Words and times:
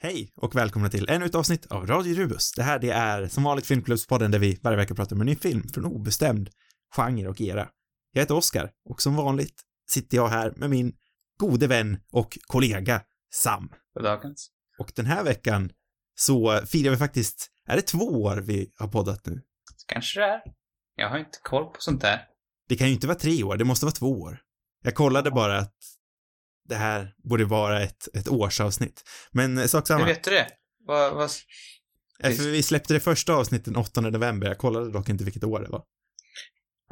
Hej 0.00 0.32
och 0.36 0.56
välkomna 0.56 0.88
till 0.88 1.08
ännu 1.08 1.24
ett 1.24 1.34
avsnitt 1.34 1.66
av 1.66 1.86
Radio 1.86 2.14
Rubus. 2.14 2.52
Det 2.52 2.62
här 2.62 2.78
det 2.78 2.90
är 2.90 3.26
som 3.28 3.42
vanligt 3.42 3.66
Filmklubbspodden 3.66 4.30
där 4.30 4.38
vi 4.38 4.58
varje 4.62 4.76
vecka 4.76 4.94
pratar 4.94 5.16
om 5.16 5.20
en 5.20 5.26
ny 5.26 5.36
film 5.36 5.68
från 5.68 5.84
obestämd 5.84 6.50
genre 6.96 7.28
och 7.28 7.40
era. 7.40 7.68
Jag 8.12 8.22
heter 8.22 8.36
Oskar 8.36 8.70
och 8.84 9.02
som 9.02 9.16
vanligt 9.16 9.62
sitter 9.90 10.16
jag 10.16 10.28
här 10.28 10.52
med 10.56 10.70
min 10.70 10.92
gode 11.38 11.66
vän 11.66 12.00
och 12.12 12.38
kollega 12.46 13.02
Sam. 13.34 13.72
Goddagens. 13.94 14.50
Och 14.78 14.92
den 14.96 15.06
här 15.06 15.24
veckan 15.24 15.70
så 16.14 16.60
firar 16.66 16.90
vi 16.90 16.96
faktiskt, 16.96 17.50
är 17.66 17.76
det 17.76 17.82
två 17.82 18.22
år 18.22 18.36
vi 18.36 18.72
har 18.78 18.88
poddat 18.88 19.26
nu? 19.26 19.42
Kanske 19.86 20.20
det 20.20 20.26
är. 20.26 20.40
Jag 20.94 21.08
har 21.08 21.18
inte 21.18 21.38
koll 21.42 21.64
på 21.64 21.76
sånt 21.78 22.00
där. 22.00 22.20
Det 22.68 22.76
kan 22.76 22.86
ju 22.86 22.94
inte 22.94 23.06
vara 23.06 23.18
tre 23.18 23.42
år, 23.42 23.56
det 23.56 23.64
måste 23.64 23.86
vara 23.86 23.94
två 23.94 24.20
år. 24.20 24.40
Jag 24.82 24.94
kollade 24.94 25.30
bara 25.30 25.58
att 25.58 25.74
det 26.68 26.74
här 26.76 27.14
borde 27.24 27.44
vara 27.44 27.82
ett, 27.82 28.08
ett 28.14 28.28
årsavsnitt. 28.28 29.02
Men 29.32 29.58
eh, 29.58 29.64
sak 29.66 29.86
samma. 29.86 30.00
Hur 30.04 30.06
vet 30.06 30.24
du 30.24 30.30
det? 30.30 30.46
Vad, 30.86 31.14
vad... 31.14 31.30
Eh, 32.22 32.32
För 32.32 32.50
vi 32.50 32.62
släppte 32.62 32.94
det 32.94 33.00
första 33.00 33.32
avsnittet 33.34 33.64
den 33.64 33.76
8 33.76 34.00
november, 34.00 34.46
jag 34.48 34.58
kollade 34.58 34.90
dock 34.90 35.08
inte 35.08 35.24
vilket 35.24 35.44
år 35.44 35.60
det 35.60 35.68
var. 35.68 35.82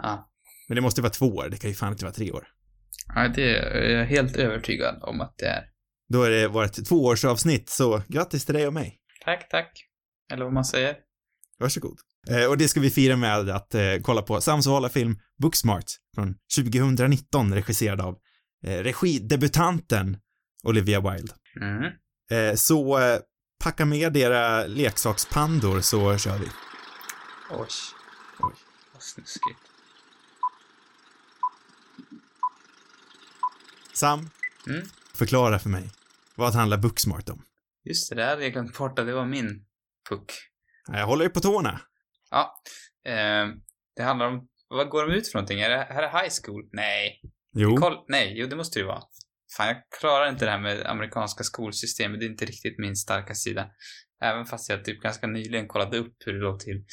Ja. 0.02 0.30
Men 0.68 0.74
det 0.74 0.80
måste 0.80 1.02
vara 1.02 1.12
två 1.12 1.26
år, 1.26 1.48
det 1.50 1.56
kan 1.56 1.70
ju 1.70 1.76
fan 1.76 1.92
inte 1.92 2.04
vara 2.04 2.14
tre 2.14 2.32
år. 2.32 2.48
ja, 3.14 3.28
det 3.28 3.56
är 3.58 3.98
jag 3.98 4.06
helt 4.06 4.36
övertygad 4.36 5.02
om 5.02 5.20
att 5.20 5.34
det 5.38 5.46
är. 5.46 5.64
Då 6.08 6.22
är 6.22 6.30
det 6.30 6.48
vårt 6.48 6.84
tvåårsavsnitt, 6.84 7.70
så 7.70 8.02
grattis 8.08 8.44
till 8.44 8.54
dig 8.54 8.66
och 8.66 8.74
mig. 8.74 8.98
Tack, 9.24 9.48
tack. 9.48 9.84
Eller 10.32 10.44
vad 10.44 10.52
man 10.52 10.64
säger. 10.64 10.96
Varsågod. 11.58 11.98
Eh, 12.30 12.44
och 12.46 12.58
det 12.58 12.68
ska 12.68 12.80
vi 12.80 12.90
fira 12.90 13.16
med 13.16 13.48
att 13.50 13.74
eh, 13.74 13.82
kolla 14.02 14.22
på 14.22 14.40
Sams 14.40 14.66
film 14.92 15.18
Booksmart 15.38 15.84
från 16.14 16.34
2019, 16.56 17.54
regisserad 17.54 18.00
av 18.00 18.18
eh, 18.64 18.78
regidebutanten 18.82 20.16
Olivia 20.64 21.00
Wilde. 21.00 21.34
Mm. 21.60 21.84
Eh, 22.30 22.54
så 22.56 22.98
eh, 22.98 23.18
packa 23.64 23.84
med 23.84 24.16
era 24.16 24.66
leksakspandor 24.66 25.80
så 25.80 26.18
kör 26.18 26.38
vi. 26.38 26.46
Oj. 27.50 27.66
Oj. 28.38 28.52
Vad 28.92 29.02
snuskigt. 29.02 29.58
Sam, 33.92 34.30
Mm. 34.68 34.82
förklara 35.14 35.58
för 35.58 35.68
mig. 35.68 35.90
Vad 36.34 36.54
handlar 36.54 36.78
Booksmart 36.78 37.28
om? 37.28 37.42
Just 37.84 38.10
det, 38.10 38.16
där 38.16 38.28
hade 38.28 38.42
jag 38.42 38.52
glömt 38.52 38.78
bort 38.78 38.98
att 38.98 39.06
det 39.06 39.12
var 39.12 39.24
min 39.26 39.64
puck. 40.08 40.32
Ja, 40.88 40.98
Jag 40.98 41.06
håller 41.06 41.24
ju 41.24 41.30
på 41.30 41.40
tårna. 41.40 41.80
Ja. 42.30 42.54
Eh, 43.06 43.46
det 43.96 44.02
handlar 44.02 44.26
om... 44.26 44.48
Vad 44.68 44.88
går 44.88 45.06
de 45.06 45.14
ut 45.14 45.28
för 45.28 45.38
någonting? 45.38 45.60
Är 45.60 45.68
det 45.70 45.76
här 45.76 46.02
är 46.02 46.22
high 46.22 46.34
school? 46.44 46.68
Nej. 46.72 47.20
Jo. 47.58 47.76
Koll, 47.76 48.04
nej, 48.08 48.34
jo 48.36 48.46
det 48.46 48.56
måste 48.56 48.78
det 48.78 48.80
ju 48.80 48.86
vara. 48.86 49.02
Fan, 49.56 49.66
jag 49.66 49.76
klarar 50.00 50.28
inte 50.28 50.44
det 50.44 50.50
här 50.50 50.60
med 50.60 50.86
amerikanska 50.86 51.44
skolsystemet. 51.44 52.20
Det 52.20 52.26
är 52.26 52.30
inte 52.30 52.44
riktigt 52.44 52.78
min 52.78 52.96
starka 52.96 53.34
sida. 53.34 53.70
Även 54.22 54.46
fast 54.46 54.68
jag 54.68 54.84
typ 54.84 55.00
ganska 55.00 55.26
nyligen 55.26 55.68
kollade 55.68 55.98
upp 55.98 56.16
hur 56.26 56.32
det 56.32 56.38
låg 56.38 56.60
till. 56.60 56.84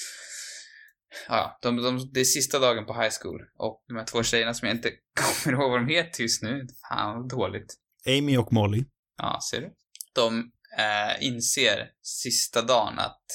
Ja, 1.28 1.60
de, 1.62 1.78
de, 1.78 2.10
det 2.14 2.20
är 2.20 2.24
sista 2.24 2.60
dagen 2.60 2.86
på 2.86 2.94
high 2.94 3.14
school. 3.22 3.42
Och 3.58 3.84
de 3.88 3.96
här 3.98 4.06
två 4.06 4.24
tjejerna 4.24 4.54
som 4.54 4.68
jag 4.68 4.78
inte 4.78 4.92
kommer 5.44 5.58
ihåg 5.58 5.72
vad 5.72 5.80
de 5.80 5.94
heter 5.94 6.22
just 6.22 6.44
nu. 6.44 6.68
Fan 6.90 7.16
vad 7.16 7.30
dåligt. 7.30 7.76
Amy 8.08 8.38
och 8.38 8.54
Molly. 8.54 8.86
Ja, 9.18 9.40
ser 9.52 9.62
du? 9.62 9.74
De 10.16 10.52
eh, 10.78 11.28
inser 11.28 11.90
sista 12.02 12.62
dagen 12.62 13.00
att, 13.00 13.26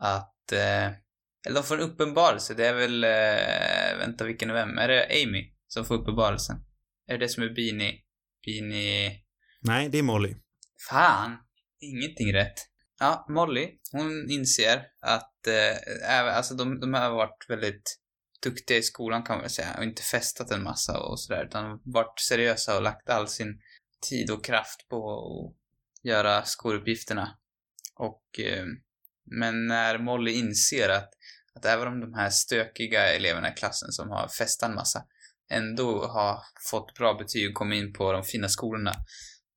att, 0.00 0.52
eh, 0.52 0.86
eller 1.46 1.54
de 1.54 1.62
får 1.62 1.80
en 1.80 1.90
uppenbarelse. 1.90 2.54
Det 2.54 2.66
är 2.66 2.74
väl, 2.74 3.04
eh, 3.04 3.98
vänta 3.98 4.24
vilken 4.24 4.50
är 4.50 4.54
vem? 4.54 4.78
Är 4.78 4.88
det 4.88 5.22
Amy 5.22 5.51
som 5.72 5.84
får 5.84 5.94
uppenbarelsen? 5.94 6.56
Är 7.06 7.18
det 7.18 7.24
det 7.24 7.28
som 7.28 7.42
är 7.42 7.48
Beanie? 7.48 8.00
Beanie... 8.46 9.20
Nej, 9.60 9.88
det 9.88 9.98
är 9.98 10.02
Molly. 10.02 10.34
Fan! 10.90 11.36
Ingenting 11.80 12.34
rätt. 12.34 12.54
Ja, 12.98 13.26
Molly, 13.28 13.68
hon 13.92 14.30
inser 14.30 14.86
att, 15.00 15.46
eh, 15.46 16.36
alltså 16.36 16.54
de, 16.54 16.80
de 16.80 16.94
har 16.94 17.10
varit 17.10 17.46
väldigt 17.48 17.98
duktiga 18.42 18.78
i 18.78 18.82
skolan 18.82 19.22
kan 19.22 19.36
man 19.36 19.40
väl 19.40 19.50
säga 19.50 19.74
och 19.78 19.84
inte 19.84 20.02
festat 20.02 20.50
en 20.50 20.62
massa 20.62 21.00
och 21.00 21.20
sådär 21.20 21.44
utan 21.44 21.80
varit 21.84 22.20
seriösa 22.20 22.76
och 22.76 22.82
lagt 22.82 23.10
all 23.10 23.28
sin 23.28 23.60
tid 24.10 24.30
och 24.30 24.44
kraft 24.44 24.88
på 24.88 24.98
att 25.20 25.56
göra 26.06 26.44
skoluppgifterna. 26.44 27.38
Och, 27.94 28.40
eh, 28.40 28.64
men 29.24 29.66
när 29.66 29.98
Molly 29.98 30.32
inser 30.32 30.88
att, 30.88 31.10
att 31.54 31.64
även 31.64 31.88
om 31.88 32.00
de 32.00 32.14
här 32.14 32.30
stökiga 32.30 33.14
eleverna 33.14 33.52
i 33.52 33.54
klassen 33.54 33.92
som 33.92 34.10
har 34.10 34.28
festat 34.28 34.68
en 34.68 34.74
massa 34.74 35.06
ändå 35.52 36.06
har 36.06 36.38
fått 36.70 36.94
bra 36.94 37.14
betyg 37.14 37.48
och 37.48 37.54
kommit 37.54 37.82
in 37.82 37.92
på 37.92 38.12
de 38.12 38.24
fina 38.24 38.48
skolorna, 38.48 38.92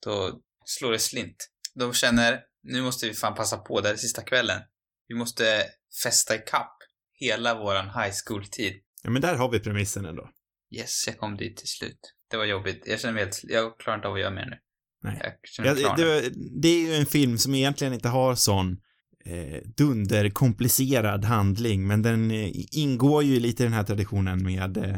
då 0.06 0.40
slår 0.66 0.92
det 0.92 1.00
slint. 1.00 1.50
De 1.76 1.94
känner, 1.94 2.40
nu 2.64 2.82
måste 2.82 3.08
vi 3.08 3.14
fan 3.14 3.36
passa 3.36 3.58
på, 3.58 3.82
det 3.82 3.88
här 3.88 3.94
är 3.94 3.98
sista 3.98 4.22
kvällen. 4.22 4.62
Vi 5.08 5.16
måste 5.16 5.64
festa 6.04 6.36
i 6.36 6.38
kapp 6.38 6.78
hela 7.20 7.56
våran 7.56 7.86
high 7.86 8.14
school-tid. 8.26 8.74
Ja, 9.04 9.10
men 9.10 9.22
där 9.22 9.36
har 9.36 9.52
vi 9.52 9.60
premissen 9.60 10.06
ändå. 10.06 10.30
Yes, 10.76 11.04
jag 11.08 11.18
kom 11.18 11.38
dit 11.38 11.58
till 11.58 11.68
slut. 11.68 12.00
Det 12.32 12.38
var 12.38 12.46
jobbigt. 12.46 12.84
Jag 12.86 13.00
känner 13.00 13.14
mig 13.14 13.24
helt, 13.24 13.42
jag 13.44 13.80
klarar 13.80 13.98
inte 13.98 14.08
av 14.08 14.14
att 14.14 14.20
göra 14.20 14.32
mer 14.32 14.46
nu. 14.46 14.58
Nej. 15.04 15.20
Jag 15.24 15.34
känner 15.50 15.74
mig 15.74 15.94
nu. 15.98 16.04
det, 16.04 16.32
det 16.62 16.68
är 16.68 16.80
ju 16.80 16.96
en 16.96 17.06
film 17.06 17.38
som 17.38 17.56
egentligen 17.56 17.94
inte 17.94 18.10
har 18.10 18.36
sån 18.36 18.78
eh, 19.26 19.62
dunderkomplicerad 19.78 21.26
handling, 21.26 21.88
men 21.88 22.02
den 22.02 22.32
eh, 22.32 22.52
ingår 22.72 23.24
ju 23.24 23.40
lite 23.40 23.64
i 23.64 23.66
den 23.66 23.74
här 23.74 23.84
traditionen 23.84 24.44
med 24.44 24.78
eh, 24.78 24.98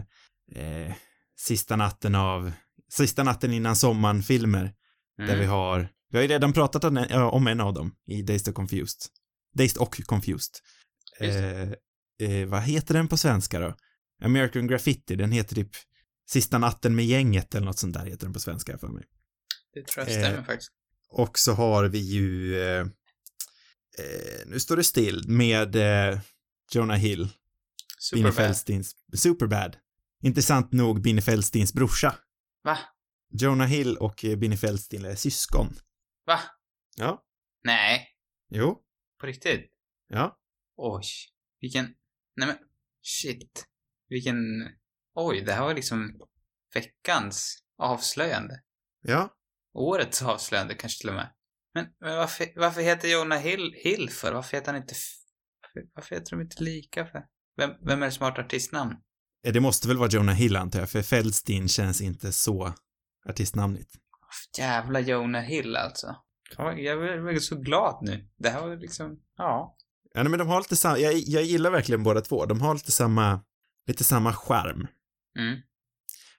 eh, 0.55 0.93
Sista 1.39 1.75
natten 1.75 2.15
av, 2.15 2.51
Sista 2.89 3.23
natten 3.23 3.53
innan 3.53 3.75
sommaren-filmer, 3.75 4.73
Mm. 5.19 5.29
där 5.29 5.37
vi 5.39 5.45
har, 5.45 5.89
vi 6.11 6.17
har 6.17 6.21
ju 6.23 6.27
redan 6.27 6.53
pratat 6.53 6.83
om 6.83 7.05
om 7.31 7.47
en 7.47 7.59
av 7.61 7.73
dem 7.73 7.95
i 8.05 8.21
Dazed 8.21 8.47
och 8.47 8.55
Confused. 8.55 9.01
Dazed 9.55 9.77
och 9.77 10.01
Confused. 10.05 10.55
Eh, 11.19 11.61
eh, 12.29 12.47
vad 12.47 12.61
heter 12.61 12.93
den 12.93 13.07
på 13.07 13.17
svenska 13.17 13.59
då? 13.59 13.75
American 14.23 14.67
Graffiti, 14.67 15.15
den 15.15 15.31
heter 15.31 15.55
typ 15.55 15.69
Sista 16.29 16.57
natten 16.57 16.95
med 16.95 17.05
gänget 17.05 17.55
eller 17.55 17.65
något 17.65 17.79
sånt 17.79 17.93
där 17.93 18.05
heter 18.05 18.25
den 18.25 18.33
på 18.33 18.39
svenska 18.39 18.77
för 18.77 18.87
mig. 18.87 19.03
Det 19.73 19.85
tror 19.85 20.05
jag 20.05 20.13
stämmer 20.13 20.37
eh, 20.37 20.43
faktiskt. 20.43 20.71
Och 21.09 21.39
så 21.39 21.53
har 21.53 21.85
vi 21.85 21.99
ju, 21.99 22.59
eh, 22.61 22.79
eh, 22.79 22.87
nu 24.45 24.59
står 24.59 24.77
det 24.77 24.83
still, 24.83 25.29
med 25.29 25.75
eh, 25.75 26.19
Jonah 26.71 26.97
Hill, 26.97 27.29
Superbad. 27.99 28.55
Superbad. 29.13 29.77
Intressant 30.23 30.71
nog 30.71 31.01
Bini 31.01 31.21
Feldsteins 31.21 31.73
brorsa. 31.73 32.15
Va? 32.63 32.77
Jonah 33.29 33.67
Hill 33.67 33.97
och 33.97 34.25
eh, 34.25 34.37
Bini 34.37 34.57
Feldstein 34.57 35.05
är 35.05 35.15
syskon. 35.15 35.67
Va? 36.25 36.39
Ja. 36.95 37.25
Nej. 37.63 38.07
Jo. 38.49 38.83
På 39.19 39.27
riktigt? 39.27 39.71
Ja. 40.07 40.39
Oj. 40.75 41.03
Vilken... 41.61 41.85
Nej 42.35 42.47
men... 42.47 42.57
Shit. 43.01 43.65
Vilken... 44.09 44.37
Oj, 45.13 45.41
det 45.41 45.53
här 45.53 45.61
var 45.61 45.73
liksom 45.73 46.19
veckans 46.73 47.63
avslöjande. 47.77 48.61
Ja. 49.01 49.35
Årets 49.73 50.21
avslöjande 50.21 50.73
kanske 50.73 51.01
till 51.01 51.09
och 51.09 51.15
med. 51.15 51.33
Men, 51.73 51.85
men 51.99 52.17
varför, 52.17 52.47
varför 52.55 52.81
heter 52.81 53.07
Jonah 53.07 53.39
Hill, 53.39 53.73
Hill 53.83 54.09
för? 54.09 54.33
Varför 54.33 54.57
heter 54.57 54.73
han 54.73 54.81
inte... 54.81 54.95
Varför 55.93 56.15
heter 56.15 56.31
de 56.31 56.41
inte 56.41 56.63
lika 56.63 57.05
för? 57.05 57.25
Vem, 57.55 57.71
vem 57.85 58.01
är 58.01 58.05
det 58.05 58.11
som 58.11 58.23
har 58.23 58.31
ett 58.31 58.45
artistnamn? 58.45 58.95
Eh, 59.45 59.53
Det 59.53 59.59
måste 59.59 59.87
väl 59.87 59.97
vara 59.97 60.09
Jonah 60.09 60.35
Hill 60.35 60.55
antar 60.55 60.79
jag, 60.79 60.89
för 60.89 61.01
Feldstein 61.01 61.67
känns 61.67 62.01
inte 62.01 62.31
så 62.31 62.73
artistnamnigt. 63.29 63.91
Jävla 64.57 64.99
Jonah 64.99 65.41
Hill 65.41 65.75
alltså. 65.75 66.15
Ja, 66.57 66.73
Jag 66.73 67.07
är 67.07 67.17
väldigt 67.17 67.43
så 67.43 67.55
glad 67.55 67.97
nu. 68.01 68.27
Det 68.39 68.49
här 68.49 68.61
var 68.61 68.75
liksom... 68.77 69.17
Ja. 69.37 69.75
Ja, 70.13 70.23
nej, 70.23 70.29
men 70.29 70.39
de 70.39 70.47
har 70.47 70.59
lite 70.59 70.75
samma, 70.75 70.97
jag, 70.99 71.13
jag 71.13 71.43
gillar 71.43 71.69
verkligen 71.71 72.03
båda 72.03 72.21
två. 72.21 72.45
De 72.45 72.61
har 72.61 72.73
lite 72.73 72.91
samma, 72.91 73.41
lite 73.87 74.03
samma 74.03 74.33
charm. 74.33 74.87
Mm. 75.39 75.53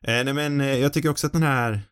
Eh, 0.03 0.25
nej 0.25 0.35
men 0.35 0.61
eh, 0.61 0.77
jag 0.79 0.93
tycker 0.93 1.09
också 1.09 1.27
att 1.27 1.33
den 1.33 1.43
här 1.43 1.83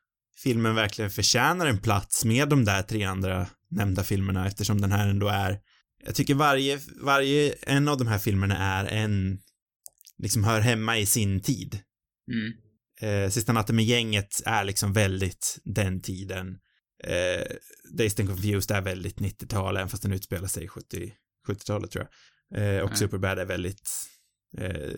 filmen 0.43 0.75
verkligen 0.75 1.11
förtjänar 1.11 1.67
en 1.67 1.79
plats 1.79 2.25
med 2.25 2.49
de 2.49 2.65
där 2.65 2.83
tre 2.83 3.05
andra 3.05 3.47
nämnda 3.71 4.05
filmerna 4.05 4.47
eftersom 4.47 4.81
den 4.81 4.93
här 4.93 5.09
ändå 5.09 5.29
är, 5.29 5.61
jag 6.05 6.15
tycker 6.15 6.35
varje, 6.35 6.81
varje 7.03 7.53
en 7.53 7.89
av 7.89 7.99
de 7.99 8.07
här 8.07 8.19
filmerna 8.19 8.57
är 8.57 8.85
en, 8.85 9.39
liksom 10.23 10.45
hör 10.45 10.61
hemma 10.61 10.99
i 10.99 11.07
sin 11.07 11.41
tid. 11.41 11.81
Mm. 12.33 12.53
Eh, 13.01 13.31
Sista 13.31 13.53
natten 13.53 13.77
med 13.77 13.85
gänget 13.85 14.43
är 14.45 14.65
liksom 14.65 14.93
väldigt 14.93 15.59
den 15.65 16.01
tiden. 16.03 16.59
Eh, 17.05 17.45
Dazed 17.99 18.21
and 18.21 18.29
Confused 18.29 18.77
är 18.77 18.81
väldigt 18.83 19.19
90-tal, 19.19 19.77
även 19.77 19.89
fast 19.89 20.03
den 20.03 20.13
utspelar 20.13 20.49
sig 20.49 20.65
i 20.65 20.69
70, 20.69 21.13
70-talet 21.49 21.91
tror 21.91 22.09
jag. 22.51 22.59
Eh, 22.63 22.83
och 22.83 22.89
Mm. 22.89 22.97
Superbad 22.97 23.39
är 23.39 23.45
väldigt 23.45 23.91
eh, 24.59 24.91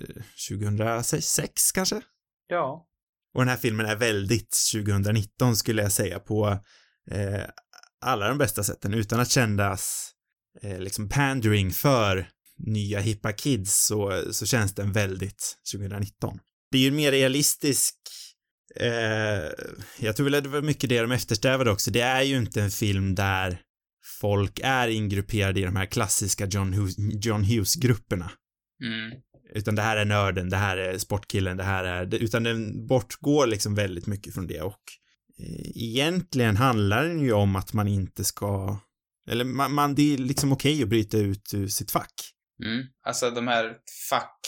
2006 0.48 1.72
kanske? 1.72 2.00
Ja. 2.46 2.86
Och 3.34 3.40
den 3.40 3.48
här 3.48 3.56
filmen 3.56 3.86
är 3.86 3.96
väldigt 3.96 4.56
2019 4.74 5.56
skulle 5.56 5.82
jag 5.82 5.92
säga 5.92 6.18
på 6.18 6.48
eh, 7.10 7.44
alla 8.00 8.28
de 8.28 8.38
bästa 8.38 8.64
sätten 8.64 8.94
utan 8.94 9.20
att 9.20 9.30
kännas 9.30 10.12
eh, 10.62 10.78
liksom 10.78 11.08
pandering 11.08 11.70
för 11.70 12.28
nya 12.58 13.00
hippa 13.00 13.32
kids 13.32 13.86
så, 13.86 14.24
så 14.30 14.46
känns 14.46 14.74
den 14.74 14.92
väldigt 14.92 15.56
2019. 15.72 16.38
Det 16.70 16.78
är 16.78 16.82
ju 16.82 16.88
en 16.88 16.96
mer 16.96 17.12
realistisk 17.12 17.94
eh, 18.76 19.50
jag 19.98 20.16
tror 20.16 20.24
väl 20.24 20.34
att 20.34 20.44
det 20.44 20.50
var 20.50 20.62
mycket 20.62 20.90
det 20.90 21.00
de 21.00 21.12
eftersträvade 21.12 21.70
också. 21.70 21.90
Det 21.90 22.00
är 22.00 22.22
ju 22.22 22.36
inte 22.38 22.62
en 22.62 22.70
film 22.70 23.14
där 23.14 23.60
folk 24.20 24.60
är 24.62 24.88
ingrupperade 24.88 25.60
i 25.60 25.64
de 25.64 25.76
här 25.76 25.86
klassiska 25.86 26.46
John, 26.46 26.72
Hughes, 26.72 26.94
John 27.24 27.44
Hughes-grupperna. 27.44 28.30
Mm. 28.84 29.20
Utan 29.54 29.74
det 29.74 29.82
här 29.82 29.96
är 29.96 30.04
nörden, 30.04 30.50
det 30.50 30.56
här 30.56 30.76
är 30.76 30.98
sportkillen, 30.98 31.56
det 31.56 31.64
här 31.64 31.84
är, 31.84 32.14
utan 32.14 32.42
den 32.42 32.86
bortgår 32.86 33.46
liksom 33.46 33.74
väldigt 33.74 34.06
mycket 34.06 34.34
från 34.34 34.46
det 34.46 34.60
och 34.60 34.82
eh, 35.38 35.70
egentligen 35.74 36.56
handlar 36.56 37.04
den 37.04 37.20
ju 37.20 37.32
om 37.32 37.56
att 37.56 37.72
man 37.72 37.88
inte 37.88 38.24
ska, 38.24 38.78
eller 39.30 39.44
man, 39.44 39.74
man 39.74 39.94
det 39.94 40.14
är 40.14 40.18
liksom 40.18 40.52
okej 40.52 40.72
okay 40.72 40.82
att 40.82 40.88
bryta 40.88 41.18
ut 41.18 41.54
ur 41.54 41.68
sitt 41.68 41.90
fack. 41.90 42.12
Mm. 42.64 42.86
Alltså 43.06 43.30
de 43.30 43.48
här 43.48 43.76
fack, 44.10 44.40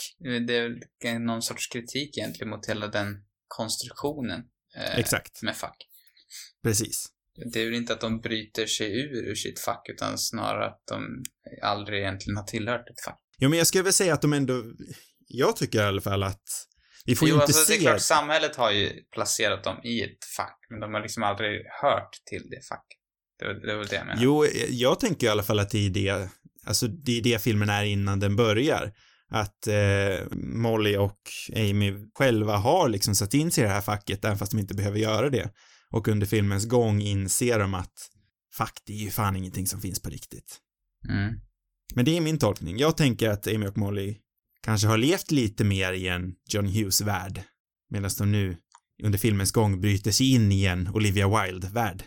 det 0.47 1.07
är 1.07 1.19
någon 1.19 1.41
sorts 1.41 1.67
kritik 1.67 2.17
egentligen 2.17 2.49
mot 2.49 2.69
hela 2.69 2.87
den 2.87 3.17
konstruktionen. 3.47 4.43
Eh, 4.77 4.99
Exakt. 4.99 5.41
Med 5.41 5.55
fack. 5.55 5.77
Precis. 6.63 7.05
Det 7.53 7.61
är 7.61 7.65
väl 7.65 7.75
inte 7.75 7.93
att 7.93 8.01
de 8.01 8.21
bryter 8.21 8.65
sig 8.65 8.99
ur, 8.99 9.29
ur 9.29 9.35
sitt 9.35 9.59
fack, 9.59 9.89
utan 9.89 10.17
snarare 10.17 10.65
att 10.65 10.83
de 10.87 11.23
aldrig 11.61 11.99
egentligen 11.99 12.37
har 12.37 12.43
tillhört 12.43 12.89
ett 12.89 13.03
fack. 13.05 13.19
Jo, 13.37 13.49
men 13.49 13.57
jag 13.57 13.67
skulle 13.67 13.83
väl 13.83 13.93
säga 13.93 14.13
att 14.13 14.21
de 14.21 14.33
ändå, 14.33 14.63
jag 15.27 15.55
tycker 15.55 15.79
i 15.79 15.81
alla 15.81 16.01
fall 16.01 16.23
att 16.23 16.43
vi 17.05 17.15
får 17.15 17.27
jo, 17.27 17.35
inte 17.35 17.45
alltså, 17.45 17.65
se... 17.65 17.73
det 17.73 17.79
är 17.79 17.81
klart, 17.81 18.01
samhället 18.01 18.55
har 18.55 18.71
ju 18.71 19.03
placerat 19.13 19.63
dem 19.63 19.81
i 19.83 20.01
ett 20.01 20.25
fack, 20.37 20.59
men 20.69 20.79
de 20.79 20.93
har 20.93 21.01
liksom 21.01 21.23
aldrig 21.23 21.61
hört 21.81 22.11
till 22.25 22.49
det 22.49 22.67
facket. 22.67 22.97
Det 23.39 23.45
var, 23.47 23.53
det 23.53 23.75
var 23.75 23.85
det 23.85 23.95
jag 23.95 24.05
menade. 24.05 24.23
Jo, 24.23 24.45
jag 24.69 24.99
tänker 24.99 25.27
i 25.27 25.29
alla 25.29 25.43
fall 25.43 25.59
att 25.59 25.69
det 25.69 25.85
är 25.85 25.89
det, 25.89 26.29
alltså 26.65 26.87
det 26.87 27.17
är 27.17 27.21
det 27.21 27.41
filmen 27.41 27.69
är 27.69 27.83
innan 27.83 28.19
den 28.19 28.35
börjar. 28.35 28.93
Att 29.29 29.67
eh, 29.67 30.27
Molly 30.35 30.97
och 30.97 31.19
Amy 31.55 31.93
själva 32.13 32.57
har 32.57 32.89
liksom 32.89 33.15
satt 33.15 33.33
in 33.33 33.51
sig 33.51 33.63
i 33.63 33.67
det 33.67 33.73
här 33.73 33.81
facket, 33.81 34.25
även 34.25 34.37
fast 34.37 34.51
de 34.51 34.59
inte 34.59 34.73
behöver 34.73 34.99
göra 34.99 35.29
det. 35.29 35.49
Och 35.89 36.07
under 36.07 36.27
filmens 36.27 36.65
gång 36.65 37.01
inser 37.01 37.59
de 37.59 37.73
att 37.73 37.93
fuck, 38.53 38.73
det 38.85 38.93
är 38.93 38.97
ju 38.97 39.09
fan 39.09 39.35
ingenting 39.35 39.67
som 39.67 39.81
finns 39.81 40.01
på 40.01 40.09
riktigt. 40.09 40.57
Mm. 41.09 41.33
Men 41.95 42.05
det 42.05 42.17
är 42.17 42.21
min 42.21 42.39
tolkning. 42.39 42.77
Jag 42.77 42.97
tänker 42.97 43.29
att 43.29 43.47
Amy 43.47 43.67
och 43.67 43.77
Molly 43.77 44.17
kanske 44.61 44.87
har 44.87 44.97
levt 44.97 45.31
lite 45.31 45.63
mer 45.63 45.93
i 45.93 46.07
en 46.07 46.35
John 46.49 46.67
Hughes-värld, 46.67 47.43
medan 47.89 48.11
de 48.17 48.31
nu 48.31 48.57
under 49.03 49.19
filmens 49.19 49.51
gång 49.51 49.81
bryter 49.81 50.11
sig 50.11 50.33
in 50.33 50.51
i 50.51 50.65
en 50.65 50.87
Olivia 50.87 51.27
Wilde-värld. 51.27 52.03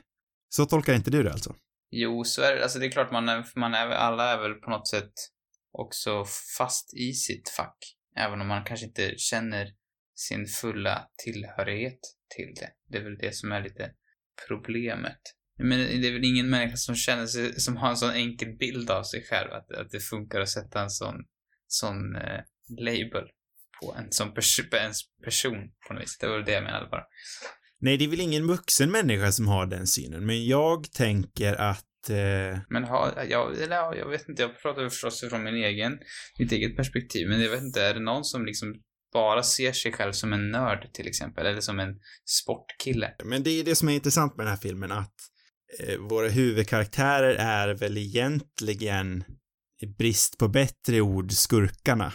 Så 0.49 0.67
tolkar 0.67 0.95
inte 0.95 1.11
du 1.11 1.23
det 1.23 1.33
alltså? 1.33 1.55
Jo, 1.97 2.25
så 2.25 2.43
är 2.43 2.57
det. 2.57 2.63
Alltså 2.63 2.79
det 2.79 2.87
är 2.87 2.91
klart 2.91 3.13
man 3.13 3.29
är, 3.29 3.47
man 3.57 3.75
är, 3.75 3.87
alla 3.87 4.33
är 4.33 4.39
väl 4.39 4.55
på 4.55 4.71
något 4.71 4.89
sätt 4.89 5.13
också 5.73 6.25
fast 6.59 6.95
i 6.95 7.13
sitt 7.13 7.49
fack. 7.49 7.79
Även 8.17 8.41
om 8.41 8.47
man 8.47 8.65
kanske 8.65 8.87
inte 8.87 9.15
känner 9.17 9.75
sin 10.15 10.47
fulla 10.47 11.09
tillhörighet 11.25 12.01
till 12.37 12.55
det. 12.61 12.71
Det 12.89 12.99
är 12.99 13.05
väl 13.05 13.19
det 13.19 13.35
som 13.35 13.53
är 13.53 13.63
lite 13.63 13.93
problemet. 14.49 15.21
Men 15.59 15.79
det 15.79 16.09
är 16.09 16.13
väl 16.13 16.25
ingen 16.25 16.51
människa 16.51 16.77
som 16.77 16.95
känner 16.95 17.27
sig, 17.27 17.61
som 17.61 17.77
har 17.77 17.91
en 17.91 17.97
sån 17.97 18.11
enkel 18.11 18.57
bild 18.57 18.91
av 18.91 19.03
sig 19.03 19.25
själv, 19.25 19.53
att, 19.53 19.73
att 19.73 19.91
det 19.91 20.01
funkar 20.01 20.41
att 20.41 20.49
sätta 20.49 20.83
en 20.83 20.91
sån, 20.91 21.25
sån 21.67 22.17
eh, 22.17 22.41
label 22.79 23.29
på 23.81 23.95
en 23.95 24.13
sån 24.13 24.35
pers 24.35 24.61
ens 24.73 24.99
person 25.25 25.73
på 25.89 25.95
något 25.95 26.03
vis. 26.03 26.19
Det 26.19 26.27
var 26.27 26.37
väl 26.37 26.45
det 26.45 26.53
jag 26.53 26.65
menade 26.65 26.89
bara. 26.91 27.05
Nej, 27.85 27.97
det 27.97 28.05
är 28.05 28.09
väl 28.09 28.21
ingen 28.21 28.47
vuxen 28.47 28.91
människa 28.91 29.33
som 29.33 29.49
har 29.49 29.67
den 29.67 29.87
synen, 29.87 30.27
men 30.27 30.47
jag 30.47 30.93
tänker 30.93 31.55
att 31.55 32.11
eh... 32.11 32.59
Men 32.69 32.85
ha, 32.85 33.25
jag, 33.25 33.63
eller 33.63 33.77
ja, 33.77 33.95
jag 33.97 34.09
vet 34.09 34.29
inte, 34.29 34.43
jag 34.43 34.63
pratar 34.63 34.89
förstås 34.89 35.25
från 35.31 35.43
min 35.45 35.55
egen, 35.55 35.99
mitt 36.39 36.53
eget 36.53 36.77
perspektiv, 36.77 37.29
men 37.29 37.41
jag 37.41 37.51
vet 37.51 37.63
inte, 37.63 37.83
är 37.83 37.95
det 37.95 38.01
någon 38.01 38.25
som 38.25 38.47
liksom 38.47 38.75
bara 39.13 39.43
ser 39.43 39.73
sig 39.73 39.93
själv 39.93 40.13
som 40.13 40.33
en 40.33 40.51
nörd 40.51 40.93
till 40.93 41.07
exempel, 41.07 41.47
eller 41.47 41.61
som 41.61 41.81
en 41.81 41.95
sportkille? 42.27 43.15
Men 43.25 43.43
det 43.43 43.51
är 43.51 43.65
det 43.65 43.75
som 43.75 43.89
är 43.89 43.93
intressant 43.93 44.37
med 44.37 44.47
den 44.47 44.51
här 44.51 44.61
filmen, 44.61 44.93
att 44.93 45.15
eh, 45.81 45.99
våra 45.99 46.29
huvudkaraktärer 46.29 47.35
är 47.35 47.75
väl 47.75 47.99
egentligen, 47.99 49.25
i 49.83 49.87
brist 49.87 50.39
på 50.39 50.49
bättre 50.49 51.01
ord, 51.01 51.33
skurkarna. 51.33 52.13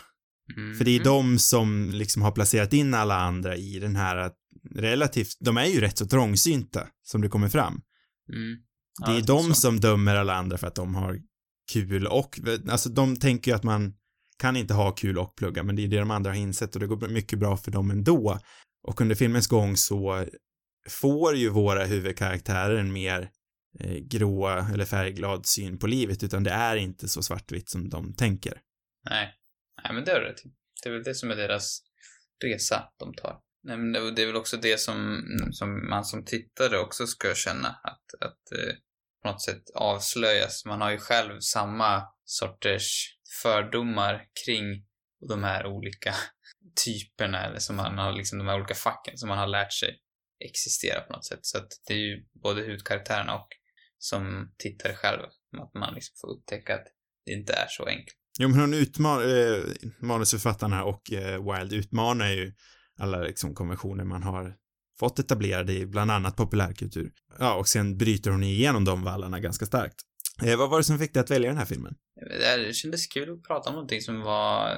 Mm. 0.58 0.76
För 0.76 0.86
det 0.86 0.96
är 0.96 1.04
de 1.04 1.40
som 1.40 1.92
liksom 1.94 2.22
har 2.22 2.32
placerat 2.32 2.74
in 2.74 2.94
alla 2.94 3.16
andra 3.16 3.56
i 3.56 3.80
den 3.80 3.96
här 3.96 4.32
relativt, 4.76 5.38
de 5.40 5.58
är 5.58 5.66
ju 5.66 5.82
rätt 5.82 5.98
så 5.98 6.06
trångsynta, 6.06 6.88
som 7.04 7.22
det 7.22 7.30
kommer 7.30 7.50
fram. 7.50 7.82
Mm. 8.34 8.58
Ja, 9.02 9.12
det 9.12 9.18
är 9.18 9.28
de 9.28 9.44
så. 9.44 9.54
som 9.54 9.80
dömer 9.80 10.16
alla 10.16 10.34
andra 10.34 10.58
för 10.58 10.68
att 10.68 10.76
de 10.76 10.96
har 10.96 11.20
kul 11.74 12.08
och, 12.08 12.40
alltså 12.70 12.90
de 12.90 13.16
tänker 13.16 13.52
ju 13.52 13.56
att 13.56 13.64
man 13.64 13.94
kan 14.40 14.56
inte 14.56 14.74
ha 14.74 14.92
kul 14.92 15.18
och 15.18 15.36
plugga, 15.36 15.64
men 15.64 15.76
det 15.76 15.84
är 15.84 15.88
det 15.88 16.00
de 16.00 16.12
andra 16.12 16.32
har 16.32 16.38
insett 16.38 16.76
och 16.76 16.80
det 16.80 16.88
går 16.88 17.08
mycket 17.08 17.40
bra 17.40 17.58
för 17.58 17.72
dem 17.72 17.92
ändå. 17.92 18.40
Och 18.88 19.02
under 19.02 19.16
filmens 19.16 19.48
gång 19.48 19.78
så 19.78 20.26
får 20.90 21.36
ju 21.36 21.50
våra 21.50 21.86
huvudkaraktärer 21.86 22.76
en 22.76 22.94
mer 22.94 23.30
eh, 23.80 23.98
grå 23.98 24.48
eller 24.48 24.86
färgglad 24.86 25.46
syn 25.46 25.78
på 25.80 25.88
livet, 25.88 26.24
utan 26.24 26.44
det 26.44 26.52
är 26.52 26.76
inte 26.76 27.08
så 27.08 27.22
svartvitt 27.22 27.70
som 27.70 27.90
de 27.90 28.14
tänker. 28.14 28.62
Nej. 29.10 29.36
Nej, 29.84 29.94
men 29.94 30.06
det 30.06 30.12
är 30.12 30.22
rätt. 30.22 30.42
Det 30.84 30.90
är 30.90 30.94
väl 30.94 31.04
det 31.04 31.16
som 31.16 31.32
är 31.32 31.36
deras 31.36 31.82
resa 32.44 32.84
de 33.00 33.14
tar. 33.14 33.40
Nej, 33.64 33.78
men 33.78 34.16
det 34.16 34.22
är 34.22 34.26
väl 34.26 34.36
också 34.36 34.58
det 34.58 34.80
som, 34.80 35.24
som 35.52 35.90
man 35.90 36.06
som 36.06 36.26
tittare 36.26 36.80
också 36.80 37.08
ska 37.08 37.36
känna, 37.36 37.68
att, 37.68 38.22
att 38.22 38.52
eh, 38.52 38.74
på 39.24 39.32
något 39.32 39.42
sätt 39.42 39.64
avslöjas. 39.76 40.66
Man 40.66 40.82
har 40.82 40.92
ju 40.92 40.98
själv 40.98 41.40
samma 41.40 42.04
sorters 42.26 43.16
fördomar 43.44 44.26
kring 44.46 44.86
de 45.30 45.44
här 45.44 45.66
olika 45.66 46.16
typerna, 46.86 47.46
eller 47.46 47.60
som 47.60 47.76
man 47.76 47.98
har, 47.98 48.14
liksom 48.14 48.38
de 48.38 48.48
här 48.48 48.56
olika 48.56 48.76
facken 48.76 49.18
som 49.18 49.30
man 49.30 49.38
har 49.38 49.48
lärt 49.48 49.74
sig 49.74 50.00
existera 50.46 51.02
på 51.02 51.14
något 51.14 51.26
sätt. 51.26 51.40
Så 51.42 51.58
att 51.58 51.68
det 51.88 51.94
är 51.94 51.98
ju 51.98 52.26
både 52.44 52.62
hudkaraktärerna 52.62 53.36
och 53.36 53.48
som 53.98 54.54
tittare 54.58 54.94
själv, 54.96 55.22
att 55.62 55.74
man 55.74 55.94
liksom 55.94 56.16
får 56.22 56.38
upptäcka 56.38 56.76
att 56.76 56.86
det 57.26 57.32
inte 57.32 57.54
är 57.54 57.68
så 57.70 57.86
enkelt. 57.86 58.18
Jo, 58.40 58.50
men 58.50 58.60
hon 58.60 58.74
utmanar, 58.74 59.24
eh, 59.24 59.64
manusförfattarna 60.00 60.84
och 60.84 61.14
eh, 61.14 61.54
Wild 61.54 61.74
utmanar 61.74 62.30
ju 62.30 62.54
alla 63.00 63.20
liksom 63.20 63.56
konventioner 63.56 64.04
man 64.04 64.24
har 64.24 64.56
fått 65.00 65.20
etablerade 65.20 65.74
i 65.74 65.86
bland 65.86 66.12
annat 66.12 66.36
populärkultur. 66.36 67.12
Ja, 67.40 67.56
och 67.56 67.68
sen 67.68 67.98
bryter 67.98 68.32
hon 68.32 68.44
igenom 68.44 68.86
de 68.86 69.04
vallarna 69.04 69.40
ganska 69.40 69.66
starkt. 69.66 69.96
Eh, 70.44 70.58
vad 70.58 70.70
var 70.70 70.78
det 70.78 70.84
som 70.84 71.00
fick 71.00 71.14
dig 71.14 71.22
att 71.22 71.32
välja 71.32 71.50
den 71.50 71.58
här 71.58 71.66
filmen? 71.66 71.96
Det 72.66 72.76
kändes 72.76 73.08
kul 73.08 73.34
att 73.34 73.44
prata 73.44 73.70
om 73.70 73.74
någonting 73.74 74.02
som 74.02 74.22
var 74.22 74.78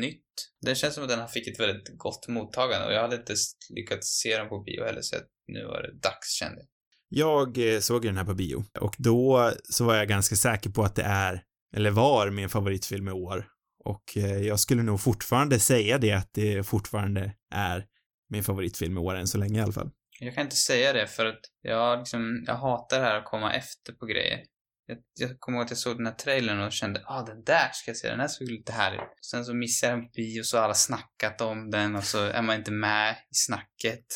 nytt. 0.00 0.24
Det 0.60 0.74
känns 0.74 0.94
som 0.94 1.04
att 1.04 1.10
den 1.10 1.28
fick 1.28 1.48
ett 1.48 1.60
väldigt 1.60 1.98
gott 1.98 2.28
mottagande 2.28 2.86
och 2.86 2.92
jag 2.92 3.02
hade 3.02 3.16
inte 3.16 3.34
lyckats 3.70 4.20
se 4.22 4.36
den 4.38 4.48
på 4.48 4.60
bio 4.60 4.84
heller 4.84 5.02
så 5.02 5.16
nu 5.48 5.64
var 5.64 5.82
det 5.82 5.92
dags 5.92 6.28
kände 6.38 6.60
jag. 6.60 6.68
Jag 7.08 7.74
eh, 7.74 7.80
såg 7.80 8.02
den 8.02 8.16
här 8.16 8.24
på 8.24 8.34
bio 8.34 8.64
och 8.80 8.94
då 8.98 9.52
så 9.64 9.84
var 9.84 9.94
jag 9.94 10.08
ganska 10.08 10.36
säker 10.36 10.70
på 10.70 10.82
att 10.82 10.94
det 10.94 11.02
är, 11.02 11.42
eller 11.76 11.90
var, 11.90 12.30
min 12.30 12.48
favoritfilm 12.48 13.08
i 13.08 13.12
år. 13.12 13.46
Och 13.84 14.16
eh, 14.16 14.38
jag 14.38 14.60
skulle 14.60 14.82
nog 14.82 15.00
fortfarande 15.00 15.60
säga 15.60 15.98
det 15.98 16.12
att 16.12 16.30
det 16.34 16.66
fortfarande 16.66 17.34
är 17.54 17.84
min 18.30 18.44
favoritfilm 18.44 18.98
i 18.98 19.00
år 19.00 19.14
än 19.14 19.26
så 19.26 19.38
länge 19.38 19.58
i 19.58 19.62
alla 19.62 19.72
fall. 19.72 19.90
Jag 20.20 20.34
kan 20.34 20.44
inte 20.44 20.56
säga 20.56 20.92
det 20.92 21.06
för 21.06 21.26
att 21.26 21.40
jag 21.62 21.98
liksom, 21.98 22.44
jag 22.46 22.54
hatar 22.54 23.00
det 23.00 23.06
här 23.06 23.18
att 23.18 23.24
komma 23.24 23.54
efter 23.54 23.92
på 23.92 24.06
grejer. 24.06 24.44
Jag, 24.86 24.98
jag 25.20 25.40
kommer 25.40 25.58
ihåg 25.58 25.64
att 25.64 25.70
jag 25.70 25.78
såg 25.78 25.96
den 25.96 26.06
här 26.06 26.14
trailern 26.14 26.60
och 26.60 26.72
kände, 26.72 27.02
ah 27.06 27.22
den 27.22 27.44
där 27.44 27.70
ska 27.72 27.90
jag 27.90 27.96
se, 27.96 28.08
den 28.08 28.20
här 28.20 28.28
såg 28.28 28.48
lite 28.48 28.72
härlig 28.72 29.00
Sen 29.22 29.44
så 29.44 29.54
missade 29.54 29.92
jag 29.92 30.00
en 30.00 30.10
bio 30.10 30.40
och 30.40 30.46
så 30.46 30.56
har 30.56 30.64
alla 30.64 30.74
snackat 30.74 31.40
om 31.40 31.70
den 31.70 31.96
och 31.96 32.04
så 32.04 32.18
är 32.18 32.42
man 32.42 32.56
inte 32.56 32.70
med 32.70 33.10
i 33.12 33.34
snacket. 33.34 34.06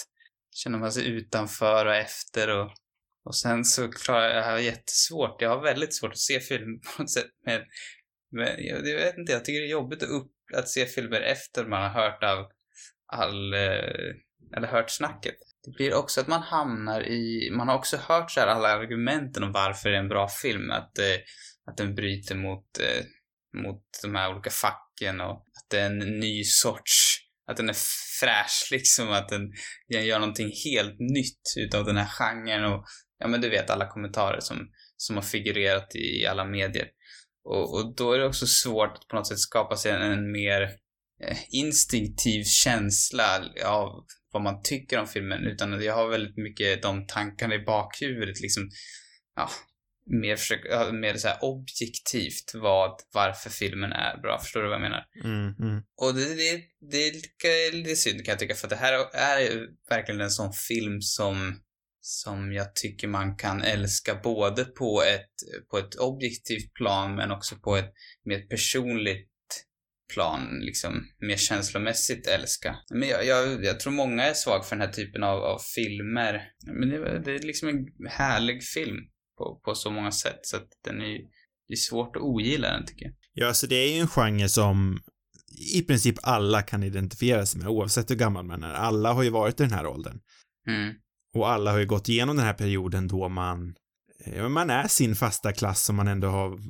Känner 0.50 0.78
man 0.78 0.92
sig 0.92 1.06
utanför 1.06 1.87
och 1.87 1.94
efter 1.94 2.48
och, 2.58 2.70
och 3.25 3.37
sen 3.37 3.64
så 3.64 3.88
klarar 3.88 4.28
jag, 4.28 4.37
jag 4.37 4.44
har 4.44 4.58
jättesvårt, 4.58 5.42
jag 5.42 5.50
har 5.50 5.62
väldigt 5.62 5.94
svårt 5.94 6.12
att 6.12 6.18
se 6.18 6.40
film 6.40 6.80
på 6.80 7.02
något 7.02 7.10
sätt 7.10 7.30
med, 7.46 7.64
men 8.30 8.64
jag, 8.64 8.88
jag 8.88 8.97
vet 8.97 9.18
inte, 9.18 9.32
jag 9.32 9.44
tycker 9.44 9.61
det 9.61 9.66
är 9.66 9.70
jobbigt 9.70 10.02
att, 10.02 10.08
upp, 10.08 10.32
att 10.56 10.68
se 10.68 10.87
filmer 10.87 11.20
efter 11.20 11.64
man 11.64 11.82
har 11.82 12.02
hört 12.02 12.25
av 12.25 12.47
all, 13.12 13.54
eh, 13.54 14.14
eller 14.56 14.66
hört 14.66 14.90
snacket. 14.90 15.35
Det 15.64 15.70
blir 15.70 15.94
också 15.94 16.20
att 16.20 16.28
man 16.28 16.42
hamnar 16.42 17.08
i, 17.08 17.50
man 17.52 17.68
har 17.68 17.75
också 17.75 17.97
hört 17.97 18.30
så 18.30 18.40
här 18.40 18.47
alla 18.47 18.68
argumenten 18.68 19.42
om 19.42 19.52
varför 19.52 19.90
det 19.90 19.97
är 19.97 20.00
en 20.00 20.08
bra 20.08 20.28
film. 20.28 20.70
Att, 20.70 20.99
eh, 20.99 21.16
att 21.70 21.76
den 21.76 21.94
bryter 21.94 22.35
mot, 22.35 22.78
eh, 22.78 23.04
mot 23.62 23.82
de 24.02 24.14
här 24.14 24.32
olika 24.32 24.50
facken 24.50 25.20
och 25.20 25.37
att 25.37 25.70
det 25.70 25.80
är 25.80 25.87
en 25.87 25.99
ny 25.99 26.44
sorts, 26.44 27.18
att 27.50 27.56
den 27.56 27.68
är 27.68 27.76
fräsch 28.20 28.68
liksom, 28.73 29.11
att 29.11 29.28
den, 29.28 29.52
den 29.88 30.06
gör 30.06 30.18
någonting 30.18 30.52
helt 30.64 30.97
nytt 30.99 31.42
utav 31.58 31.85
den 31.85 31.97
här 31.97 32.08
genren 32.08 32.64
och 32.64 32.85
ja 33.18 33.28
men 33.28 33.40
du 33.40 33.49
vet 33.49 33.70
alla 33.70 33.88
kommentarer 33.88 34.40
som, 34.40 34.70
som 34.97 35.16
har 35.16 35.23
figurerat 35.23 35.94
i 35.94 36.26
alla 36.26 36.44
medier. 36.44 36.88
Och, 37.49 37.75
och 37.75 37.95
då 37.97 38.12
är 38.12 38.19
det 38.19 38.26
också 38.26 38.47
svårt 38.47 38.97
att 38.97 39.09
på 39.09 39.17
något 39.17 39.26
sätt 39.26 39.38
skapa 39.38 39.76
sig 39.76 39.93
en, 39.93 40.02
en 40.02 40.33
mer 40.33 40.62
eh, 41.25 41.38
instinktiv 41.50 42.45
känsla 42.45 43.45
av 43.64 44.05
vad 44.33 44.43
man 44.43 44.62
tycker 44.62 44.99
om 44.99 45.07
filmen, 45.07 45.47
utan 45.47 45.83
jag 45.83 45.95
har 45.95 46.09
väldigt 46.09 46.37
mycket 46.37 46.83
de 46.83 47.07
tankarna 47.07 47.55
i 47.55 47.59
bakhuvudet 47.59 48.40
liksom, 48.40 48.71
ja, 49.37 49.50
mer, 50.11 50.37
försök, 50.37 50.61
mer 50.93 51.17
så 51.17 51.28
objektivt 51.40 52.55
vad, 52.55 53.00
varför 53.12 53.50
filmen 53.50 53.93
är 53.93 54.21
bra. 54.23 54.38
Förstår 54.38 54.62
du 54.62 54.69
vad 54.69 54.75
jag 54.75 54.81
menar? 54.81 55.05
Mm, 55.25 55.55
mm. 55.59 55.83
Och 55.97 56.14
det, 56.14 56.35
det, 56.35 56.62
det 56.90 56.99
är 56.99 57.73
lite, 57.73 57.97
synd 57.97 58.25
kan 58.25 58.33
jag 58.33 58.38
tycka, 58.38 58.55
för 58.55 58.69
det 58.69 58.76
här 58.76 58.93
är 59.14 59.67
verkligen 59.88 60.21
en 60.21 60.31
sån 60.31 60.52
film 60.52 61.00
som, 61.00 61.61
som 62.09 62.53
jag 62.53 62.75
tycker 62.75 63.09
man 63.09 63.37
kan 63.37 63.62
älska 63.62 64.21
både 64.23 64.65
på 64.65 65.03
ett, 65.03 65.67
på 65.71 65.79
ett 65.79 65.95
objektivt 65.95 66.75
plan 66.75 67.15
men 67.15 67.31
också 67.31 67.57
på 67.57 67.77
ett 67.77 67.93
mer 68.25 68.41
personligt 68.41 69.29
plan, 70.15 70.59
liksom 70.61 71.05
mer 71.19 71.37
känslomässigt 71.37 72.27
älska. 72.27 72.77
Men 72.91 73.09
jag, 73.09 73.27
jag, 73.27 73.65
jag 73.65 73.81
tror 73.81 73.93
många 73.93 74.25
är 74.25 74.35
svag 74.35 74.67
för 74.67 74.77
den 74.77 74.87
här 74.87 74.93
typen 74.93 75.23
av, 75.23 75.38
av 75.38 75.59
filmer. 75.59 76.43
Men 76.67 76.88
det, 76.88 77.19
det, 77.25 77.35
är 77.35 77.38
liksom 77.38 77.69
en 77.69 77.87
härlig 78.09 78.65
film 78.65 78.97
på, 79.38 79.61
på 79.65 79.75
så 79.75 79.91
många 79.91 80.12
sätt 80.12 80.41
så 80.43 80.57
att 80.57 80.69
den 80.85 81.00
är 81.00 81.19
det 81.69 81.75
är 81.75 81.77
svårt 81.77 82.17
att 82.17 82.23
ogilla 82.23 82.71
den 82.71 82.87
tycker 82.87 83.05
jag. 83.05 83.15
Ja, 83.33 83.45
så 83.45 83.49
alltså 83.49 83.67
det 83.67 83.77
är 83.77 83.95
ju 83.95 84.00
en 84.00 84.09
genre 84.09 84.49
som 84.49 85.00
i 85.75 85.83
princip 85.83 86.15
alla 86.23 86.62
kan 86.62 86.83
identifiera 86.83 87.47
sig 87.47 87.61
med 87.61 87.69
oavsett 87.69 88.11
hur 88.11 88.17
gammal 88.17 88.45
man 88.45 88.65
är. 88.65 88.73
Alla 88.73 89.12
har 89.12 89.23
ju 89.23 89.31
varit 89.31 89.61
i 89.61 89.62
den 89.62 89.73
här 89.73 89.87
åldern. 89.87 90.21
Mm. 90.69 90.95
Och 91.35 91.50
alla 91.50 91.70
har 91.70 91.78
ju 91.78 91.87
gått 91.87 92.08
igenom 92.08 92.37
den 92.37 92.47
här 92.47 92.54
perioden 92.54 93.08
då 93.08 93.28
man, 93.28 93.75
man 94.49 94.70
är 94.70 94.88
sin 94.88 95.16
fasta 95.16 95.52
klass 95.52 95.85
som 95.85 95.97
man 95.97 96.08
ändå 96.08 96.28
har, 96.28 96.61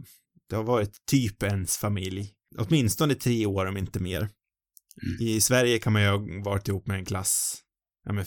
det 0.49 0.57
har 0.57 0.65
varit 0.65 1.07
typ 1.07 1.43
ens 1.43 1.77
familj. 1.77 2.33
Åtminstone 2.59 3.15
tre 3.15 3.47
år 3.47 3.67
om 3.67 3.77
inte 3.77 4.01
mer. 4.01 4.19
Mm. 4.21 5.17
I 5.21 5.41
Sverige 5.41 5.79
kan 5.79 5.93
man 5.93 6.03
ju 6.03 6.09
ha 6.09 6.19
varit 6.45 6.69
ihop 6.69 6.87
med 6.87 6.99
en 6.99 7.05
klass, 7.05 7.59
ja 8.05 8.13
men 8.13 8.25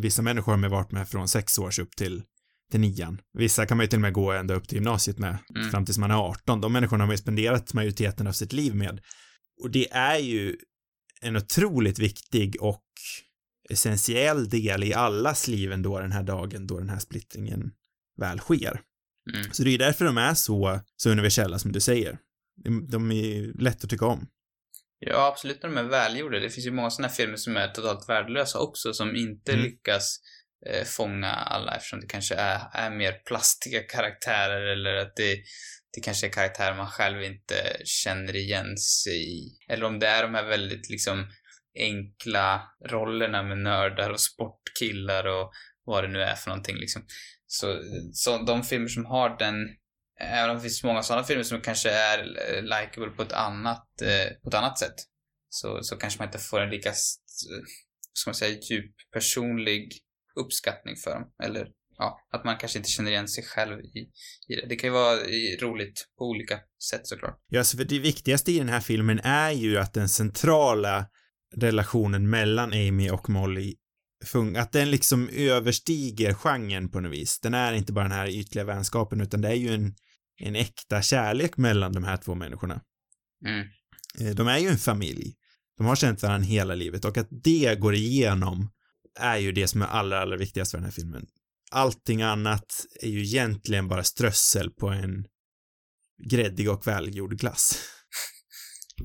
vissa 0.00 0.22
människor 0.22 0.52
har 0.52 0.58
man 0.58 0.70
varit 0.70 0.92
med 0.92 1.08
från 1.08 1.28
sex 1.28 1.58
års 1.58 1.78
upp 1.78 1.96
till 1.96 2.22
till 2.70 2.80
nian. 2.80 3.20
Vissa 3.32 3.66
kan 3.66 3.76
man 3.76 3.84
ju 3.84 3.88
till 3.88 3.96
och 3.96 4.02
med 4.02 4.12
gå 4.12 4.32
ända 4.32 4.54
upp 4.54 4.68
till 4.68 4.76
gymnasiet 4.76 5.18
med, 5.18 5.38
mm. 5.54 5.70
fram 5.70 5.84
tills 5.84 5.98
man 5.98 6.10
är 6.10 6.14
18. 6.14 6.60
De 6.60 6.72
människorna 6.72 7.04
har 7.04 7.06
man 7.06 7.14
ju 7.14 7.18
spenderat 7.18 7.74
majoriteten 7.74 8.26
av 8.26 8.32
sitt 8.32 8.52
liv 8.52 8.74
med. 8.74 9.00
Och 9.62 9.70
det 9.70 9.92
är 9.92 10.18
ju 10.18 10.56
en 11.20 11.36
otroligt 11.36 11.98
viktig 11.98 12.56
och 12.60 12.82
essentiell 13.70 14.48
del 14.48 14.84
i 14.84 14.94
allas 14.94 15.48
liv 15.48 15.72
ändå 15.72 16.00
den 16.00 16.12
här 16.12 16.22
dagen 16.22 16.66
då 16.66 16.78
den 16.78 16.88
här 16.88 16.98
splittringen 16.98 17.70
väl 18.20 18.38
sker. 18.38 18.80
Mm. 19.34 19.52
Så 19.52 19.62
det 19.62 19.74
är 19.74 19.78
därför 19.78 20.04
de 20.04 20.18
är 20.18 20.34
så, 20.34 20.80
så 20.96 21.10
universella 21.10 21.58
som 21.58 21.72
du 21.72 21.80
säger. 21.80 22.18
De, 22.64 22.90
de 22.90 23.12
är 23.12 23.62
lätt 23.62 23.84
att 23.84 23.90
tycka 23.90 24.06
om. 24.06 24.28
Ja, 24.98 25.26
absolut 25.26 25.62
när 25.62 25.70
de 25.70 25.78
är 25.78 25.82
välgjorda. 25.82 26.38
Det 26.38 26.50
finns 26.50 26.66
ju 26.66 26.70
många 26.70 26.90
sådana 26.90 27.08
här 27.08 27.14
filmer 27.14 27.36
som 27.36 27.56
är 27.56 27.68
totalt 27.68 28.08
värdelösa 28.08 28.58
också, 28.58 28.92
som 28.92 29.16
inte 29.16 29.52
mm. 29.52 29.64
lyckas 29.64 30.18
eh, 30.66 30.84
fånga 30.84 31.30
alla 31.30 31.76
eftersom 31.76 32.00
det 32.00 32.06
kanske 32.06 32.34
är, 32.34 32.60
är 32.72 32.90
mer 32.90 33.12
plastiga 33.12 33.82
karaktärer 33.82 34.66
eller 34.66 34.94
att 34.94 35.16
det, 35.16 35.36
det 35.94 36.00
kanske 36.00 36.26
är 36.26 36.30
karaktärer 36.30 36.76
man 36.76 36.86
själv 36.86 37.22
inte 37.22 37.76
känner 37.84 38.36
igen 38.36 38.78
sig 38.78 39.38
i. 39.38 39.58
Eller 39.68 39.84
om 39.84 39.98
det 39.98 40.06
är 40.06 40.22
de 40.22 40.34
här 40.34 40.48
väldigt 40.48 40.90
liksom 40.90 41.26
enkla 41.74 42.62
rollerna 42.90 43.42
med 43.42 43.58
nördar 43.58 44.10
och 44.10 44.20
sportkillar 44.20 45.26
och 45.26 45.52
vad 45.84 46.04
det 46.04 46.08
nu 46.08 46.22
är 46.22 46.34
för 46.34 46.50
någonting 46.50 46.76
liksom. 46.76 47.02
Så, 47.46 47.82
så 48.12 48.38
de 48.38 48.62
filmer 48.62 48.88
som 48.88 49.06
har 49.06 49.38
den, 49.38 49.54
även 50.20 50.50
om 50.50 50.56
det 50.56 50.62
finns 50.62 50.84
många 50.84 51.02
sådana 51.02 51.24
filmer 51.24 51.42
som 51.42 51.60
kanske 51.60 51.90
är 51.90 52.24
likeable 52.62 53.10
på 53.16 53.22
ett 53.22 53.32
annat, 53.32 54.02
eh, 54.02 54.34
på 54.42 54.48
ett 54.48 54.54
annat 54.54 54.78
sätt, 54.78 54.94
så, 55.48 55.82
så 55.82 55.96
kanske 55.96 56.18
man 56.18 56.28
inte 56.28 56.38
får 56.38 56.60
en 56.60 56.70
lika, 56.70 56.92
ska 58.12 58.30
man 58.30 58.34
säga, 58.34 58.58
djup 58.70 58.94
personlig 59.12 59.92
uppskattning 60.40 60.96
för 60.96 61.10
dem. 61.10 61.32
Eller 61.44 61.68
ja, 61.98 62.20
att 62.32 62.44
man 62.44 62.56
kanske 62.56 62.78
inte 62.78 62.90
känner 62.90 63.10
igen 63.10 63.28
sig 63.28 63.44
själv 63.44 63.80
i, 63.80 63.98
i 64.48 64.56
det. 64.56 64.66
Det 64.68 64.76
kan 64.76 64.88
ju 64.88 64.94
vara 64.94 65.16
roligt 65.60 66.08
på 66.18 66.24
olika 66.24 66.60
sätt 66.90 67.06
såklart. 67.06 67.38
Ja, 67.50 67.64
så 67.64 67.76
för 67.76 67.84
det 67.84 67.98
viktigaste 67.98 68.52
i 68.52 68.58
den 68.58 68.68
här 68.68 68.80
filmen 68.80 69.20
är 69.20 69.50
ju 69.50 69.78
att 69.78 69.94
den 69.94 70.08
centrala 70.08 71.06
relationen 71.56 72.30
mellan 72.30 72.72
Amy 72.72 73.10
och 73.10 73.30
Molly 73.30 73.74
att 74.56 74.72
den 74.72 74.90
liksom 74.90 75.28
överstiger 75.28 76.34
genren 76.34 76.88
på 76.88 77.00
något 77.00 77.12
vis. 77.12 77.40
Den 77.40 77.54
är 77.54 77.72
inte 77.72 77.92
bara 77.92 78.04
den 78.04 78.12
här 78.12 78.28
ytliga 78.28 78.64
vänskapen 78.64 79.20
utan 79.20 79.40
det 79.40 79.48
är 79.48 79.54
ju 79.54 79.74
en, 79.74 79.94
en 80.40 80.56
äkta 80.56 81.02
kärlek 81.02 81.56
mellan 81.56 81.92
de 81.92 82.04
här 82.04 82.16
två 82.16 82.34
människorna. 82.34 82.80
Mm. 83.46 83.66
Eh, 84.20 84.34
de 84.34 84.48
är 84.48 84.58
ju 84.58 84.68
en 84.68 84.78
familj. 84.78 85.34
De 85.76 85.86
har 85.86 85.96
känt 85.96 86.22
varandra 86.22 86.46
hela 86.46 86.74
livet 86.74 87.04
och 87.04 87.16
att 87.16 87.28
det 87.30 87.80
går 87.80 87.94
igenom 87.94 88.70
är 89.20 89.36
ju 89.36 89.52
det 89.52 89.68
som 89.68 89.82
är 89.82 89.86
allra, 89.86 90.20
allra 90.20 90.36
viktigast 90.36 90.70
för 90.70 90.78
den 90.78 90.84
här 90.84 90.92
filmen. 90.92 91.26
Allting 91.70 92.22
annat 92.22 92.86
är 93.00 93.08
ju 93.08 93.22
egentligen 93.22 93.88
bara 93.88 94.04
strössel 94.04 94.70
på 94.70 94.88
en 94.88 95.26
gräddig 96.30 96.70
och 96.70 96.86
välgjord 96.86 97.38
glass. 97.38 97.78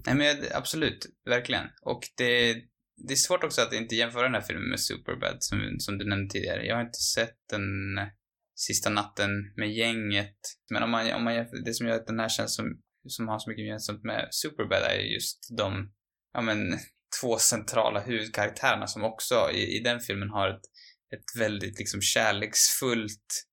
Nej 0.05 0.15
men 0.15 0.37
absolut, 0.53 1.05
verkligen. 1.25 1.65
Och 1.81 2.01
det, 2.17 2.53
det 3.07 3.13
är 3.13 3.15
svårt 3.15 3.43
också 3.43 3.61
att 3.61 3.73
inte 3.73 3.95
jämföra 3.95 4.23
den 4.23 4.33
här 4.33 4.41
filmen 4.41 4.69
med 4.69 4.79
Superbad 4.79 5.37
som, 5.39 5.75
som 5.79 5.97
du 5.97 6.05
nämnde 6.05 6.33
tidigare. 6.33 6.65
Jag 6.65 6.75
har 6.75 6.81
inte 6.81 6.99
sett 7.15 7.37
den 7.49 7.61
sista 8.55 8.89
natten 8.89 9.29
med 9.55 9.73
gänget. 9.73 10.37
Men 10.71 10.83
om 10.83 10.91
man, 10.91 11.13
om 11.13 11.23
man 11.23 11.35
jämför, 11.35 11.65
det 11.65 11.73
som 11.73 11.87
gör 11.87 11.95
att 11.95 12.07
den 12.07 12.19
här 12.19 12.29
känns 12.29 12.55
som, 12.55 12.65
som 13.07 13.27
har 13.27 13.39
så 13.39 13.49
mycket 13.49 13.65
gemensamt 13.65 14.03
med 14.03 14.27
Superbad 14.31 14.83
är 14.83 14.99
just 14.99 15.57
de, 15.57 15.91
ja 16.33 16.41
men, 16.41 16.77
två 17.21 17.37
centrala 17.37 17.99
huvudkaraktärerna 17.99 18.87
som 18.87 19.03
också 19.03 19.51
i, 19.53 19.77
i 19.77 19.79
den 19.79 19.99
filmen 19.99 20.29
har 20.29 20.49
ett, 20.49 20.63
ett 21.15 21.41
väldigt 21.41 21.79
liksom 21.79 22.01
kärleksfullt 22.01 23.45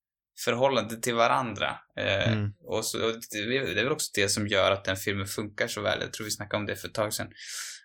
förhållande 0.44 1.00
till 1.00 1.14
varandra. 1.14 1.78
Eh, 1.97 2.32
mm. 2.32 2.52
och, 2.61 2.85
så, 2.85 3.06
och 3.06 3.12
det, 3.30 3.47
det 3.75 3.80
är 3.80 3.85
väl 3.85 3.92
också 3.92 4.11
det 4.14 4.28
som 4.28 4.49
gör 4.49 4.70
att 4.70 4.85
den 4.85 4.97
filmen 4.97 5.26
funkar 5.26 5.68
så 5.68 5.80
väl. 5.80 6.00
Jag 6.00 6.12
tror 6.12 6.25
vi 6.25 6.30
snackade 6.30 6.61
om 6.61 6.66
det 6.66 6.76
för 6.76 6.88
ett 6.88 6.94
tag 6.94 7.14
sedan. 7.14 7.32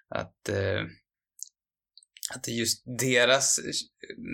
Att, 0.09 0.49
eh, 0.49 0.81
att 2.35 2.47
just 2.47 2.83
deras 2.99 3.59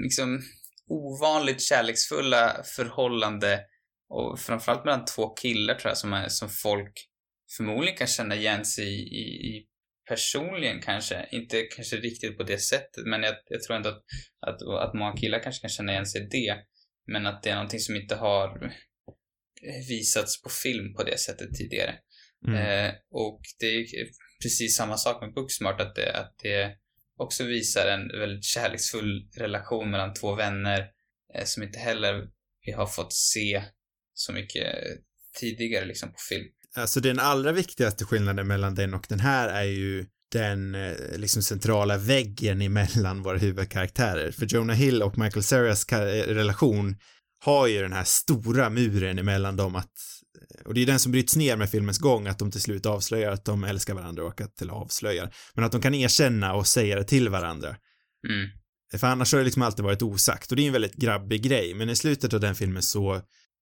liksom 0.03 0.41
ovanligt 0.87 1.61
kärleksfulla 1.61 2.63
förhållande 2.75 3.59
och 4.09 4.39
framförallt 4.39 4.85
mellan 4.85 5.05
två 5.05 5.29
killar 5.29 5.75
tror 5.75 5.89
jag 5.89 5.97
som, 5.97 6.13
är, 6.13 6.27
som 6.29 6.49
folk 6.49 7.07
förmodligen 7.57 7.97
kan 7.97 8.07
känna 8.07 8.35
igen 8.35 8.65
sig 8.65 8.85
i, 8.85 9.01
i, 9.01 9.57
i 9.57 9.65
personligen 10.09 10.81
kanske, 10.81 11.27
inte 11.31 11.61
kanske 11.61 11.95
riktigt 11.95 12.37
på 12.37 12.43
det 12.43 12.57
sättet, 12.57 13.05
men 13.05 13.23
jag, 13.23 13.35
jag 13.47 13.63
tror 13.63 13.75
ändå 13.75 13.89
att, 13.89 14.03
att, 14.47 14.61
att 14.61 14.93
många 14.93 15.17
killar 15.17 15.39
kanske 15.43 15.61
kan 15.61 15.69
känna 15.69 15.91
igen 15.91 16.05
sig 16.05 16.21
i 16.21 16.25
det. 16.25 16.55
Men 17.11 17.25
att 17.25 17.43
det 17.43 17.49
är 17.49 17.55
någonting 17.55 17.79
som 17.79 17.95
inte 17.95 18.15
har 18.15 18.73
visats 19.89 20.41
på 20.41 20.49
film 20.49 20.93
på 20.93 21.03
det 21.03 21.19
sättet 21.19 21.55
tidigare. 21.55 21.95
Mm. 22.47 22.59
Eh, 22.59 22.93
och 23.11 23.41
det 23.59 23.65
är 23.65 23.85
precis 24.43 24.75
samma 24.77 24.97
sak 24.97 25.21
med 25.21 25.33
Booksmart, 25.33 25.81
att 25.81 25.95
det, 25.95 26.13
att 26.13 26.35
det 26.43 26.75
också 27.17 27.43
visar 27.43 27.87
en 27.87 28.19
väldigt 28.19 28.45
kärleksfull 28.45 29.29
relation 29.37 29.91
mellan 29.91 30.13
två 30.13 30.35
vänner 30.35 30.79
eh, 31.35 31.45
som 31.45 31.63
inte 31.63 31.79
heller 31.79 32.27
vi 32.65 32.71
har 32.71 32.87
fått 32.87 33.13
se 33.13 33.63
så 34.13 34.33
mycket 34.33 34.67
tidigare 35.39 35.85
liksom 35.85 36.09
på 36.11 36.19
film. 36.29 36.47
Alltså 36.75 36.99
den 36.99 37.19
allra 37.19 37.51
viktigaste 37.51 38.05
skillnaden 38.05 38.47
mellan 38.47 38.75
den 38.75 38.93
och 38.93 39.05
den 39.09 39.19
här 39.19 39.49
är 39.49 39.63
ju 39.63 40.05
den 40.31 40.75
eh, 40.75 40.93
liksom 41.15 41.43
centrala 41.43 41.97
väggen 41.97 42.61
emellan 42.61 43.21
våra 43.21 43.37
huvudkaraktärer. 43.37 44.31
För 44.31 44.45
Jonah 44.45 44.75
Hill 44.75 45.03
och 45.03 45.17
Michael 45.17 45.43
Ceras 45.43 45.85
eh, 45.85 46.33
relation 46.33 46.95
har 47.43 47.67
ju 47.67 47.81
den 47.81 47.93
här 47.93 48.03
stora 48.03 48.69
muren 48.69 49.19
emellan 49.19 49.55
dem 49.55 49.75
att 49.75 49.85
eh, 49.85 50.67
och 50.67 50.73
det 50.73 50.81
är 50.81 50.85
den 50.85 50.99
som 50.99 51.11
bryts 51.11 51.35
ner 51.35 51.55
med 51.55 51.69
filmens 51.69 51.99
gång, 51.99 52.27
att 52.27 52.39
de 52.39 52.51
till 52.51 52.61
slut 52.61 52.85
avslöjar 52.85 53.31
att 53.31 53.45
de 53.45 53.63
älskar 53.63 53.93
varandra 53.93 54.23
och 54.23 54.41
att, 54.41 54.61
eller 54.61 54.73
avslöjar, 54.73 55.33
men 55.53 55.65
att 55.65 55.71
de 55.71 55.81
kan 55.81 55.95
erkänna 55.95 56.53
och 56.53 56.67
säga 56.67 56.95
det 56.95 57.03
till 57.03 57.29
varandra. 57.29 57.75
Mm. 58.29 58.49
För 58.99 59.07
annars 59.07 59.33
har 59.33 59.39
det 59.39 59.45
liksom 59.45 59.61
alltid 59.61 59.85
varit 59.85 60.01
osagt 60.01 60.51
och 60.51 60.57
det 60.57 60.63
är 60.63 60.67
en 60.67 60.73
väldigt 60.73 60.95
grabbig 60.95 61.43
grej, 61.43 61.73
men 61.73 61.89
i 61.89 61.95
slutet 61.95 62.33
av 62.33 62.39
den 62.39 62.55
filmen 62.55 62.83
så 62.83 63.21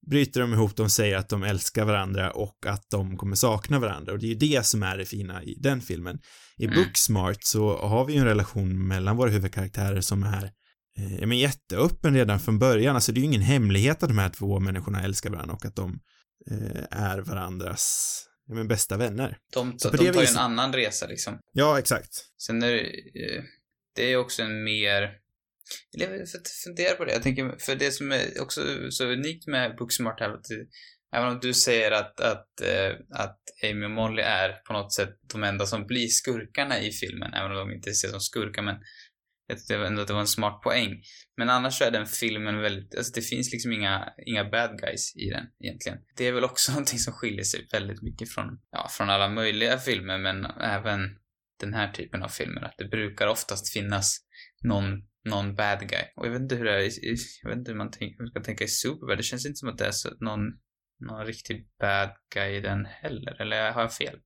bryter 0.10 0.42
de 0.42 0.54
ihop, 0.54 0.76
de 0.76 0.90
säger 0.90 1.18
att 1.18 1.30
de 1.30 1.44
älskar 1.44 1.86
varandra 1.86 2.32
och 2.32 2.66
att 2.66 2.90
de 2.90 3.18
kommer 3.18 3.36
sakna 3.36 3.80
varandra 3.80 4.14
och 4.14 4.20
det 4.20 4.26
är 4.26 4.30
ju 4.30 4.36
det 4.36 4.66
som 4.66 4.84
är 4.84 4.98
det 4.98 5.06
fina 5.06 5.44
i 5.44 5.56
den 5.60 5.82
filmen. 5.82 6.20
I 6.60 6.66
mm. 6.66 6.76
Booksmart 6.76 7.44
så 7.44 7.78
har 7.78 8.06
vi 8.06 8.14
ju 8.14 8.20
en 8.20 8.26
relation 8.26 8.88
mellan 8.88 9.18
våra 9.18 9.30
huvudkaraktärer 9.30 10.02
som 10.02 10.24
är 10.24 10.52
eh, 10.98 11.28
men 11.28 11.38
jätteöppen 11.38 12.14
redan 12.14 12.40
från 12.40 12.60
början, 12.60 12.96
alltså 12.96 13.12
det 13.12 13.18
är 13.18 13.22
ju 13.22 13.28
ingen 13.28 13.42
hemlighet 13.42 14.04
att 14.04 14.10
de 14.10 14.18
här 14.18 14.30
två 14.30 14.60
människorna 14.60 15.04
älskar 15.04 15.30
varandra 15.30 15.56
och 15.56 15.66
att 15.66 15.76
de 15.76 16.00
eh, 16.52 16.84
är 16.92 17.18
varandras 17.20 18.26
ja, 18.48 18.56
men 18.56 18.68
bästa 18.68 18.98
vänner. 18.98 19.38
De, 19.54 19.78
de, 19.78 19.98
de 19.98 19.98
tar 19.98 20.22
ju 20.22 20.28
en 20.28 20.38
annan 20.38 20.74
resa 20.74 21.08
liksom. 21.08 21.40
Ja, 21.54 21.80
exakt. 21.80 22.26
Sen 22.38 22.64
är 22.64 22.72
det, 22.72 22.82
eh, 22.82 23.44
det 23.96 24.12
är 24.14 24.18
också 24.18 24.42
en 24.42 24.64
mer 24.64 25.20
jag 25.92 26.10
funderar 26.64 26.96
på 26.96 27.06
det. 27.06 27.12
Jag 27.12 27.24
tänker, 27.24 27.56
för 27.60 27.76
det 27.76 27.92
som 27.92 28.12
är 28.12 28.42
också 28.42 28.62
så 28.90 29.06
unikt 29.06 29.48
med 29.48 29.76
Booksmart 29.76 30.20
här, 30.20 30.30
att 30.30 30.46
även 31.16 31.30
om 31.30 31.40
du 31.42 31.54
säger 31.54 31.92
att, 31.92 32.20
att, 32.20 32.62
äh, 32.62 32.96
att 33.10 33.40
Amy 33.64 33.86
och 33.86 33.92
Molly 33.92 34.22
är 34.22 34.52
på 34.52 34.74
något 34.74 34.94
sätt 34.94 35.10
de 35.34 35.44
enda 35.44 35.66
som 35.66 35.86
blir 35.86 36.08
skurkarna 36.08 36.80
i 36.80 36.92
filmen, 36.92 37.34
även 37.34 37.52
om 37.52 37.58
de 37.58 37.72
inte 37.72 37.90
ses 37.90 38.12
som 38.12 38.20
skurkar, 38.20 38.62
men 38.62 38.76
jag 39.48 39.58
tyckte 39.58 39.76
ändå 39.76 40.02
att 40.02 40.08
det 40.08 40.14
var 40.14 40.22
en 40.22 40.28
smart 40.28 40.62
poäng. 40.62 41.02
Men 41.38 41.50
annars 41.50 41.78
så 41.78 41.84
är 41.84 41.92
den 41.92 42.06
filmen 42.06 42.62
väldigt, 42.62 42.96
alltså 42.96 43.14
det 43.14 43.22
finns 43.22 43.52
liksom 43.52 43.72
inga, 43.72 44.14
inga 44.26 44.50
bad 44.50 44.80
guys 44.80 45.16
i 45.16 45.30
den 45.30 45.46
egentligen. 45.64 45.98
Det 46.16 46.28
är 46.28 46.32
väl 46.32 46.44
också 46.44 46.72
någonting 46.72 47.00
som 47.00 47.14
skiljer 47.14 47.44
sig 47.44 47.68
väldigt 47.72 48.02
mycket 48.02 48.32
från, 48.32 48.60
ja, 48.72 48.88
från 48.92 49.10
alla 49.10 49.30
möjliga 49.30 49.78
filmer, 49.78 50.18
men 50.18 50.46
även 50.46 51.00
den 51.60 51.74
här 51.74 51.92
typen 51.92 52.24
av 52.24 52.30
filmer. 52.30 52.62
Att 52.62 52.78
det 52.78 52.86
brukar 52.86 53.28
oftast 53.28 53.74
finnas 53.74 54.20
någon 54.64 55.10
någon 55.24 55.56
bad 55.56 55.80
guy. 55.80 56.04
Och 56.16 56.26
jag 56.26 56.32
vet 56.32 56.42
inte 56.42 56.56
hur 56.56 56.66
det 56.66 56.72
är, 56.72 56.92
jag 57.44 57.50
vet 57.50 57.58
inte 57.58 57.72
hur 57.72 57.78
man 57.78 57.92
tänk, 57.92 58.12
hur 58.12 58.24
man 58.24 58.32
ska 58.32 58.42
tänka 58.42 58.64
i 58.64 58.68
Superbad. 58.68 59.18
Det 59.18 59.24
känns 59.24 59.46
inte 59.46 59.58
som 59.58 59.70
att 59.70 59.78
det 59.78 59.86
är 59.86 59.92
så, 59.92 60.10
någon, 60.20 60.42
någon 61.00 61.26
riktig 61.26 61.68
bad 61.80 62.10
guy 62.34 62.56
i 62.56 62.62
den 62.62 62.86
heller. 62.86 63.42
Eller 63.42 63.72
har 63.72 63.82
jag 63.82 63.94
fel? 63.94 64.20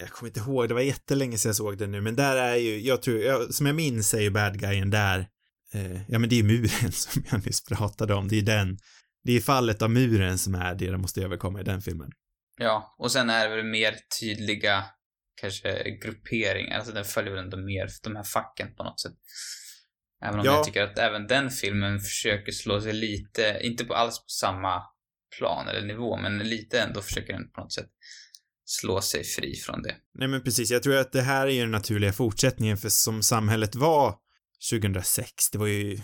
Jag 0.00 0.10
kommer 0.10 0.30
inte 0.30 0.40
ihåg, 0.40 0.68
det 0.68 0.74
var 0.74 0.80
jättelänge 0.80 1.38
sedan 1.38 1.48
jag 1.48 1.56
såg 1.56 1.78
den 1.78 1.90
nu, 1.90 2.00
men 2.00 2.16
där 2.16 2.36
är 2.36 2.56
ju, 2.56 2.80
jag 2.80 3.02
tror, 3.02 3.18
jag, 3.20 3.54
som 3.54 3.66
jag 3.66 3.76
minns 3.76 4.14
är 4.14 4.20
ju 4.20 4.30
bad 4.30 4.60
guyen 4.60 4.90
där, 4.90 5.26
eh, 5.74 6.10
ja 6.10 6.18
men 6.18 6.28
det 6.28 6.38
är 6.38 6.42
muren 6.42 6.92
som 6.92 7.22
jag 7.30 7.46
nyss 7.46 7.64
pratade 7.64 8.14
om, 8.14 8.28
det 8.28 8.38
är 8.38 8.42
den, 8.42 8.78
det 9.24 9.32
är 9.32 9.40
fallet 9.40 9.82
av 9.82 9.90
muren 9.90 10.38
som 10.38 10.54
är 10.54 10.74
det 10.74 10.90
de 10.90 11.00
måste 11.00 11.22
överkomma 11.22 11.60
i 11.60 11.64
den 11.64 11.82
filmen. 11.82 12.10
Ja, 12.58 12.94
och 12.98 13.12
sen 13.12 13.30
är 13.30 13.48
det 13.48 13.56
väl 13.56 13.64
mer 13.64 13.94
tydliga 14.20 14.84
kanske 15.40 15.90
grupperingar. 16.02 16.76
Alltså 16.76 16.92
den 16.92 17.04
följer 17.04 17.32
väl 17.32 17.44
ändå 17.44 17.56
mer 17.56 17.88
de 18.02 18.16
här 18.16 18.22
facken 18.22 18.74
på 18.74 18.84
något 18.84 19.00
sätt. 19.00 19.12
Även 20.24 20.40
om 20.40 20.46
Ja. 20.46 20.52
jag 20.52 20.64
tycker 20.64 20.82
att 20.82 20.98
även 20.98 21.26
den 21.26 21.50
filmen 21.50 22.00
försöker 22.00 22.52
slå 22.52 22.80
sig 22.80 22.92
lite, 22.92 23.58
inte 23.62 23.84
på 23.84 23.94
alls 23.94 24.18
på 24.18 24.28
samma 24.28 24.82
plan 25.38 25.68
eller 25.68 25.86
nivå, 25.86 26.16
men 26.16 26.38
lite 26.38 26.80
ändå 26.80 27.02
försöker 27.02 27.32
den 27.32 27.50
på 27.50 27.60
något 27.60 27.72
sätt 27.72 27.88
slå 28.64 29.00
sig 29.00 29.24
fri 29.24 29.56
från 29.56 29.82
det. 29.82 29.94
Nej 30.18 30.28
men 30.28 30.42
precis, 30.42 30.70
jag 30.70 30.82
tror 30.82 30.96
att 30.96 31.12
det 31.12 31.22
här 31.22 31.46
är 31.46 31.50
ju 31.50 31.60
den 31.60 31.70
naturliga 31.70 32.12
fortsättningen 32.12 32.76
för 32.76 32.88
som 32.88 33.22
samhället 33.22 33.74
var 33.74 34.14
2006, 34.70 35.50
det 35.50 35.58
var 35.58 35.66
ju 35.66 36.00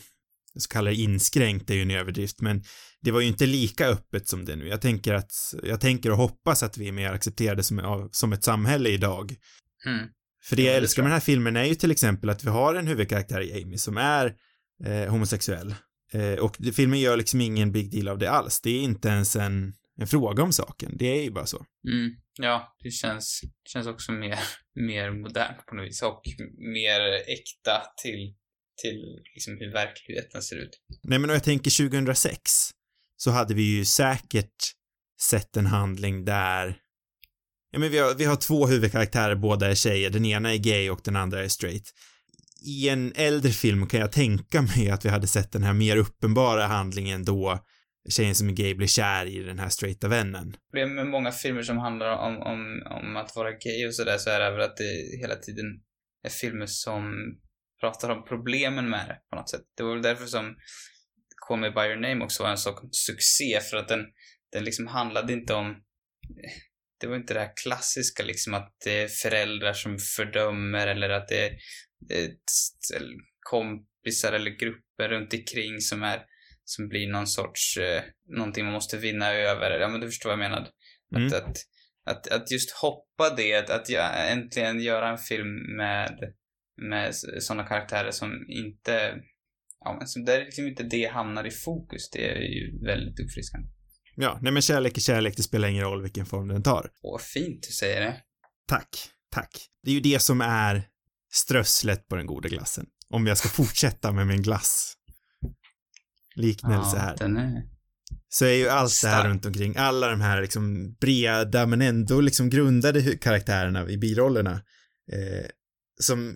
så 0.58 0.68
kallade 0.68 0.96
inskränkt 0.96 1.70
är 1.70 1.74
ju 1.74 1.82
en 1.82 1.90
överdrift, 1.90 2.40
men 2.40 2.62
det 3.00 3.10
var 3.10 3.20
ju 3.20 3.26
inte 3.26 3.46
lika 3.46 3.86
öppet 3.86 4.28
som 4.28 4.44
det 4.44 4.56
nu. 4.56 4.68
Jag 4.68 4.80
tänker 4.80 5.14
att, 5.14 5.32
jag 5.62 5.80
tänker 5.80 6.10
och 6.10 6.16
hoppas 6.16 6.62
att 6.62 6.78
vi 6.78 6.88
är 6.88 6.92
mer 6.92 7.12
accepterade 7.12 7.62
som, 7.62 8.08
som 8.12 8.32
ett 8.32 8.44
samhälle 8.44 8.88
idag. 8.88 9.34
Mm. 9.86 10.08
För 10.44 10.56
det 10.56 10.62
Ja, 10.62 10.68
jag 10.68 10.76
älskar 10.76 11.02
med 11.02 11.10
den 11.10 11.14
här 11.14 11.20
filmen 11.20 11.56
är 11.56 11.64
ju 11.64 11.74
till 11.74 11.90
exempel 11.90 12.30
att 12.30 12.44
vi 12.44 12.48
har 12.48 12.74
en 12.74 12.86
huvudkaraktär 12.86 13.40
i 13.40 13.62
Amy 13.62 13.78
som 13.78 13.96
är 13.96 14.34
eh, 14.84 15.10
homosexuell. 15.10 15.74
Eh, 16.12 16.34
och 16.34 16.56
filmen 16.76 17.00
gör 17.00 17.16
liksom 17.16 17.40
ingen 17.40 17.72
big 17.72 17.90
deal 17.90 18.08
av 18.08 18.18
det 18.18 18.30
alls. 18.30 18.60
Det 18.60 18.70
är 18.70 18.80
inte 18.80 19.08
ens 19.08 19.36
en, 19.36 19.72
en 20.00 20.06
fråga 20.06 20.42
om 20.42 20.52
saken. 20.52 20.96
Det 20.96 21.06
är 21.06 21.22
ju 21.22 21.30
bara 21.30 21.46
så. 21.46 21.66
Mm. 21.88 22.10
Ja, 22.38 22.76
det 22.82 22.90
känns, 22.90 23.40
känns 23.68 23.86
också 23.86 24.12
mer, 24.12 24.38
mer 24.74 25.10
modernt 25.10 25.66
på 25.66 25.74
något 25.74 25.86
vis 25.86 26.02
och 26.02 26.22
mer 26.58 27.00
äkta 27.14 27.82
till, 28.02 28.34
till 28.82 29.22
liksom 29.34 29.56
hur 29.60 29.72
verkligheten 29.72 30.42
ser 30.42 30.56
ut. 30.56 30.80
Nej 31.02 31.18
men 31.18 31.30
om 31.30 31.34
jag 31.34 31.44
tänker 31.44 31.88
2006 31.88 32.40
så 33.16 33.30
hade 33.30 33.54
vi 33.54 33.76
ju 33.76 33.84
säkert 33.84 34.74
sett 35.20 35.56
en 35.56 35.66
handling 35.66 36.24
där 36.24 36.80
Ja 37.70 37.78
men 37.78 37.90
vi 37.90 37.98
har, 37.98 38.14
vi 38.14 38.24
har 38.24 38.36
två 38.36 38.66
huvudkaraktärer, 38.66 39.34
båda 39.34 39.70
är 39.70 39.74
tjejer, 39.74 40.10
den 40.10 40.24
ena 40.24 40.54
är 40.54 40.58
gay 40.58 40.90
och 40.90 41.00
den 41.04 41.16
andra 41.16 41.44
är 41.44 41.48
straight. 41.48 41.94
I 42.66 42.88
en 42.88 43.12
äldre 43.16 43.50
film 43.50 43.86
kan 43.86 44.00
jag 44.00 44.12
tänka 44.12 44.62
mig 44.62 44.90
att 44.90 45.04
vi 45.04 45.08
hade 45.08 45.26
sett 45.26 45.52
den 45.52 45.62
här 45.62 45.72
mer 45.72 45.96
uppenbara 45.96 46.66
handlingen 46.66 47.24
då 47.24 47.64
tjejen 48.10 48.34
som 48.34 48.48
är 48.48 48.52
gay 48.52 48.74
blir 48.74 48.86
kär 48.86 49.26
i 49.26 49.38
den 49.38 49.58
här 49.58 49.68
straighta 49.68 50.08
vännen. 50.08 50.56
Problemet 50.70 50.94
med 50.94 51.06
många 51.06 51.32
filmer 51.32 51.62
som 51.62 51.78
handlar 51.78 52.16
om, 52.16 52.42
om, 52.42 52.82
om 52.90 53.16
att 53.16 53.36
vara 53.36 53.50
gay 53.50 53.86
och 53.86 53.94
sådär 53.94 54.18
så 54.18 54.30
är 54.30 54.40
det 54.40 54.50
väl 54.50 54.60
att 54.60 54.76
det 54.76 55.18
hela 55.20 55.36
tiden 55.36 55.66
är 56.22 56.30
filmer 56.30 56.66
som 56.66 57.14
pratar 57.80 58.10
om 58.10 58.24
problemen 58.24 58.90
med 58.90 59.08
det 59.08 59.18
på 59.30 59.36
något 59.36 59.50
sätt. 59.50 59.64
Det 59.76 59.82
var 59.82 59.92
väl 59.92 60.02
därför 60.02 60.26
som 60.26 60.56
Call 61.48 61.60
Me 61.60 61.70
By 61.70 61.80
Your 61.80 62.00
Name 62.00 62.24
också 62.24 62.42
var 62.42 62.50
en 62.50 62.58
sån 62.58 62.88
succé 62.92 63.60
för 63.70 63.76
att 63.76 63.88
den, 63.88 64.04
den 64.52 64.64
liksom 64.64 64.86
handlade 64.86 65.32
inte 65.32 65.54
om 65.54 65.76
det 67.00 67.06
var 67.06 67.16
inte 67.16 67.34
det 67.34 67.40
här 67.40 67.52
klassiska 67.62 68.22
liksom 68.22 68.54
att 68.54 68.76
det 68.84 69.02
är 69.02 69.08
föräldrar 69.08 69.72
som 69.72 69.98
fördömer 70.16 70.86
eller 70.86 71.10
att 71.10 71.28
det 71.28 71.44
är, 71.46 71.50
det 72.00 72.20
är 72.24 72.28
t- 72.28 73.04
kompisar 73.40 74.32
eller 74.32 74.50
grupper 74.50 75.08
runt 75.08 75.34
omkring 75.34 75.80
som 75.80 76.02
är 76.02 76.22
som 76.64 76.88
blir 76.88 77.08
någon 77.08 77.26
sorts, 77.26 77.76
eh, 77.76 78.02
någonting 78.36 78.64
man 78.64 78.74
måste 78.74 78.96
vinna 78.96 79.32
över. 79.32 79.80
Ja 79.80 79.88
men 79.88 80.00
du 80.00 80.06
förstår 80.06 80.30
vad 80.30 80.38
jag 80.38 80.50
menar. 80.50 80.68
Mm. 81.16 81.26
Att, 81.26 81.34
att, 81.34 81.56
att, 82.10 82.28
att 82.32 82.50
just 82.50 82.70
hoppa 82.70 83.34
det, 83.36 83.54
att, 83.54 83.70
att 83.70 83.88
jag, 83.88 84.32
äntligen 84.32 84.80
göra 84.80 85.10
en 85.10 85.18
film 85.18 85.76
med, 85.76 86.34
med 86.76 87.14
sådana 87.14 87.68
karaktärer 87.68 88.10
som 88.10 88.46
inte, 88.48 89.14
ja 89.84 89.96
men 89.98 90.08
som 90.08 90.24
där 90.24 90.44
liksom 90.44 90.66
inte 90.66 90.82
det 90.82 91.06
hamnar 91.06 91.46
i 91.46 91.50
fokus. 91.50 92.10
Det 92.10 92.30
är 92.30 92.40
ju 92.40 92.84
väldigt 92.86 93.20
uppfriskande. 93.20 93.68
Ja, 94.16 94.38
nej 94.42 94.52
men 94.52 94.62
kärlek 94.62 94.96
är 94.96 95.00
kärlek, 95.00 95.36
det 95.36 95.42
spelar 95.42 95.68
ingen 95.68 95.84
roll 95.84 96.02
vilken 96.02 96.26
form 96.26 96.48
den 96.48 96.62
tar. 96.62 96.90
Åh, 97.02 97.18
fint 97.18 97.62
du 97.68 97.72
säger 97.72 98.00
det. 98.00 98.22
Tack, 98.68 98.88
tack. 99.30 99.50
Det 99.82 99.90
är 99.90 99.94
ju 99.94 100.00
det 100.00 100.22
som 100.22 100.40
är 100.40 100.88
strösslet 101.38 102.08
på 102.08 102.16
den 102.16 102.26
goda 102.26 102.48
glassen. 102.48 102.86
Om 103.10 103.26
jag 103.26 103.38
ska 103.38 103.48
fortsätta 103.48 104.12
med 104.12 104.26
min 104.26 104.42
glass 104.42 104.94
liknelse 106.34 106.96
Ja, 106.96 107.02
här. 107.02 107.16
den 107.16 107.36
är... 107.36 107.62
så 108.28 108.44
är 108.44 108.52
ju 108.52 108.68
allt 108.68 109.02
det 109.02 109.08
här 109.08 109.20
Stark. 109.20 109.30
runt 109.30 109.46
omkring, 109.46 109.76
alla 109.76 110.08
de 110.08 110.20
här 110.20 110.42
liksom 110.42 110.94
breda 111.00 111.66
men 111.66 111.82
ändå 111.82 112.20
liksom 112.20 112.50
grundade 112.50 113.16
karaktärerna 113.16 113.88
i 113.90 113.98
birollerna. 113.98 114.52
Eh, 115.12 115.46
som, 116.00 116.34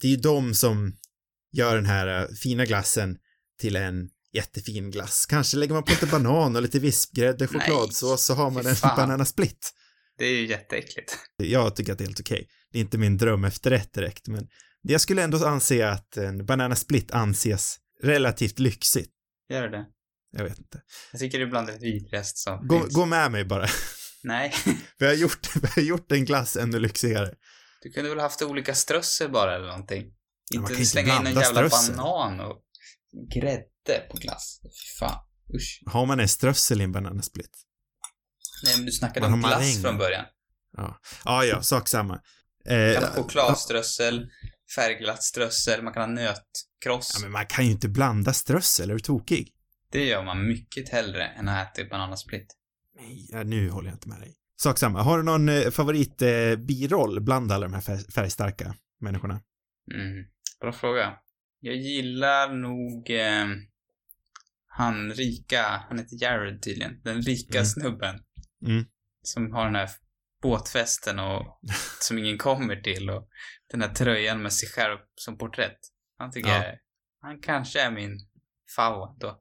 det 0.00 0.06
är 0.06 0.10
ju 0.10 0.16
de 0.16 0.54
som 0.54 0.92
gör 1.52 1.76
den 1.76 1.86
här 1.86 2.22
eh, 2.22 2.28
fina 2.42 2.64
glassen 2.64 3.16
till 3.60 3.76
en 3.76 4.08
jättefin 4.32 4.90
glass. 4.90 5.26
Kanske 5.26 5.56
lägger 5.56 5.74
man 5.74 5.82
på 5.82 5.90
lite 5.90 6.06
banan 6.06 6.56
och 6.56 6.62
lite 6.62 6.78
vispgrädde, 6.78 7.46
chokladsås 7.46 8.24
så 8.24 8.34
har 8.34 8.50
man 8.50 8.66
en 8.66 8.76
fan. 8.76 8.96
bananasplit. 8.96 9.72
Det 10.18 10.24
är 10.24 10.32
ju 10.40 10.46
jätteäckligt. 10.46 11.18
Jag 11.36 11.76
tycker 11.76 11.92
att 11.92 11.98
det 11.98 12.04
är 12.04 12.06
helt 12.06 12.20
okej. 12.20 12.48
Det 12.76 12.80
är 12.80 12.82
inte 12.82 12.98
min 12.98 13.16
dröm 13.16 13.44
efterrätt 13.44 13.92
direkt, 13.92 14.28
men 14.28 14.48
jag 14.82 15.00
skulle 15.00 15.22
ändå 15.22 15.46
anse 15.46 15.88
att 15.88 16.16
en 16.16 16.46
bananasplit 16.46 17.10
anses 17.10 17.76
relativt 18.02 18.58
lyxigt. 18.58 19.12
Gör 19.48 19.68
det? 19.68 19.84
Jag 20.32 20.44
vet 20.44 20.58
inte. 20.58 20.82
Jag 21.12 21.20
tycker 21.20 21.38
det 21.38 21.44
är 21.44 21.48
bland 21.48 21.66
det 21.66 21.78
vidrigaste 21.78 22.38
som 22.40 22.66
Gå, 22.68 22.80
finns. 22.80 22.94
gå 22.94 23.06
med 23.06 23.32
mig 23.32 23.44
bara. 23.44 23.66
Nej. 24.22 24.54
Vi 24.98 25.06
har 25.06 25.12
gjort, 25.12 25.56
vi 25.56 25.68
har 25.74 25.82
gjort 25.82 26.12
en 26.12 26.24
glass 26.24 26.56
ännu 26.56 26.78
lyxigare. 26.78 27.34
Du 27.82 27.90
kunde 27.92 28.10
väl 28.10 28.20
haft 28.20 28.42
olika 28.42 28.74
strössel 28.74 29.30
bara 29.30 29.56
eller 29.56 29.66
någonting? 29.66 30.04
Ja, 30.50 30.70
inte 30.70 30.86
slänga 30.86 31.20
in 31.20 31.26
en 31.26 31.34
jävla 31.34 31.68
strössel. 31.70 31.96
banan 31.96 32.40
och 32.40 32.62
grädde 33.34 34.00
på 34.10 34.16
glass. 34.16 34.60
Fy 34.62 34.98
fan. 34.98 35.24
Usch. 35.54 35.82
Har 35.86 36.06
man 36.06 36.20
en 36.20 36.28
strössel 36.28 36.80
i 36.80 36.84
en 36.84 36.92
bananasplit? 36.92 37.50
Nej, 38.64 38.76
men 38.76 38.86
du 38.86 38.92
snackade 38.92 39.20
Man 39.20 39.32
om 39.32 39.40
glass 39.40 39.54
maräng. 39.60 39.82
från 39.82 39.98
början. 39.98 40.24
Ja. 40.76 41.00
Ja, 41.24 41.44
ja, 41.44 41.62
sak 41.62 41.88
samma. 41.88 42.20
Eh, 42.68 42.94
kan 42.94 43.04
ha 43.04 43.10
chokladströssel, 43.14 44.30
färgglatt 44.76 45.22
strössel, 45.22 45.82
man 45.82 45.92
kan 45.92 46.02
ha 46.02 46.08
nötkross. 46.22 47.10
ja, 47.14 47.20
men 47.22 47.32
man 47.32 47.46
kan 47.46 47.64
ju 47.64 47.70
inte 47.70 47.88
blanda 47.88 48.32
strössel, 48.32 48.90
är 48.90 48.94
du 48.94 49.00
tokig? 49.00 49.52
Det 49.90 50.04
gör 50.04 50.24
man 50.24 50.46
mycket 50.48 50.88
hellre 50.88 51.26
än 51.26 51.48
att 51.48 51.78
äta 51.78 51.88
bananasplit. 51.88 52.46
Nej, 52.96 53.26
ja, 53.30 53.42
nu 53.42 53.70
håller 53.70 53.88
jag 53.88 53.94
inte 53.96 54.08
med 54.08 54.20
dig. 54.20 54.34
Sak 54.56 54.78
samma. 54.78 55.02
Har 55.02 55.16
du 55.18 55.24
någon 55.24 55.48
eh, 55.48 55.70
favorit 55.70 56.22
eh, 56.22 57.20
bland 57.20 57.52
alla 57.52 57.66
de 57.66 57.74
här 57.74 57.80
färg, 57.80 58.04
färgstarka 58.14 58.74
människorna? 59.00 59.40
Mm. 59.94 60.24
Bra 60.60 60.72
fråga. 60.72 61.14
Jag 61.60 61.76
gillar 61.76 62.54
nog 62.54 63.10
eh, 63.10 63.46
han 64.68 65.12
rika, 65.12 65.62
han 65.88 65.98
heter 65.98 66.16
Jared 66.22 66.62
tydligen, 66.62 67.00
den 67.04 67.22
rika 67.22 67.58
Mm. 67.58 67.66
snubben. 67.66 68.20
Mm. 68.66 68.84
Som 69.22 69.52
har 69.52 69.64
den 69.64 69.74
här 69.74 69.90
båtfesten 70.46 71.18
och 71.18 71.60
som 72.00 72.18
ingen 72.18 72.38
kommer 72.38 72.76
till 72.76 73.10
och 73.10 73.28
den 73.70 73.82
här 73.82 73.94
tröjan 73.94 74.42
med 74.42 74.52
sig 74.52 74.68
själv 74.68 74.98
som 75.14 75.38
porträtt. 75.38 75.78
Han 76.18 76.30
tycker 76.30 76.48
Ja. 76.50 76.64
jag, 76.64 76.74
han 77.20 77.40
kanske 77.40 77.80
är 77.80 77.90
min 77.90 78.18
favorit 78.76 79.20
då. 79.20 79.40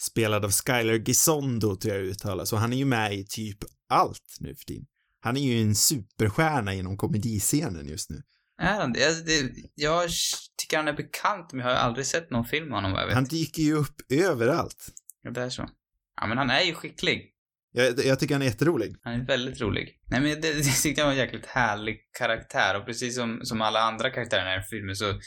Spelad 0.00 0.44
av 0.44 0.50
Skyler 0.50 0.94
Gisondo, 0.94 1.76
tror 1.76 1.94
jag 1.94 2.04
uttalas, 2.04 2.52
och 2.52 2.58
han 2.58 2.72
är 2.72 2.76
ju 2.76 2.84
med 2.84 3.14
i 3.14 3.26
typ 3.26 3.58
allt 3.88 4.36
nu 4.40 4.54
för 4.54 4.64
tiden. 4.64 4.86
Han 5.20 5.36
är 5.36 5.40
ju 5.40 5.62
en 5.62 5.74
superstjärna 5.74 6.74
inom 6.74 6.96
komediscenen 6.96 7.88
just 7.88 8.10
nu. 8.10 8.22
Är 8.62 8.80
han 8.80 8.92
det? 8.92 9.06
Alltså, 9.06 9.24
det? 9.24 9.52
Jag 9.74 10.10
tycker 10.58 10.76
han 10.76 10.88
är 10.88 10.92
bekant, 10.92 11.52
men 11.52 11.66
jag 11.66 11.74
har 11.74 11.80
aldrig 11.80 12.06
sett 12.06 12.30
någon 12.30 12.44
film 12.44 12.68
med 12.68 12.74
honom 12.76 12.92
jag 12.92 13.06
vet. 13.06 13.14
Han 13.14 13.24
dyker 13.24 13.62
ju 13.62 13.74
upp 13.74 14.12
överallt. 14.12 14.86
Ja, 15.22 15.30
det 15.30 15.42
är 15.42 15.50
så. 15.50 15.68
Ja, 16.20 16.26
men 16.26 16.38
han 16.38 16.50
är 16.50 16.62
ju 16.62 16.74
skicklig. 16.74 17.32
Jag, 17.78 18.04
jag 18.06 18.18
tycker 18.20 18.34
han 18.34 18.42
är 18.42 18.46
jätterolig. 18.46 18.96
Han 19.02 19.14
är 19.20 19.26
väldigt 19.26 19.60
rolig. 19.60 20.00
Nej 20.06 20.20
men 20.20 20.30
det, 20.40 20.52
det 20.56 20.62
tyckte 20.82 21.00
jag 21.00 21.06
var 21.06 21.12
en 21.12 21.18
jäkligt 21.18 21.46
härlig 21.46 21.98
karaktär 22.18 22.76
och 22.80 22.86
precis 22.86 23.16
som, 23.16 23.40
som 23.44 23.60
alla 23.62 23.80
andra 23.80 24.10
karaktärer 24.10 24.40
i 24.40 24.44
den 24.44 24.52
här 24.60 24.66
filmen 24.70 24.96
så, 24.96 25.20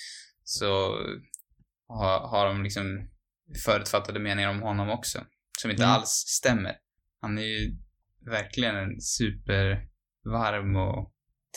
så 0.44 0.68
har, 1.88 2.28
har 2.28 2.46
de 2.46 2.64
liksom 2.64 3.10
förutfattade 3.66 4.20
meningar 4.20 4.50
om 4.50 4.62
honom 4.62 4.90
också. 4.90 5.26
Som 5.62 5.72
inte 5.72 5.84
Mm. 5.84 5.96
alls 5.96 6.10
stämmer. 6.10 6.76
Han 7.22 7.38
är 7.38 7.44
ju 7.44 7.78
verkligen 8.30 8.76
en 8.76 9.02
supervarm 9.02 10.76
och 10.76 11.14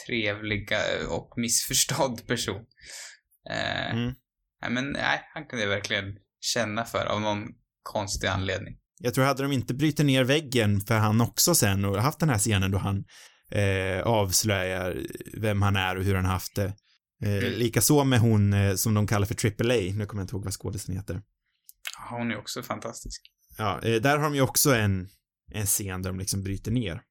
trevlig 0.07 0.73
eh, 0.73 1.09
och 1.09 1.33
missförstådd 1.37 2.27
person. 2.27 2.65
Eh, 3.51 3.93
Mm. 3.93 4.15
nej, 4.63 4.71
men 4.71 4.91
nej, 4.91 5.21
han 5.35 5.47
kunde 5.47 5.65
jag 5.65 5.71
verkligen 5.71 6.19
känna 6.41 6.85
för 6.85 7.07
av 7.07 7.21
någon 7.21 7.49
konstig 7.83 8.27
anledning. 8.27 8.79
Jag 9.03 9.15
tror 9.15 9.25
hade 9.25 9.43
de 9.43 9.53
inte 9.53 9.75
bryter 9.75 10.05
ner 10.05 10.25
väggen 10.25 10.81
för 10.81 10.95
han 10.99 11.21
också 11.21 11.55
sen 11.55 11.85
och 11.85 12.03
haft 12.03 12.21
den 12.21 12.29
här 12.29 12.39
scenen 12.39 12.71
då 12.71 12.79
han 12.79 13.05
eh, 13.51 14.03
avslöjar 14.03 14.99
vem 15.35 15.63
han 15.63 15.77
är 15.77 15.97
och 15.97 16.05
hur 16.05 16.15
han 16.15 16.25
haft 16.25 16.55
det 16.57 16.73
Eh, 17.23 17.29
Mm. 17.29 17.53
Likaså 17.53 18.05
med 18.05 18.21
hon 18.21 18.53
eh, 18.53 18.75
som 18.75 18.95
de 18.95 19.07
kallar 19.07 19.27
för 19.27 19.35
Triple 19.35 19.75
A, 19.75 19.93
nu 19.95 20.07
kommer 20.07 20.21
jag 20.21 20.25
inte 20.25 20.35
ihåg 20.37 20.45
vad 20.45 20.53
skådisen 20.53 20.97
heter. 20.97 21.23
Ja, 21.95 22.17
Hon 22.19 22.31
är 22.31 22.39
också 22.39 22.63
fantastisk. 22.63 23.23
Ja, 23.59 23.81
eh, 23.83 24.01
där 24.03 24.17
har 24.17 24.25
de 24.25 24.35
ju 24.35 24.41
också 24.41 24.75
en, 24.75 25.09
en 25.53 25.67
scen 25.67 26.03
där 26.03 26.11
de 26.11 26.19
liksom 26.19 26.43
bryter 26.43 26.71
ner. 26.71 27.03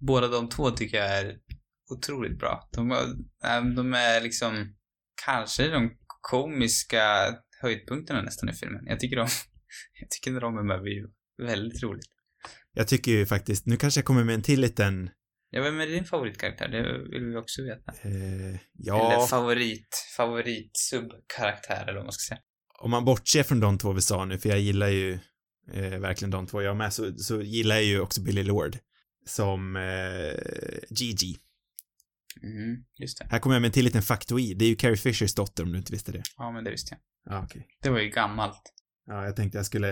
Båda 0.00 0.28
de 0.28 0.48
två 0.48 0.70
tycker 0.70 0.96
jag 0.96 1.18
är 1.18 1.36
otroligt 1.90 2.38
bra. 2.38 2.68
De, 2.72 2.88
de 3.76 3.94
är 3.94 4.20
liksom 4.20 4.74
kanske 5.26 5.68
de 5.68 5.90
komiska 6.20 7.34
höjdpunkterna 7.60 8.22
nästan 8.22 8.48
i 8.48 8.52
filmen. 8.52 8.82
Jag 8.86 9.00
tycker 9.00 9.16
de, 9.16 9.28
jag 10.00 10.10
tycker 10.10 10.30
när 10.30 10.40
de 10.40 10.58
är 10.58 10.62
med 10.62 10.82
blir 10.82 11.02
väldigt 11.46 11.82
roligt. 11.82 12.06
Jag 12.74 12.88
tycker 12.88 13.12
ju 13.12 13.26
faktiskt, 13.26 13.66
nu 13.66 13.76
kanske 13.76 13.98
jag 13.98 14.04
kommer 14.04 14.24
med 14.24 14.34
en 14.34 14.42
till 14.42 14.60
liten, 14.60 15.10
Ja, 15.54 15.62
vem 15.62 15.80
är 15.80 15.86
din 15.86 16.04
favoritkaraktär? 16.04 16.68
Det 16.68 16.98
vill 17.08 17.24
vi 17.24 17.36
också 17.36 17.62
veta. 17.62 17.92
eh, 18.08 18.10
Eller 18.48 18.58
ja, 18.72 19.26
favorit, 19.30 19.88
favorit 20.16 20.70
subkaraktär 20.74 21.82
eller 21.82 21.94
vad 21.94 22.04
man 22.04 22.12
ska 22.12 22.34
säga. 22.34 22.40
om 22.80 22.90
man 22.90 23.04
bortser 23.04 23.42
från 23.42 23.60
de 23.60 23.78
två 23.78 23.92
vi 23.92 24.00
sa 24.02 24.24
nu, 24.24 24.38
för 24.38 24.48
jag 24.48 24.60
gillar 24.60 24.88
ju 24.88 25.12
eh, 25.72 25.98
verkligen 25.98 26.30
de 26.30 26.46
två 26.46 26.62
jag 26.62 26.76
med, 26.76 26.92
så, 26.92 27.14
så 27.18 27.42
gillar 27.42 27.74
jag 27.74 27.84
ju 27.84 28.00
också 28.00 28.22
Billy 28.22 28.42
Lord 28.42 28.76
som 29.26 29.76
eh, 29.76 30.42
Gigi. 30.90 31.36
Mm, 32.42 32.84
just 32.98 33.18
det. 33.18 33.26
Här 33.30 33.38
kommer 33.38 33.54
jag 33.56 33.60
med 33.60 33.68
en 33.68 33.72
till 33.72 33.84
liten 33.84 34.02
faktoid, 34.02 34.58
det 34.58 34.64
är 34.64 34.68
ju 34.68 34.76
Carrie 34.76 34.96
Fishers 34.96 35.34
dotter 35.34 35.62
om 35.62 35.72
du 35.72 35.78
inte 35.78 35.92
visste 35.92 36.12
det. 36.12 36.22
Ja, 36.36 36.50
men 36.52 36.64
det 36.64 36.70
visste 36.70 36.98
jag. 37.24 37.34
Ja, 37.34 37.44
okej. 37.44 37.66
Det 37.82 37.90
var 37.90 38.00
ju 38.00 38.08
gammalt. 38.10 38.62
Ja, 39.06 39.24
jag 39.24 39.36
tänkte 39.36 39.58
jag 39.58 39.66
skulle, 39.66 39.90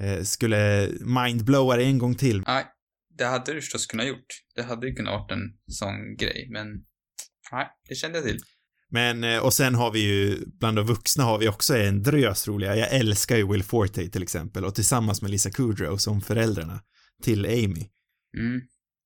eh, 0.00 0.22
skulle 0.22 0.88
mindblowa 1.00 1.76
det 1.76 1.84
en 1.84 1.98
gång 1.98 2.14
till. 2.14 2.42
Nej, 2.46 2.64
det 3.18 3.24
hade 3.24 3.52
du 3.52 3.60
förstås 3.60 3.86
kunnat 3.86 4.06
gjort. 4.06 4.26
Det 4.54 4.62
hade 4.62 4.88
ju 4.88 4.94
kunnat 4.94 5.12
varit 5.12 5.30
en 5.30 5.52
sån 5.70 6.16
grej, 6.16 6.48
men 6.50 6.66
nej, 7.52 7.66
det 7.88 7.94
kände 7.94 8.18
jag 8.18 8.26
till. 8.26 8.40
Men, 8.90 9.24
eh, 9.24 9.38
och 9.38 9.54
sen 9.54 9.74
har 9.74 9.90
vi 9.90 10.00
ju, 10.00 10.46
bland 10.46 10.76
de 10.76 10.86
vuxna 10.86 11.24
har 11.24 11.38
vi 11.38 11.48
också 11.48 11.76
en 11.76 12.02
drös 12.02 12.48
roliga. 12.48 12.76
Jag 12.76 12.92
älskar 12.92 13.36
ju 13.36 13.52
Will 13.52 13.62
Forte 13.62 14.08
till 14.08 14.22
exempel 14.22 14.64
och 14.64 14.74
tillsammans 14.74 15.22
med 15.22 15.30
Lisa 15.30 15.50
Kudrow 15.50 15.96
som 15.96 16.20
föräldrarna 16.20 16.80
till 17.22 17.46
Amy. 17.46 17.90
Mm. 18.38 18.60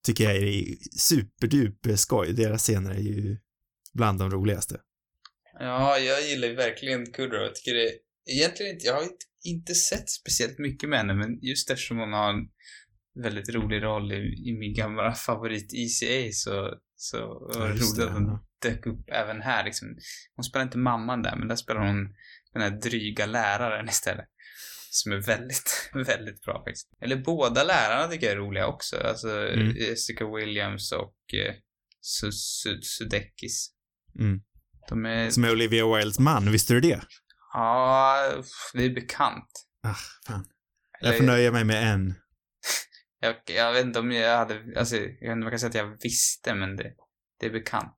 Tycker 0.07 0.25
jag 0.25 0.37
är 0.37 0.65
superduper 0.99 1.97
skoj. 1.97 2.33
Deras 2.33 2.63
scener 2.63 2.91
är 2.91 2.99
ju 2.99 3.39
bland 3.95 4.19
de 4.19 4.31
roligaste. 4.31 4.81
Ja, 5.59 5.99
jag 5.99 6.23
gillar 6.23 6.49
ju 6.49 6.55
verkligen 6.55 7.13
Kudrow. 7.13 7.43
Jag 7.43 7.55
tycker 7.55 7.75
det... 7.75 7.91
Egentligen 8.29 8.73
inte... 8.73 8.87
Jag 8.87 8.95
har 8.95 9.09
inte, 9.45 9.75
sett 9.75 10.11
speciellt 10.11 10.59
mycket 10.59 10.89
med 10.89 10.99
henne, 10.99 11.15
men 11.15 11.39
just 11.43 11.71
eftersom 11.71 11.99
hon 11.99 12.13
har 12.13 12.31
en 12.31 12.49
väldigt 13.23 13.49
rolig 13.49 13.83
roll 13.83 14.13
i, 14.13 14.49
i 14.49 14.57
min 14.59 14.75
gamla 14.75 15.15
favorit 15.27 15.73
ECA 15.75 16.33
så, 16.33 16.75
så 16.97 17.19
var 17.55 17.69
det 17.69 17.75
roligt 17.75 17.99
att 17.99 18.13
hon 18.13 18.39
dök 18.63 18.87
upp 18.87 19.09
även 19.09 19.43
här 19.43 19.65
liksom. 19.65 19.97
Hon 20.37 20.45
spelar 20.45 20.65
inte 20.65 20.79
mamman 20.79 21.23
där, 21.23 21.37
men 21.37 21.49
där 21.49 21.57
spelar 21.57 21.87
hon 21.87 22.15
den 22.53 22.63
här 22.63 22.71
dryga 22.71 23.27
läraren 23.27 23.89
istället. 23.89 24.27
Som 24.91 25.13
är 25.13 25.17
väldigt, 25.17 25.91
väldigt 26.07 26.43
bra 26.43 26.65
faktiskt. 26.65 26.89
Eller 27.01 27.17
båda 27.17 27.65
lärarna 27.65 28.09
tycker 28.09 28.27
jag 28.27 28.33
är 28.33 28.39
roliga 28.39 28.67
också. 28.67 28.97
Alltså 28.97 29.29
Mm. 29.49 29.77
Jessica 29.77 30.35
Williams 30.37 30.93
och 30.93 31.35
eh, 31.35 31.55
Su- 32.03 32.31
Su- 32.31 32.81
Sudeikis. 32.83 33.71
Mm. 34.19 34.41
De 34.89 35.05
är... 35.07 35.31
Som 35.31 35.45
är 35.45 35.53
Olivia 35.53 35.97
Wildes 35.97 36.19
man, 36.19 36.53
visste 36.53 36.75
du 36.75 36.81
det? 36.81 37.01
Ja, 37.53 38.43
det 38.75 38.85
är 38.85 38.91
bekant. 38.95 39.49
Ah, 39.83 39.95
fan. 40.27 40.47
Jag 41.01 41.17
får 41.17 41.25
nöja 41.25 41.53
mig 41.53 41.65
med 41.65 41.93
en. 41.93 42.15
jag, 43.21 43.35
jag 43.47 43.73
vet 43.73 43.85
inte 43.85 43.99
om 43.99 44.13
jag 44.13 44.39
hade, 44.39 44.79
alltså, 44.79 44.97
jag 44.97 45.05
vet 45.05 45.21
inte 45.23 45.33
om 45.33 45.43
jag 45.43 45.51
kan 45.53 45.59
säga 45.59 45.69
att 45.69 45.75
jag 45.89 45.97
visste, 46.03 46.55
men 46.55 46.77
det, 46.77 46.93
det 47.41 47.47
är 47.47 47.51
bekant. 47.51 47.95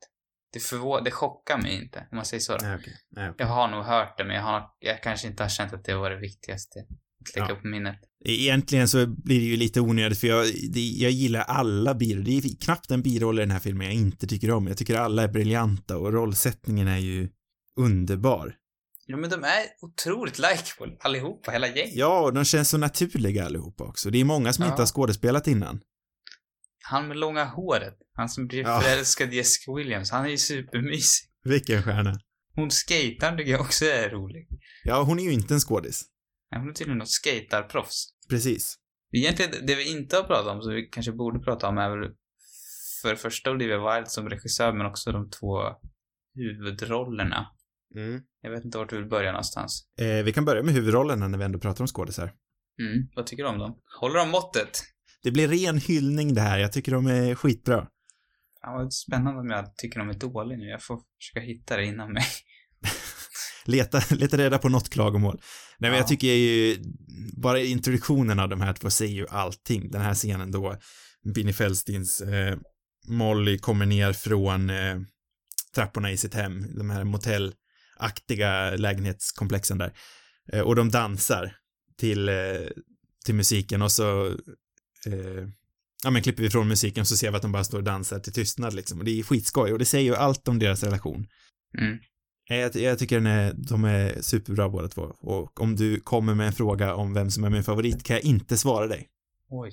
Det, 0.53 0.59
förvå- 0.59 1.05
det 1.05 1.11
chockar 1.11 1.59
mig 1.59 1.83
inte, 1.83 1.99
om 2.11 2.17
man 2.17 2.25
säger 2.25 2.41
så. 2.41 2.57
Nej, 2.63 2.77
okej. 2.77 2.95
Nej, 3.17 3.31
okej. 3.31 3.47
Jag 3.47 3.55
har 3.55 3.69
nog 3.69 3.85
hört 3.85 4.19
det, 4.19 4.25
men 4.25 4.37
jag, 4.37 4.43
har, 4.43 4.63
jag 4.79 5.03
kanske 5.03 5.27
inte 5.29 5.43
har 5.43 5.49
känt 5.51 5.73
att 5.73 5.85
det 5.85 5.95
var 5.95 6.11
det 6.11 6.17
viktigaste 6.21 6.79
att 6.81 7.37
lägga 7.37 7.49
Ja. 7.49 7.55
på 7.55 7.67
minnet. 7.67 7.97
Egentligen 8.25 8.89
så 8.89 9.07
blir 9.07 9.39
det 9.41 9.47
ju 9.47 9.57
lite 9.57 9.81
onödigt 9.81 10.19
för 10.21 10.27
jag, 10.27 10.47
det, 10.73 10.81
jag 10.81 11.11
gillar 11.11 11.41
alla 11.41 11.95
biroller. 11.95 12.25
Det 12.25 12.37
är 12.37 12.65
knappt 12.65 12.91
en 12.91 13.03
biroll 13.03 13.39
i 13.39 13.43
den 13.43 13.51
här 13.51 13.59
filmen 13.59 13.87
jag 13.87 13.95
inte 13.95 14.27
tycker 14.27 14.51
om. 14.51 14.67
Jag 14.67 14.77
tycker 14.77 14.95
alla 14.95 15.23
är 15.23 15.29
briljanta 15.29 15.97
och 15.99 16.13
rollsättningen 16.13 16.89
är 16.89 16.99
ju 16.99 17.29
underbar. 17.77 18.55
Ja, 19.11 19.16
men 19.16 19.31
de 19.31 19.44
är 19.44 19.66
otroligt 19.81 20.38
likeable, 20.38 20.96
allihopa, 21.01 21.51
hela 21.51 21.66
gänget. 21.68 21.94
Ja, 21.96 22.20
och 22.20 22.35
de 22.35 22.44
känns 22.44 22.68
så 22.70 22.79
naturliga 22.79 23.44
allihopa 23.46 23.85
också. 23.85 24.11
Det 24.11 24.20
är 24.20 24.25
många 24.25 24.53
som 24.53 24.64
Ja. 24.64 24.70
inte 24.70 24.83
har 24.83 24.87
skådespelat 24.87 25.46
innan. 25.46 25.81
Han 26.85 27.09
med 27.09 27.16
långa 27.16 27.44
håret, 27.44 27.99
han 28.14 28.29
som 28.29 28.46
blir 28.46 28.62
Ja. 28.62 28.81
förälskad 28.81 29.33
i 29.33 29.37
Jessica 29.37 29.75
Williams, 29.75 30.11
han 30.11 30.25
är 30.25 30.29
ju 30.29 30.38
supermysig. 30.38 31.29
Vilken 31.44 31.83
stjärna. 31.83 32.20
Hon 32.55 32.70
skejtaren 32.70 33.37
tycker 33.38 33.51
jag 33.53 33.61
också 33.61 33.85
är 33.85 34.11
rolig. 34.11 34.49
Ja, 34.85 35.03
hon 35.03 35.18
är 35.18 35.23
ju 35.25 35.33
inte 35.33 35.55
en 35.55 35.61
skådis. 35.61 36.03
Nej, 36.51 36.61
Hon 36.61 36.68
är 36.70 36.75
tydligen 36.75 36.99
något 36.99 37.09
skejtarproffs. 37.25 38.05
Precis. 38.29 38.77
Egentligen, 39.12 39.66
det 39.66 39.75
vi 39.75 39.90
inte 39.90 40.16
har 40.16 40.23
pratat 40.23 40.46
om, 40.55 40.62
som 40.62 40.73
vi 40.75 40.83
kanske 40.83 41.12
borde 41.12 41.38
prata 41.38 41.68
om, 41.68 41.79
är 41.79 41.90
väl 41.90 42.11
för 43.03 43.11
det 43.11 43.16
första 43.16 43.51
Olivia 43.51 43.79
Wilde 43.94 44.11
som 44.11 44.29
regissör, 44.29 44.73
men 44.73 44.87
också 44.87 45.12
de 45.12 45.31
två 45.31 45.59
huvudrollerna. 46.35 47.46
Mm. 47.96 48.20
Jag 48.42 48.50
vet 48.50 48.64
inte 48.64 48.79
vart 48.79 48.90
du 48.90 48.96
vill 48.96 49.09
börja 49.09 49.33
någonstans. 49.33 49.85
Eh, 50.00 50.24
vi 50.24 50.33
kan 50.33 50.44
börja 50.44 50.62
med 50.62 50.74
huvudrollerna 50.74 51.29
när 51.29 51.38
vi 51.38 51.44
ändå 51.44 51.59
pratar 51.59 51.85
om 51.85 51.88
skådisar. 51.88 52.33
Mm, 52.81 53.09
vad 53.16 53.26
tycker 53.26 53.42
du 53.42 53.48
om 53.48 53.59
dem? 53.59 53.76
Håller 54.00 54.18
de 54.18 54.31
måttet? 54.31 54.83
Det 55.22 55.31
blir 55.31 55.48
ren 55.48 55.79
hyllning 55.79 56.35
det 56.35 56.40
här. 56.40 56.59
Jag 56.59 56.72
tycker 56.72 56.92
de 56.92 57.07
är 57.07 57.35
skitbra. 57.35 57.87
Ja, 58.62 58.72
vad 58.72 58.92
spännande 58.92 59.40
om 59.40 59.50
jag 59.50 59.76
tycker 59.76 59.98
de 59.98 60.09
är 60.11 60.14
dåliga 60.14 60.59
nu. 60.59 60.64
Jag 60.64 60.83
får 60.83 61.00
försöka 61.18 61.40
hitta 61.46 61.76
det 61.76 61.85
innan 61.87 62.12
mig. 62.12 62.24
Leta, 63.64 64.00
leta 64.11 64.37
reda 64.37 64.59
på 64.59 64.68
något 64.68 64.90
klagomål. 64.90 65.40
Nej, 65.79 65.90
men 65.90 65.92
Ja. 65.92 65.96
jag 65.96 66.09
tycker 66.09 66.26
ju, 66.26 66.76
bara 67.37 67.61
introduktionen 67.61 68.38
av 68.40 68.48
de 68.48 68.61
här 68.61 68.72
två 68.72 68.90
säger 68.90 69.14
ju 69.14 69.26
allting. 69.29 69.90
Den 69.90 70.00
här 70.00 70.14
scenen 70.14 70.50
då 70.50 70.76
Binny 71.35 71.53
Feldsteins 71.53 72.20
eh, 72.20 72.59
Molly 73.09 73.59
kommer 73.59 73.87
ner 73.87 74.12
från 74.12 74.70
eh, 74.70 74.96
trapporna 75.74 76.11
i 76.11 76.16
sitt 76.16 76.35
hem, 76.35 76.76
de 76.79 76.90
här 76.90 77.05
motellaktiga 78.01 78.71
lägenhetskomplexen 78.71 79.79
där. 79.79 79.93
Eh, 80.53 80.61
och 80.61 80.77
de 80.77 80.91
dansar 80.91 81.57
till, 81.99 82.29
eh, 82.29 82.35
till 83.25 83.35
musiken 83.35 83.83
och 83.83 83.93
så 83.93 84.27
eh, 85.07 85.49
ja 86.05 86.11
men 86.11 86.23
klipper 86.23 86.43
vi 86.43 86.51
från 86.51 86.69
musiken 86.69 87.07
så 87.07 87.17
ser 87.17 87.31
vi 87.31 87.37
att 87.37 87.43
de 87.43 87.53
bara 87.53 87.65
står 87.65 87.79
och 87.79 87.85
dansar 87.85 88.19
till 88.19 88.33
tystnad 88.33 88.75
liksom. 88.75 88.99
Och 88.99 89.05
det 89.05 89.19
är 89.19 89.23
skitskoj 89.23 89.73
och 89.73 89.79
det 89.79 89.85
säger 89.85 90.05
ju 90.05 90.17
allt 90.17 90.49
om 90.49 90.59
deras 90.59 90.83
relation. 90.83 91.27
Mm. 91.79 91.99
Nej, 92.51 92.61
Jag, 92.61 92.77
jag 92.77 92.99
tycker 92.99 93.17
den 93.17 93.27
är, 93.27 93.53
de 93.53 93.85
är 93.85 94.23
superbra 94.23 94.69
båda 94.69 94.89
två. 94.89 95.03
Och 95.21 95.61
om 95.61 95.77
du 95.77 96.01
kommer 96.01 96.35
med 96.35 96.47
en 96.47 96.53
fråga 96.53 96.95
om 96.95 97.15
vem 97.15 97.31
som 97.31 97.45
är 97.45 97.51
min 97.51 97.65
favorit 97.65 98.05
kan 98.05 98.17
jag 98.17 98.25
inte 98.25 98.57
svara 98.57 98.87
dig. 98.87 99.09
Oj. 99.49 99.73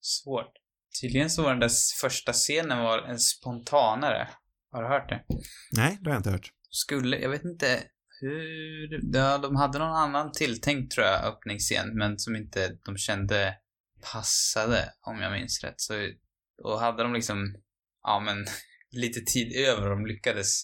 Svårt. 0.00 0.52
Tydligen 1.00 1.30
så 1.30 1.42
var 1.42 1.50
den 1.50 1.60
där 1.60 1.70
första 2.00 2.32
scenen 2.32 2.78
var 2.78 2.98
en 2.98 3.18
spontanare. 3.18 4.28
Har 4.72 4.82
du 4.82 4.88
hört 4.88 5.08
det? 5.08 5.24
Nej, 5.72 5.98
det 6.00 6.10
har 6.10 6.14
jag 6.14 6.20
inte 6.20 6.30
hört. 6.30 6.52
Skulle, 6.76 7.18
jag 7.18 7.30
vet 7.30 7.44
inte 7.44 7.82
hur, 8.20 9.00
ja, 9.16 9.38
de 9.38 9.56
hade 9.56 9.78
någon 9.78 9.96
annan 9.96 10.32
tilltänkt 10.32 10.92
tror 10.94 11.06
jag, 11.06 11.24
öppningsscen, 11.24 11.98
men 11.98 12.18
som 12.18 12.36
inte 12.36 12.78
de 12.84 12.96
kände 12.96 13.54
passade, 14.12 14.92
om 15.00 15.20
jag 15.20 15.32
minns 15.32 15.64
rätt. 15.64 15.80
Så, 15.80 15.94
och 16.62 16.80
hade 16.80 17.02
de 17.02 17.12
liksom, 17.14 17.54
ja 18.02 18.20
men, 18.20 18.46
lite 18.90 19.20
tid 19.20 19.56
över 19.56 19.82
och 19.82 19.90
de 19.96 20.06
lyckades. 20.06 20.62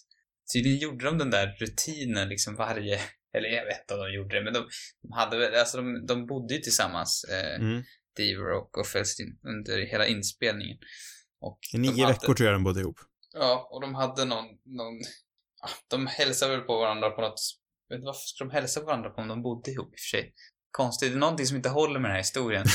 Tydligen 0.54 0.78
gjorde 0.78 1.04
de 1.04 1.18
den 1.18 1.30
där 1.30 1.56
rutinen 1.60 2.28
liksom 2.28 2.56
varje, 2.56 3.00
eller 3.36 3.48
jag 3.48 3.64
vet 3.64 3.80
inte 3.80 3.94
om 3.94 4.00
de 4.00 4.12
gjorde 4.14 4.34
det, 4.38 4.44
men 4.44 4.52
de, 4.52 4.68
de 5.02 5.12
hade 5.12 5.38
väl, 5.38 5.54
alltså 5.54 5.76
de, 5.76 6.06
de 6.06 6.26
bodde 6.26 6.54
ju 6.54 6.60
tillsammans, 6.60 7.24
eh, 7.24 7.60
Mm. 7.60 7.82
Deaver 8.16 8.50
och, 8.52 8.78
och 8.78 8.86
Felstin 8.86 9.38
under 9.42 9.78
hela 9.86 10.06
inspelningen. 10.06 10.78
Och 11.40 11.58
I 11.74 11.78
nio 11.78 11.90
hade- 11.90 12.12
veckor 12.12 12.34
tror 12.34 12.46
jag 12.46 12.54
de 12.54 12.64
bodde 12.64 12.80
ihop. 12.80 13.00
Ja, 13.34 13.68
och 13.72 13.80
de 13.80 13.94
hade 13.94 14.24
någon, 14.24 14.44
någon 14.64 15.00
de 15.88 16.06
hälsade 16.06 16.56
väl 16.56 16.64
på 16.64 16.78
varandra 16.78 17.10
på 17.10 17.20
något, 17.20 17.40
vet 17.88 18.00
du 18.00 18.04
varför 18.04 18.20
skulle 18.20 18.50
de 18.50 18.54
hälsa 18.54 18.80
på 18.80 18.86
varandra 18.86 19.10
på 19.10 19.20
om 19.20 19.28
de 19.28 19.42
bodde 19.42 19.70
ihop 19.70 19.88
i 19.88 19.96
och 19.96 20.00
för 20.00 20.18
sig? 20.18 20.34
Konstigt, 20.70 21.10
det 21.10 21.16
är 21.16 21.18
någonting 21.18 21.46
som 21.46 21.56
inte 21.56 21.68
håller 21.68 22.00
med 22.00 22.08
den 22.08 22.14
här 22.14 22.22
historien. 22.22 22.66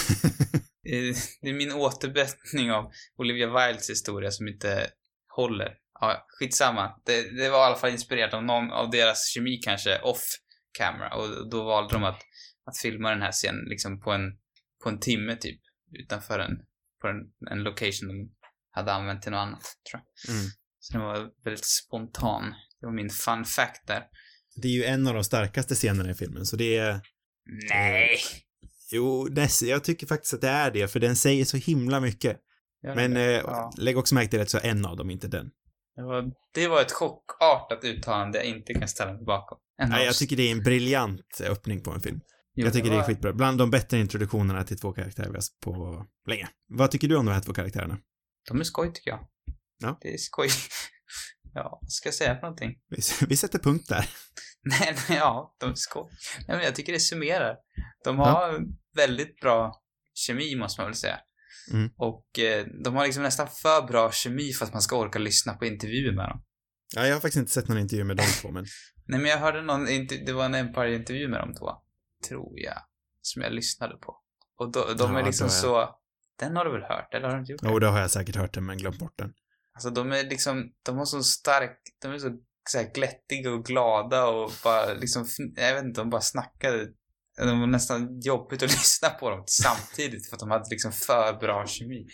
Det 1.41 1.50
är 1.50 1.54
min 1.54 1.73
återberättning 1.73 2.71
av 2.71 2.91
Olivia 3.17 3.47
Wildes 3.47 3.89
historia 3.89 4.32
som 4.32 4.47
inte 4.47 4.89
håller. 5.36 5.78
Ja, 6.00 6.26
skitsamma. 6.28 7.02
Det, 7.06 7.38
det 7.38 7.50
var 7.50 7.60
i 7.60 7.63
alla 7.63 7.76
fall 7.76 7.89
inspirerat 7.89 8.34
av 8.34 8.43
någon 8.43 8.71
av 8.71 8.89
deras 8.89 9.28
kemi 9.28 9.58
kanske, 9.58 10.00
off 10.00 10.23
camera. 10.78 11.15
Och 11.15 11.50
då 11.50 11.63
valde 11.63 11.93
de 11.93 12.04
att, 12.04 12.21
att 12.65 12.78
filma 12.78 13.10
den 13.10 13.21
här 13.21 13.32
scenen 13.32 13.65
liksom 13.65 14.00
på 14.00 14.12
en, 14.12 14.38
på 14.84 14.89
en 14.89 15.00
timme 15.00 15.36
typ. 15.36 15.62
Utanför 15.91 16.39
en, 16.39 16.60
på 17.02 17.08
en, 17.08 17.50
en 17.52 17.63
location 17.63 18.08
de 18.08 18.32
hade 18.71 18.93
använt 18.93 19.21
till 19.21 19.32
något 19.32 19.39
annat, 19.39 19.63
tror 19.89 20.02
jag. 20.04 20.36
Mm. 20.36 20.50
Så 20.80 20.93
den 20.93 21.02
var 21.02 21.32
väldigt 21.43 21.65
spontan. 21.65 22.54
Det 22.82 22.86
var 22.86 22.94
min 22.94 23.10
fun 23.10 23.46
fact 23.46 23.88
där. 23.88 24.04
Det 24.62 24.68
är 24.68 24.72
ju 24.72 24.84
en 24.84 25.08
av 25.08 25.13
de 25.13 25.24
starkaste 25.24 25.76
scenerna 25.76 26.10
i 26.12 26.13
filmen, 26.13 26.46
så 26.46 26.56
det 26.56 26.78
är... 26.78 27.02
Nej! 27.70 28.20
Jo, 28.92 29.28
Ness, 29.32 29.62
jag 29.63 29.84
tycker 29.84 30.08
faktiskt 30.08 30.34
att 30.34 30.42
det 30.42 30.48
är 30.50 30.72
det, 30.72 30.88
för 30.88 31.00
den 31.00 31.16
säger 31.16 31.46
så 31.46 31.58
himla 31.58 32.00
mycket. 32.00 32.38
Men 32.96 33.13
det? 33.13 33.36
eh, 33.36 33.42
ja. 33.46 33.72
lägg 33.78 33.98
också 33.98 34.16
märke 34.16 34.30
till 34.30 34.42
att 34.42 34.50
så 34.50 34.60
en 34.63 34.86
av 34.86 34.98
dem, 34.98 35.10
inte 35.10 35.28
den. 35.28 35.50
Det 35.96 36.04
var, 36.04 36.32
det 36.54 36.68
var 36.68 36.82
ett 36.82 36.92
chockartat 36.92 37.84
uttalande 37.84 38.38
jag 38.38 38.48
inte 38.48 38.74
kan 38.74 38.88
ställa 38.88 39.13
mig 39.13 39.24
bakom. 39.26 39.58
En 39.82 39.90
Nej, 39.90 40.06
jag 40.06 40.16
tycker 40.16 40.36
det 40.36 40.44
är 40.44 40.52
en 40.52 40.63
briljant 40.63 41.42
öppning 41.44 41.84
på 41.84 41.92
en 41.92 42.02
film. 42.02 42.20
Jo, 42.56 42.66
jag 42.66 42.74
tycker 42.74 42.90
det 42.90 42.96
är 42.96 43.00
var- 43.00 43.08
skitbra. 43.08 43.34
Bland 43.34 43.58
de 43.58 43.70
bättre 43.72 44.00
introduktionerna 44.00 44.63
till 44.63 44.80
två 44.80 44.94
karaktärer 44.94 45.28
vi 45.30 45.34
har 45.34 45.42
sett 45.42 45.60
på 45.60 46.06
länge. 46.28 46.48
Vad 46.68 46.92
tycker 46.92 47.08
du 47.08 47.16
om 47.16 47.26
de 47.26 47.32
här 47.32 47.42
två 47.42 47.54
karaktärerna? 47.54 47.98
De 48.50 48.60
är 48.60 48.63
skoj 48.63 48.94
tycker 48.94 49.12
jag. 49.12 49.28
Ja. 49.78 49.98
Det 50.02 50.13
är 50.13 50.18
skoj. 50.18 50.48
Ja, 51.58 51.80
vad 51.82 51.91
ska 51.91 52.08
jag 52.08 52.13
säga 52.13 52.36
för 52.36 52.41
någonting? 52.41 52.80
Vi, 52.89 52.98
vi 53.28 53.38
sätter 53.38 53.60
punkt 53.60 53.89
där. 53.89 54.10
Nej, 54.62 54.96
nej, 55.10 55.17
ja, 55.17 55.56
de 55.60 55.76
skoj. 55.76 56.10
Nej, 56.48 56.58
men 56.58 56.65
jag 56.65 56.76
tycker 56.76 56.93
det 56.93 57.00
summerar. 57.00 57.56
De 58.04 58.17
har 58.20 58.60
väldigt 58.96 59.39
bra 59.39 59.82
kemi, 60.13 60.56
måste 60.56 60.82
man 60.82 60.88
väl 60.88 60.96
säga. 60.96 61.20
Mm. 61.72 61.89
Och 61.98 62.39
eh, 62.39 62.65
de 62.84 62.96
har 62.96 63.06
liksom 63.06 63.24
nästan 63.24 63.48
för 63.48 63.88
bra 63.88 64.12
kemi 64.12 64.54
för 64.54 64.65
att 64.65 64.74
man 64.74 64.82
ska 64.82 64.98
orka 64.98 65.20
lyssna 65.20 65.54
på 65.54 65.65
intervjuer 65.65 66.12
med 66.12 66.30
dem. 66.30 66.43
Ja, 66.96 67.08
jag 67.08 67.15
har 67.15 67.22
faktiskt 67.22 67.38
inte 67.38 67.52
sett 67.52 67.67
någon 67.67 67.78
intervju 67.78 68.04
med 68.04 68.17
de 68.17 68.24
två, 68.41 68.52
men 68.52 68.65
Nej, 69.06 69.20
men 69.20 69.32
jag 69.32 69.38
hörde 69.38 69.62
någon, 69.62 69.86
det 70.26 70.34
var 70.34 70.46
en 70.46 70.56
Empire-intervju 70.56 71.28
med 71.28 71.39
de 71.39 71.54
två, 71.54 71.72
tror 72.28 72.60
jag, 72.60 72.78
som 73.22 73.41
jag 73.41 73.54
lyssnade 73.54 73.98
på. 73.98 74.17
Och 74.58 74.72
då, 74.72 74.93
de 74.98 75.13
Ja, 75.13 75.20
är 75.20 75.26
liksom 75.26 75.50
så, 75.50 76.00
den 76.39 76.56
har 76.56 76.65
du 76.65 76.72
väl 76.72 76.82
hört, 76.82 77.13
eller 77.13 77.28
har 77.28 77.34
du 77.34 77.39
inte 77.39 77.52
gjort 77.52 77.62
det? 77.62 77.70
jo, 77.70 77.80
då 77.80 77.88
har 77.88 78.00
jag 78.00 78.12
säkert 78.12 78.36
hört 78.36 78.54
den, 78.54 78.65
men 78.65 78.78
glömt 78.78 79.00
bort 79.00 79.17
den. 79.17 79.34
Alltså 79.78 79.90
de 79.90 80.12
är 80.12 80.24
liksom, 80.24 80.72
de 80.86 80.98
har 80.98 81.06
så 81.06 81.24
stark, 81.24 81.78
de 82.02 82.12
är 82.12 82.18
så, 82.18 82.32
så 82.70 82.78
här 82.78 82.94
glättiga 82.94 83.52
och 83.52 83.66
glada 83.66 84.28
och 84.28 84.52
bara 84.63 84.94
liksom, 84.94 85.26
jag 85.56 85.74
vet 85.76 85.84
inte, 85.84 86.02
de 86.02 86.10
bara 86.10 86.22
snackade. 86.22 86.78
Det 87.38 87.46
var 87.46 87.68
nästan 87.68 88.20
jobbigt 88.20 88.63
att 88.63 88.72
lyssna 88.80 89.10
på 89.10 89.30
dem 89.30 89.44
samtidigt 89.48 90.30
för 90.30 90.36
att 90.36 90.40
de 90.40 90.52
hade 90.52 90.70
liksom 90.70 90.92
för 90.92 91.40
bra 91.40 91.68
kemi. 91.68 92.06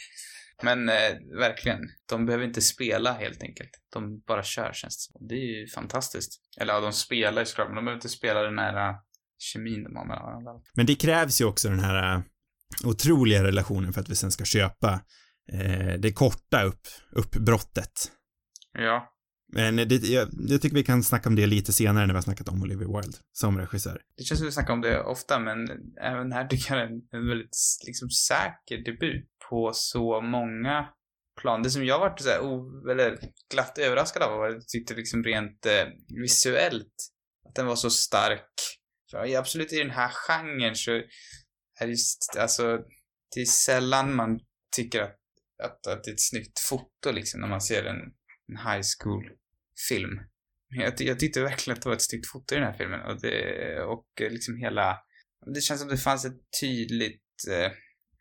Men 0.63 0.89
eh, 0.89 1.13
verkligen, 1.39 1.79
de 2.09 2.25
behöver 2.25 2.45
inte 2.45 2.61
spela 2.61 3.13
helt 3.13 3.43
enkelt. 3.43 3.71
De 3.93 4.19
bara 4.27 4.43
kör 4.43 4.73
känns 4.73 4.97
det 4.97 5.11
som. 5.11 5.27
Det 5.27 5.35
är 5.35 5.59
ju 5.59 5.67
fantastiskt. 5.67 6.41
Eller 6.59 6.73
ja, 6.73 6.79
de 6.79 6.93
spelar 6.93 7.41
ju 7.41 7.45
såklart, 7.45 7.67
men 7.67 7.75
de 7.75 7.85
behöver 7.85 7.97
inte 7.97 8.09
spela 8.09 8.41
den 8.41 8.59
här 8.59 8.89
eh, 8.89 8.95
kemin 9.37 9.83
de 9.83 9.95
har 9.95 10.05
mellan 10.05 10.25
varandra. 10.25 10.51
Men 10.73 10.85
det 10.85 10.95
krävs 10.95 11.41
ju 11.41 11.45
också 11.45 11.69
den 11.69 11.79
här 11.79 12.15
eh, 12.15 12.21
otroliga 12.83 13.43
relationen 13.43 13.93
för 13.93 14.01
att 14.01 14.09
vi 14.09 14.15
sen 14.15 14.31
ska 14.31 14.45
köpa 14.45 15.01
eh, 15.51 15.99
det 15.99 16.13
korta 16.13 16.63
upp, 16.63 16.87
uppbrottet. 17.11 18.11
Ja. 18.77 19.09
Men 19.53 19.75
det, 19.75 19.95
jag, 19.95 20.29
jag 20.31 20.61
tycker 20.61 20.75
vi 20.75 20.83
kan 20.83 21.03
snacka 21.03 21.29
om 21.29 21.35
det 21.35 21.45
lite 21.45 21.73
senare 21.73 22.05
när 22.05 22.13
vi 22.13 22.17
har 22.17 22.21
snackat 22.21 22.49
om 22.49 22.61
Olivia 22.61 22.87
Wilde 22.87 23.17
som 23.31 23.57
regissör. 23.57 24.01
Det 24.17 24.23
känns 24.23 24.39
som 24.39 24.45
vi 24.45 24.51
snackar 24.51 24.73
om 24.73 24.81
det 24.81 25.03
ofta, 25.03 25.39
men 25.39 25.67
även 26.01 26.31
här 26.31 26.47
tycker 26.47 26.75
jag 26.75 26.89
det 26.89 27.17
är 27.17 27.19
en 27.19 27.27
väldigt 27.27 27.57
liksom, 27.85 28.09
säker 28.09 28.77
debut 28.85 29.27
på 29.49 29.71
så 29.73 30.21
många 30.21 30.87
plan. 31.41 31.63
Det 31.63 31.69
som 31.69 31.85
jag 31.85 31.99
varit 31.99 32.21
så 32.21 32.29
här, 32.29 32.41
o, 32.41 32.89
eller 32.89 33.19
glatt 33.53 33.77
överraskad 33.77 34.23
av 34.23 34.37
var 34.37 34.47
att 34.47 34.53
jag 34.53 34.67
tyckte 34.67 34.93
liksom 34.93 35.23
rent 35.23 35.65
eh, 35.65 35.87
visuellt 36.21 36.93
att 37.49 37.55
den 37.55 37.65
var 37.65 37.75
så 37.75 37.89
stark. 37.89 38.53
För 39.11 39.35
absolut 39.37 39.73
i 39.73 39.77
den 39.77 39.89
här 39.89 40.09
genren 40.09 40.75
så 40.75 40.91
är 40.91 41.85
det 41.85 41.89
just, 41.89 42.37
alltså, 42.37 42.79
det 43.35 43.41
är 43.41 43.45
sällan 43.45 44.15
man 44.15 44.39
tycker 44.75 45.01
att, 45.01 45.15
att, 45.63 45.87
att 45.87 46.03
det 46.03 46.09
är 46.09 46.13
ett 46.13 46.21
snyggt 46.21 46.59
foto 46.59 47.11
liksom 47.11 47.41
när 47.41 47.47
man 47.47 47.61
ser 47.61 47.83
en, 47.83 48.01
en 48.47 48.57
high 48.57 48.83
school 48.99 49.29
film. 49.89 50.15
Men 50.69 50.79
jag, 50.79 51.01
jag 51.01 51.19
tyckte 51.19 51.41
verkligen 51.41 51.77
att 51.77 51.83
det 51.83 51.89
var 51.89 51.95
ett 51.95 52.09
snyggt 52.09 52.31
foto 52.31 52.55
i 52.55 52.57
den 52.57 52.67
här 52.67 52.77
filmen 52.77 53.01
och 53.01 53.21
det, 53.21 53.83
och 53.83 54.21
eh, 54.21 54.31
liksom 54.31 54.57
hela, 54.57 54.97
det 55.53 55.61
känns 55.61 55.81
som 55.81 55.89
det 55.89 55.97
fanns 55.97 56.25
ett 56.25 56.41
tydligt, 56.61 57.47
eh, 57.49 57.71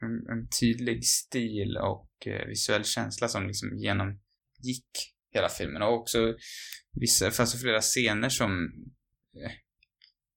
en, 0.01 0.39
en 0.39 0.49
tydlig 0.61 1.05
stil 1.05 1.77
och 1.77 2.27
eh, 2.27 2.47
visuell 2.47 2.85
känsla 2.85 3.29
som 3.29 3.47
liksom 3.47 3.77
genomgick 3.77 4.91
hela 5.35 5.49
filmen 5.49 5.83
och 5.83 5.95
också 5.95 6.35
vissa, 7.01 7.25
det 7.25 7.33
fanns 7.33 7.55
ju 7.55 7.59
flera 7.59 7.81
scener 7.81 8.29
som 8.29 8.71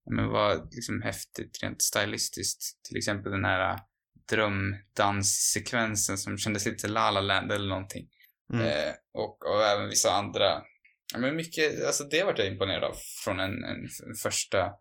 men 0.10 0.28
var 0.28 0.68
liksom 0.72 1.02
häftigt 1.02 1.64
rent 1.64 1.82
stylistiskt. 1.82 2.84
Till 2.84 2.98
exempel 2.98 3.32
den 3.32 3.46
här 3.46 3.80
drömdanssekvensen 4.30 6.18
som 6.18 6.38
kändes 6.38 6.66
lite 6.66 6.88
La 6.88 7.12
La 7.12 7.22
Land 7.22 7.52
eller 7.52 7.68
någonting. 7.68 8.08
Mm. 8.54 8.66
Eh, 8.66 8.94
och, 9.14 9.46
och 9.46 9.64
även 9.64 9.90
vissa 9.90 10.12
andra. 10.12 10.62
Ja, 11.14 11.20
men 11.20 11.36
mycket, 11.36 11.86
alltså 11.86 12.04
det 12.04 12.24
vart 12.24 12.40
jag 12.40 12.48
imponerad 12.48 12.84
av 12.84 12.96
från 13.24 13.40
en, 13.40 13.64
en, 13.64 13.88
första 14.24 14.72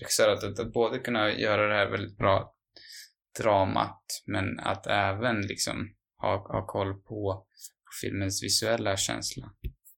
regissör. 0.00 0.28
Att, 0.28 0.58
att, 0.58 0.72
både 0.72 0.98
kunna 0.98 1.32
göra 1.32 1.68
det 1.68 1.74
här 1.74 1.90
väldigt 1.90 2.18
bra 2.18 2.54
dramat, 3.40 4.04
men 4.26 4.60
att 4.60 4.86
även 4.86 5.40
liksom 5.40 5.94
ha, 6.20 6.52
ha 6.52 6.66
koll 6.66 6.94
på, 6.94 7.46
på 7.84 7.90
filmens 8.02 8.42
visuella 8.42 8.96
känsla. 8.96 9.52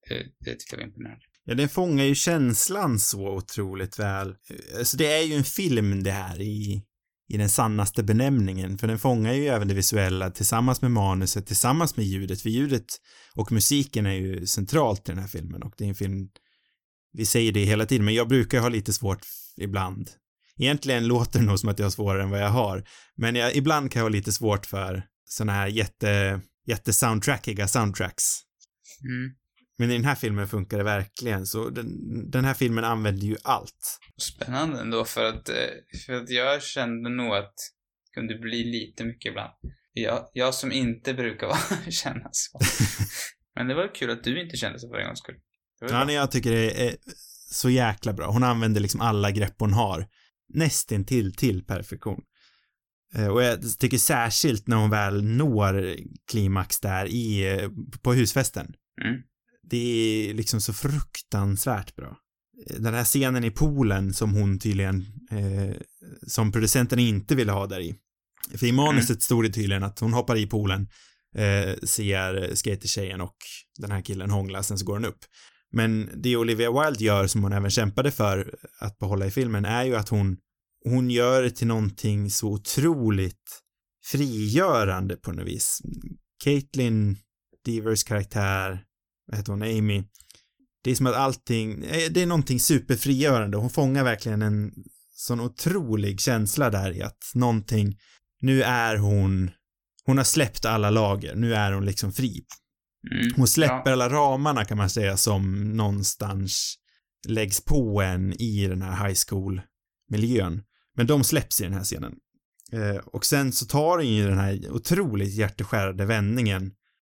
Det, 0.09 0.27
det 0.39 0.51
tyckte 0.51 0.77
jag 0.77 0.79
var 0.79 0.87
imponerande. 0.87 1.25
Ja, 1.45 1.55
den 1.55 1.69
fångar 1.69 2.05
ju 2.05 2.15
känslan 2.15 2.99
så 2.99 3.29
otroligt 3.29 3.99
väl. 3.99 4.35
Alltså 4.79 4.97
det 4.97 5.13
är 5.13 5.23
ju 5.23 5.35
en 5.35 5.45
film 5.45 6.03
det 6.03 6.11
här 6.11 6.41
i, 6.41 6.83
i 7.29 7.37
den 7.37 7.49
sannaste 7.49 8.03
benämningen, 8.03 8.79
för 8.79 8.87
den 8.87 8.99
fångar 8.99 9.33
ju 9.33 9.47
även 9.47 9.69
det 9.69 9.75
visuella 9.75 10.31
tillsammans 10.31 10.83
med 10.83 10.91
manuset, 10.91 11.47
tillsammans 11.47 11.97
med 11.97 12.07
ljudet, 12.07 12.41
för 12.41 12.51
ljudet 12.51 12.87
och 13.35 13.53
musiken 13.53 14.07
är 14.07 14.15
ju 14.15 14.47
centralt 14.47 15.09
i 15.09 15.13
den 15.13 15.21
här 15.21 15.29
filmen 15.29 15.63
och 15.63 15.75
det 15.77 15.85
är 15.85 15.89
en 15.89 15.95
film, 15.95 16.29
vi 17.13 17.27
säger 17.27 17.53
det 17.53 17.65
hela 17.65 17.87
tiden, 17.87 18.05
men 18.05 18.15
jag 18.15 18.29
brukar 18.29 18.61
ha 18.61 18.69
lite 18.69 18.93
svårt 18.93 19.27
ibland. 19.57 20.11
Egentligen 20.59 21.07
låter 21.07 21.39
det 21.39 21.45
nog 21.45 21.59
som 21.59 21.69
att 21.69 21.79
jag 21.79 21.87
har 21.87 21.91
svårare 21.91 22.23
än 22.23 22.31
vad 22.31 22.41
jag 22.41 22.51
har, 22.51 22.85
men 23.17 23.35
jag, 23.35 23.55
ibland 23.55 23.93
kan 23.93 24.01
jag 24.01 24.05
ha 24.05 24.11
lite 24.11 24.33
svårt 24.33 24.67
för 24.67 25.03
sådana 25.25 25.53
här 25.53 25.67
jätte, 25.67 26.41
jättesoundtrackiga 26.67 27.69
soundtracks. 27.69 28.25
Mm. 29.05 29.35
Men 29.79 29.91
i 29.91 29.93
den 29.93 30.05
här 30.05 30.15
filmen 30.15 30.49
funkar 30.49 30.79
det 30.79 30.85
verkligen, 30.85 31.47
så 31.47 31.71
den, 31.71 31.87
den 32.31 32.45
här 32.45 32.55
filmen 32.55 32.85
använder 32.85 33.27
ju 33.27 33.37
allt. 33.45 33.99
Spännande 34.21 34.81
ändå 34.81 35.05
för 35.05 35.25
att, 35.25 35.49
eh, 35.49 35.55
för 36.07 36.13
att 36.13 36.31
jag 36.31 36.63
kände 36.63 37.11
nog 37.11 37.35
att 37.35 37.55
det 38.05 38.21
kunde 38.21 38.39
bli 38.39 38.65
lite 38.65 39.05
mycket 39.05 39.31
ibland. 39.31 39.53
Jag, 39.93 40.29
jag 40.33 40.55
som 40.55 40.73
inte 40.73 41.15
brukar 41.15 41.47
vara, 41.47 41.91
känna 41.91 42.29
så. 42.33 42.59
Men 43.55 43.67
det 43.69 43.75
var 43.75 43.95
kul 43.95 44.11
att 44.11 44.25
du 44.25 44.43
inte 44.43 44.57
kände 44.57 44.79
så 44.79 44.89
för 44.89 44.97
en 44.97 45.07
gångs 45.07 45.19
skull. 45.19 45.37
Ja, 45.81 46.05
nej, 46.05 46.15
jag 46.15 46.31
tycker 46.31 46.51
det 46.53 46.87
är 46.89 46.97
så 47.51 47.71
jäkla 47.71 48.13
bra. 48.13 48.31
Hon 48.31 48.43
använder 48.43 48.81
liksom 48.81 49.01
alla 49.01 49.31
grepp 49.31 49.55
hon 49.59 49.73
har. 49.73 50.07
Nästintill 50.55 51.35
till 51.35 51.65
perfektion. 51.65 52.21
Eh, 53.15 53.29
Och 53.29 53.43
jag 53.43 53.79
tycker 53.79 53.99
särskilt 53.99 54.67
när 54.67 54.77
hon 54.77 54.91
väl 54.91 55.25
når 55.25 55.97
klimax 56.31 56.81
där 56.81 57.07
i, 57.07 57.53
eh, 57.53 57.71
på 58.03 58.13
husfesten. 58.13 58.75
Mm. 59.05 59.23
Det 59.71 59.77
är 60.31 60.35
liksom 60.35 60.61
så 60.61 60.73
fruktansvärt 60.73 61.97
bra. 61.97 62.17
Den 62.79 62.95
här 62.95 63.05
scenen 63.05 63.45
i 63.45 63.51
poolen 63.51 64.15
som 64.15 64.35
hon 64.35 64.59
tydligen, 64.59 65.07
eh, 65.31 65.77
som 66.27 66.53
producenten 66.53 66.99
inte 66.99 67.35
ville 67.35 67.53
ha 67.53 67.67
där 67.67 67.81
i. 67.81 67.95
För 68.55 68.67
i 68.67 68.73
manuset 68.73 69.23
stod 69.23 69.45
det 69.45 69.53
tydligen 69.53 69.83
att 69.83 70.01
hon 70.01 70.13
hoppar 70.13 70.37
i 70.37 70.47
poolen, 70.47 70.89
eh, 71.37 71.75
ser 71.83 72.55
skatertjejen 72.55 73.21
och 73.21 73.37
den 73.79 73.91
här 73.91 74.03
killen 74.03 74.31
hångla, 74.31 74.63
sen 74.63 74.79
så 74.79 74.85
går 74.87 74.95
hon 74.95 75.05
upp. 75.05 75.19
Men 75.73 76.11
det 76.23 76.37
Olivia 76.37 76.71
Wilde 76.71 77.05
gör, 77.05 77.27
som 77.27 77.43
hon 77.43 77.53
även 77.53 77.71
kämpade 77.71 78.11
för 78.11 78.55
att 78.81 78.99
behålla 78.99 79.27
i 79.27 79.31
filmen, 79.31 79.65
är 79.65 79.85
ju 79.85 79.97
att 79.97 80.09
hon, 80.09 80.37
hon 80.85 81.11
gör 81.11 81.43
det 81.43 81.51
till 81.51 81.67
någonting 81.67 82.31
så 82.31 82.49
otroligt 82.49 83.63
frigörande 84.05 85.17
på 85.17 85.33
något 85.33 85.47
vis. 85.47 85.83
Caitlyn 86.45 87.17
Devers 87.65 88.05
karaktär, 88.05 88.85
vad 89.27 89.39
heter 89.39 89.53
hon, 89.53 89.63
Amy, 89.63 90.05
det 90.85 90.91
är 90.91 90.95
som 90.95 91.07
att 91.07 91.15
allting, 91.15 91.85
eh, 91.85 92.11
det 92.11 92.23
är 92.23 92.27
någonting 92.27 92.61
superfrigörande. 92.61 93.57
Hon 93.57 93.71
fångar 93.71 94.05
verkligen 94.05 94.43
en 94.43 94.73
sån 95.13 95.41
otrolig 95.41 96.21
känsla 96.21 96.71
där 96.71 96.97
i 96.97 97.03
att 97.03 97.19
någonting, 97.35 97.99
nu 98.41 98.63
är 98.63 98.97
hon, 98.97 99.51
hon 100.05 100.17
har 100.17 100.25
släppt 100.25 100.65
alla 100.65 100.91
lager, 100.91 101.35
nu 101.35 101.55
är 101.55 101.73
hon 101.73 101.85
liksom 101.85 102.13
fri. 102.13 102.45
Mm. 103.13 103.33
Hon 103.37 103.49
släpper 103.49 103.91
Ja. 103.91 103.93
alla 103.93 104.09
ramarna 104.09 104.65
kan 104.65 104.79
man 104.79 104.91
säga 104.91 105.17
som 105.17 105.73
någonstans 105.77 106.77
läggs 107.29 107.65
på 107.65 108.03
en 108.03 108.33
i 108.33 108.67
den 108.69 108.83
här 108.83 109.07
high 109.09 109.19
school-miljön. 109.29 110.63
Men 110.97 111.07
de 111.07 111.25
släpps 111.25 111.61
i 111.61 111.65
den 111.65 111.73
här 111.73 111.85
scenen. 111.85 112.15
Eh, 112.73 112.97
och 112.97 113.25
sen 113.27 113.53
så 113.53 113.67
tar 113.67 113.99
den 113.99 114.09
ju 114.09 114.29
den 114.29 114.39
här 114.39 114.71
otroligt 114.71 115.35
hjärteskärande 115.35 116.05
vändningen. 116.07 116.73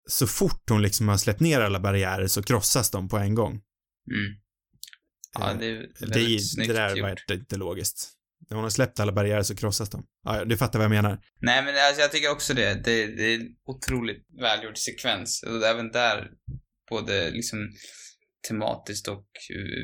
Så 0.08 0.26
fort 0.26 0.70
hon 0.70 0.82
liksom 0.82 1.08
har 1.08 1.16
släppt 1.16 1.40
ner 1.40 1.60
alla 1.60 1.80
barriärer 1.80 2.26
så 2.26 2.42
krossas 2.42 2.90
de 2.90 3.08
på 3.08 3.18
en 3.18 3.34
gång. 3.34 3.50
Mm. 3.50 4.40
Ja, 5.38 5.50
Eh, 5.52 5.58
det 5.58 5.66
är 5.66 5.72
det, 5.72 6.06
väldigt 6.06 6.38
det 6.38 6.44
snyggt 6.44 6.74
där 6.74 7.02
var 7.02 7.32
inte 7.32 7.56
logiskt. 7.56 8.12
När 8.48 8.54
hon 8.54 8.62
har 8.62 8.70
släppt 8.70 9.00
alla 9.00 9.12
barriärer 9.12 9.42
så 9.42 9.56
krossas 9.56 9.90
de. 9.90 10.06
Ja, 10.24 10.44
du 10.44 10.56
fattar 10.56 10.78
vad 10.78 10.84
jag 10.84 10.90
menar. 10.90 11.18
Nej, 11.40 11.64
men 11.64 11.74
alltså, 11.86 12.00
jag 12.00 12.12
tycker 12.12 12.30
också 12.30 12.54
det. 12.54 12.74
det. 12.74 13.06
Det 13.06 13.24
är 13.24 13.40
en 13.40 13.48
otroligt 13.64 14.26
välgjord 14.40 14.78
sekvens. 14.78 15.42
Och 15.42 15.66
även 15.66 15.90
där, 15.90 16.30
både 16.90 17.30
liksom 17.30 17.58
tematiskt 18.48 19.08
och 19.08 19.26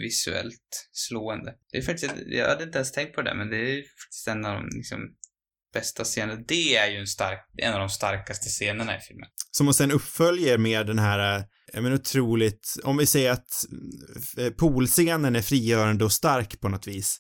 visuellt 0.02 0.88
slående. 0.92 1.54
Det 1.72 1.78
är 1.78 1.82
faktiskt, 1.82 2.14
jag 2.26 2.48
hade 2.48 2.64
inte 2.64 2.78
ens 2.78 2.92
tänkt 2.92 3.14
på 3.14 3.22
det, 3.22 3.34
men 3.34 3.50
det 3.50 3.56
är 3.56 3.76
faktiskt 3.76 4.28
en 4.28 4.44
av 4.44 4.54
de 4.54 4.76
liksom 4.76 4.98
bästa 5.72 6.04
scener. 6.04 6.44
Det 6.48 6.76
är 6.76 6.90
ju 6.90 6.98
en 6.98 7.06
stark, 7.06 7.40
en 7.56 7.72
av 7.74 7.80
de 7.80 7.88
starkaste 7.88 8.48
scenerna 8.48 8.96
i 8.96 9.00
filmen. 9.00 9.28
Som 9.50 9.66
hon 9.66 9.74
sen 9.74 9.90
uppföljer 9.90 10.58
med 10.58 10.86
den 10.86 10.98
här, 10.98 11.38
eh, 11.38 11.44
jag 11.72 11.82
menar 11.82 11.96
otroligt, 11.96 12.76
om 12.84 12.96
vi 12.96 13.06
säger 13.06 13.30
att 13.30 13.48
eh, 14.38 14.50
poolscenen 14.50 15.36
är 15.36 15.42
frigörande 15.42 16.04
och 16.04 16.12
stark 16.12 16.60
på 16.60 16.68
något 16.68 16.86
vis, 16.86 17.18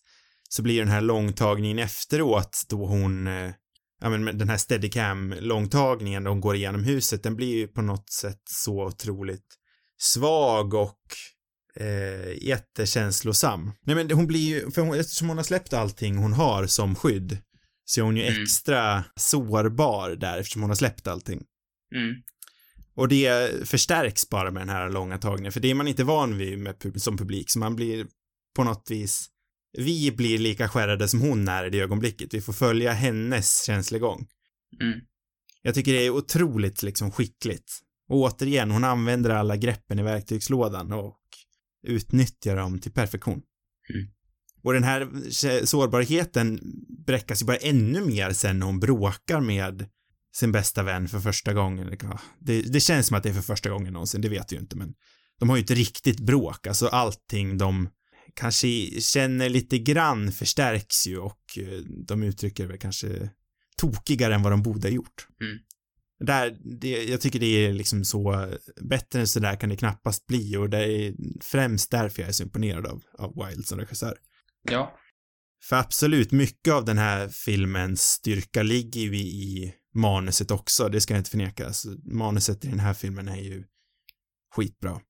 så 0.48 0.62
blir 0.62 0.78
den 0.78 0.88
här 0.88 1.00
långtagningen 1.00 1.78
efteråt 1.78 2.62
då 2.68 2.86
hon, 2.86 3.26
eh, 3.26 3.50
ja 4.00 4.10
men 4.10 4.38
den 4.38 4.48
här 4.48 4.56
steadicam-långtagningen 4.56 6.24
då 6.24 6.30
hon 6.30 6.40
går 6.40 6.54
igenom 6.56 6.84
huset, 6.84 7.22
den 7.22 7.36
blir 7.36 7.56
ju 7.56 7.68
på 7.68 7.82
något 7.82 8.10
sätt 8.10 8.42
så 8.50 8.84
otroligt 8.84 9.46
svag 9.98 10.74
och 10.74 11.00
eh, 11.80 12.44
jättekänslosam. 12.44 13.72
Nej 13.86 13.96
men 13.96 14.10
hon 14.10 14.26
blir 14.26 14.48
ju, 14.48 14.70
för 14.70 14.82
hon, 14.82 15.00
eftersom 15.00 15.28
hon 15.28 15.36
har 15.36 15.44
släppt 15.44 15.72
allting 15.72 16.16
hon 16.16 16.32
har 16.32 16.66
som 16.66 16.94
skydd, 16.94 17.38
så 17.88 18.00
är 18.00 18.04
hon 18.04 18.16
ju 18.16 18.22
Mm. 18.26 18.42
extra 18.42 19.04
sårbar 19.16 20.10
där 20.10 20.38
eftersom 20.38 20.62
hon 20.62 20.70
har 20.70 20.76
släppt 20.76 21.06
allting. 21.06 21.44
Mm. 21.94 22.14
Och 22.94 23.08
det 23.08 23.68
förstärks 23.68 24.28
bara 24.28 24.50
med 24.50 24.60
den 24.60 24.68
här 24.68 24.90
långa 24.90 25.18
tagningen, 25.18 25.52
för 25.52 25.60
det 25.60 25.70
är 25.70 25.74
man 25.74 25.88
inte 25.88 26.04
van 26.04 26.38
vid 26.38 26.58
med, 26.58 26.74
pub- 26.76 26.98
som 26.98 27.16
publik, 27.16 27.50
så 27.50 27.58
man 27.58 27.76
blir 27.76 28.06
på 28.56 28.64
något 28.64 28.90
vis, 28.90 29.28
vi 29.78 30.12
blir 30.12 30.38
lika 30.38 30.68
skärrade 30.68 31.08
som 31.08 31.20
hon 31.20 31.48
är 31.48 31.64
i 31.64 31.70
det 31.70 31.80
ögonblicket. 31.80 32.34
Vi 32.34 32.40
får 32.40 32.52
följa 32.52 32.92
hennes 32.92 33.64
känsligång. 33.66 34.26
Mm. 34.80 35.00
Jag 35.62 35.74
tycker 35.74 35.92
det 35.92 36.06
är 36.06 36.10
otroligt 36.10 36.82
liksom 36.82 37.10
skickligt. 37.12 37.72
Och 38.08 38.16
återigen, 38.16 38.70
hon 38.70 38.84
använder 38.84 39.30
alla 39.30 39.56
greppen 39.56 39.98
i 39.98 40.02
verktygslådan 40.02 40.92
och 40.92 41.18
utnyttjar 41.86 42.56
dem 42.56 42.78
till 42.78 42.92
perfektion. 42.92 43.42
Mm. 43.94 44.08
Och 44.66 44.72
den 44.72 44.84
här 44.84 45.08
sårbarheten 45.64 46.60
bräckas 47.06 47.42
ju 47.42 47.46
bara 47.46 47.56
ännu 47.56 48.00
mer 48.00 48.32
sen 48.32 48.58
när 48.58 48.66
hon 48.66 48.80
bråkar 48.80 49.40
med 49.40 49.88
sin 50.36 50.52
bästa 50.52 50.82
vän 50.82 51.08
för 51.08 51.20
första 51.20 51.52
gången. 51.52 51.98
Det, 52.38 52.62
det 52.62 52.80
känns 52.80 53.06
som 53.06 53.16
att 53.16 53.22
det 53.22 53.28
är 53.28 53.32
för 53.32 53.42
första 53.42 53.70
gången 53.70 53.92
någonsin, 53.92 54.20
det 54.20 54.28
vet 54.28 54.52
jag 54.52 54.58
ju 54.58 54.62
inte, 54.62 54.76
men 54.76 54.94
de 55.38 55.48
har 55.48 55.56
ju 55.56 55.60
inte 55.60 55.74
riktigt 55.74 56.20
bråk, 56.20 56.66
alltså 56.66 56.86
allting 56.86 57.58
de 57.58 57.88
kanske 58.34 58.68
känner 59.00 59.48
lite 59.48 59.78
grann 59.78 60.32
förstärks 60.32 61.06
ju 61.06 61.18
och 61.18 61.58
eh, 61.58 61.78
de 62.06 62.22
uttrycker 62.22 62.66
väl 62.66 62.78
kanske 62.78 63.30
tokigare 63.76 64.34
än 64.34 64.42
vad 64.42 64.52
de 64.52 64.62
borde 64.62 64.88
ha 64.88 64.92
gjort. 64.92 65.26
Mm. 65.40 65.58
Där, 66.20 66.58
det, 66.80 67.04
jag 67.04 67.20
tycker 67.20 67.40
det 67.40 67.66
är 67.66 67.72
liksom 67.72 68.04
så, 68.04 68.52
bättre 68.80 69.20
än 69.20 69.28
så 69.28 69.40
där 69.40 69.56
kan 69.56 69.68
det 69.68 69.76
knappast 69.76 70.26
bli 70.26 70.56
och 70.56 70.70
det 70.70 70.92
är 70.92 71.14
främst 71.40 71.90
därför 71.90 72.22
jag 72.22 72.28
är 72.28 72.32
så 72.32 72.42
imponerad 72.42 72.86
av, 72.86 73.02
av 73.18 73.46
Wilde 73.46 73.66
som 73.66 73.78
regissör. 73.78 74.18
Ja. 74.72 74.98
För 75.68 75.76
absolut, 75.76 76.32
mycket 76.32 76.72
av 76.72 76.84
den 76.84 76.98
här 76.98 77.28
filmens 77.28 78.02
styrka 78.02 78.62
ligger 78.62 79.00
ju 79.00 79.16
i, 79.16 79.74
manuset 79.94 80.50
också, 80.50 80.88
det 80.88 81.00
ska 81.00 81.14
jag 81.14 81.20
inte 81.20 81.30
förneka. 81.30 81.66
Alltså, 81.66 81.88
manuset 82.04 82.64
i 82.64 82.68
den 82.68 82.80
här 82.80 82.94
filmen 82.94 83.28
är 83.28 83.36
ju 83.42 83.64
skitbra. 84.54 85.00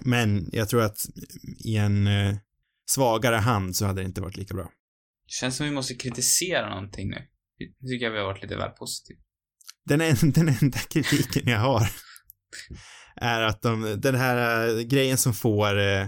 Men 0.00 0.48
jag 0.52 0.68
tror 0.68 0.82
att 0.82 0.98
i 1.64 1.76
en 1.76 2.06
eh, 2.06 2.36
svagare 2.86 3.36
hand 3.36 3.76
så 3.76 3.86
hade 3.86 4.00
det 4.02 4.06
inte 4.06 4.20
varit 4.20 4.36
lika 4.36 4.54
bra. 4.54 4.64
Det 5.26 5.32
känns 5.32 5.56
som 5.56 5.66
vi 5.66 5.72
måste 5.72 5.94
kritisera 5.94 6.70
någonting 6.70 7.10
nu. 7.10 7.16
Det 7.58 7.88
tycker 7.88 8.04
jag 8.04 8.12
vi 8.12 8.18
har 8.18 8.26
varit 8.26 8.42
lite 8.42 8.56
väl 8.56 8.70
positiva. 8.70 9.20
Den, 9.84 10.00
en, 10.00 10.16
den 10.32 10.48
enda 10.48 10.78
kritiken 10.78 11.42
jag 11.46 11.60
har 11.60 11.90
är 13.16 13.40
att 13.40 13.62
de, 13.62 14.00
den 14.00 14.14
här 14.14 14.68
eh, 14.68 14.80
grejen 14.82 15.18
som 15.18 15.34
får 15.34 15.78
eh, 15.78 16.06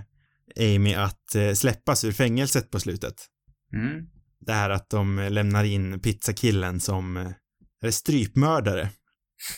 Amy 0.60 0.94
att 0.94 1.34
eh, 1.34 1.52
släppas 1.52 2.04
ur 2.04 2.12
fängelset 2.12 2.70
på 2.70 2.80
slutet. 2.80 3.14
Mm. 3.74 4.06
Det 4.40 4.52
här 4.52 4.70
att 4.70 4.90
de 4.90 5.28
lämnar 5.30 5.64
in 5.64 6.00
pizzakillen 6.00 6.80
som 6.80 7.16
eh, 7.16 7.30
är 7.82 7.90
strypmördare. 7.90 8.90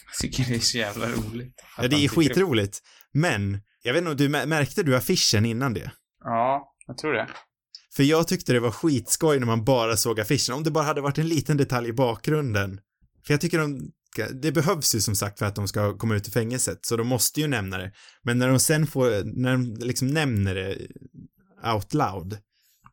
Jag 0.07 0.19
tycker 0.21 0.45
det 0.45 0.55
är 0.55 0.61
så 0.61 0.79
jävla 0.79 1.07
roligt. 1.09 1.65
Ja, 1.77 1.89
det 1.89 2.05
är 2.05 2.09
skitroligt. 2.09 2.79
Men, 3.13 3.61
jag 3.83 3.93
vet 3.93 4.03
inte, 4.03 4.15
du, 4.15 4.29
mär- 4.29 4.47
märkte 4.47 4.83
du 4.83 4.97
affischen 4.97 5.47
innan 5.47 5.75
det? 5.75 5.93
Ja, 6.25 6.75
jag 6.87 6.99
tror 6.99 7.13
det. 7.13 7.29
För 7.97 8.03
jag 8.03 8.29
tyckte 8.29 8.53
det 8.53 8.61
var 8.61 8.71
skitskoj 8.71 9.39
när 9.39 9.47
man 9.47 9.65
bara 9.65 9.97
såg 9.97 10.21
affischen, 10.21 10.55
om 10.55 10.63
det 10.63 10.71
bara 10.71 10.85
hade 10.85 11.01
varit 11.01 11.19
en 11.19 11.29
liten 11.29 11.57
detalj 11.57 11.89
i 11.89 11.93
bakgrunden. 11.93 12.81
För 13.27 13.35
jag 13.35 13.41
tycker 13.41 13.59
de, 13.59 13.91
det 14.43 14.53
behövs 14.53 14.95
ju 14.95 15.01
som 15.01 15.15
sagt 15.17 15.39
för 15.39 15.47
att 15.47 15.55
de 15.55 15.69
ska 15.69 15.99
komma 15.99 16.15
ut 16.17 16.29
ur 16.29 16.33
fängelset, 16.33 16.79
så 16.87 16.97
de 16.97 17.07
måste 17.07 17.41
ju 17.41 17.47
nämna 17.47 17.79
det. 17.79 17.93
Men 18.23 18.39
när 18.39 18.49
de 18.49 18.59
sen 18.59 18.87
får, 18.87 19.25
när 19.25 19.53
de 19.53 19.77
liksom 19.87 20.09
nämner 20.09 20.55
det 20.55 20.77
out 21.75 21.95
loud, 21.95 22.39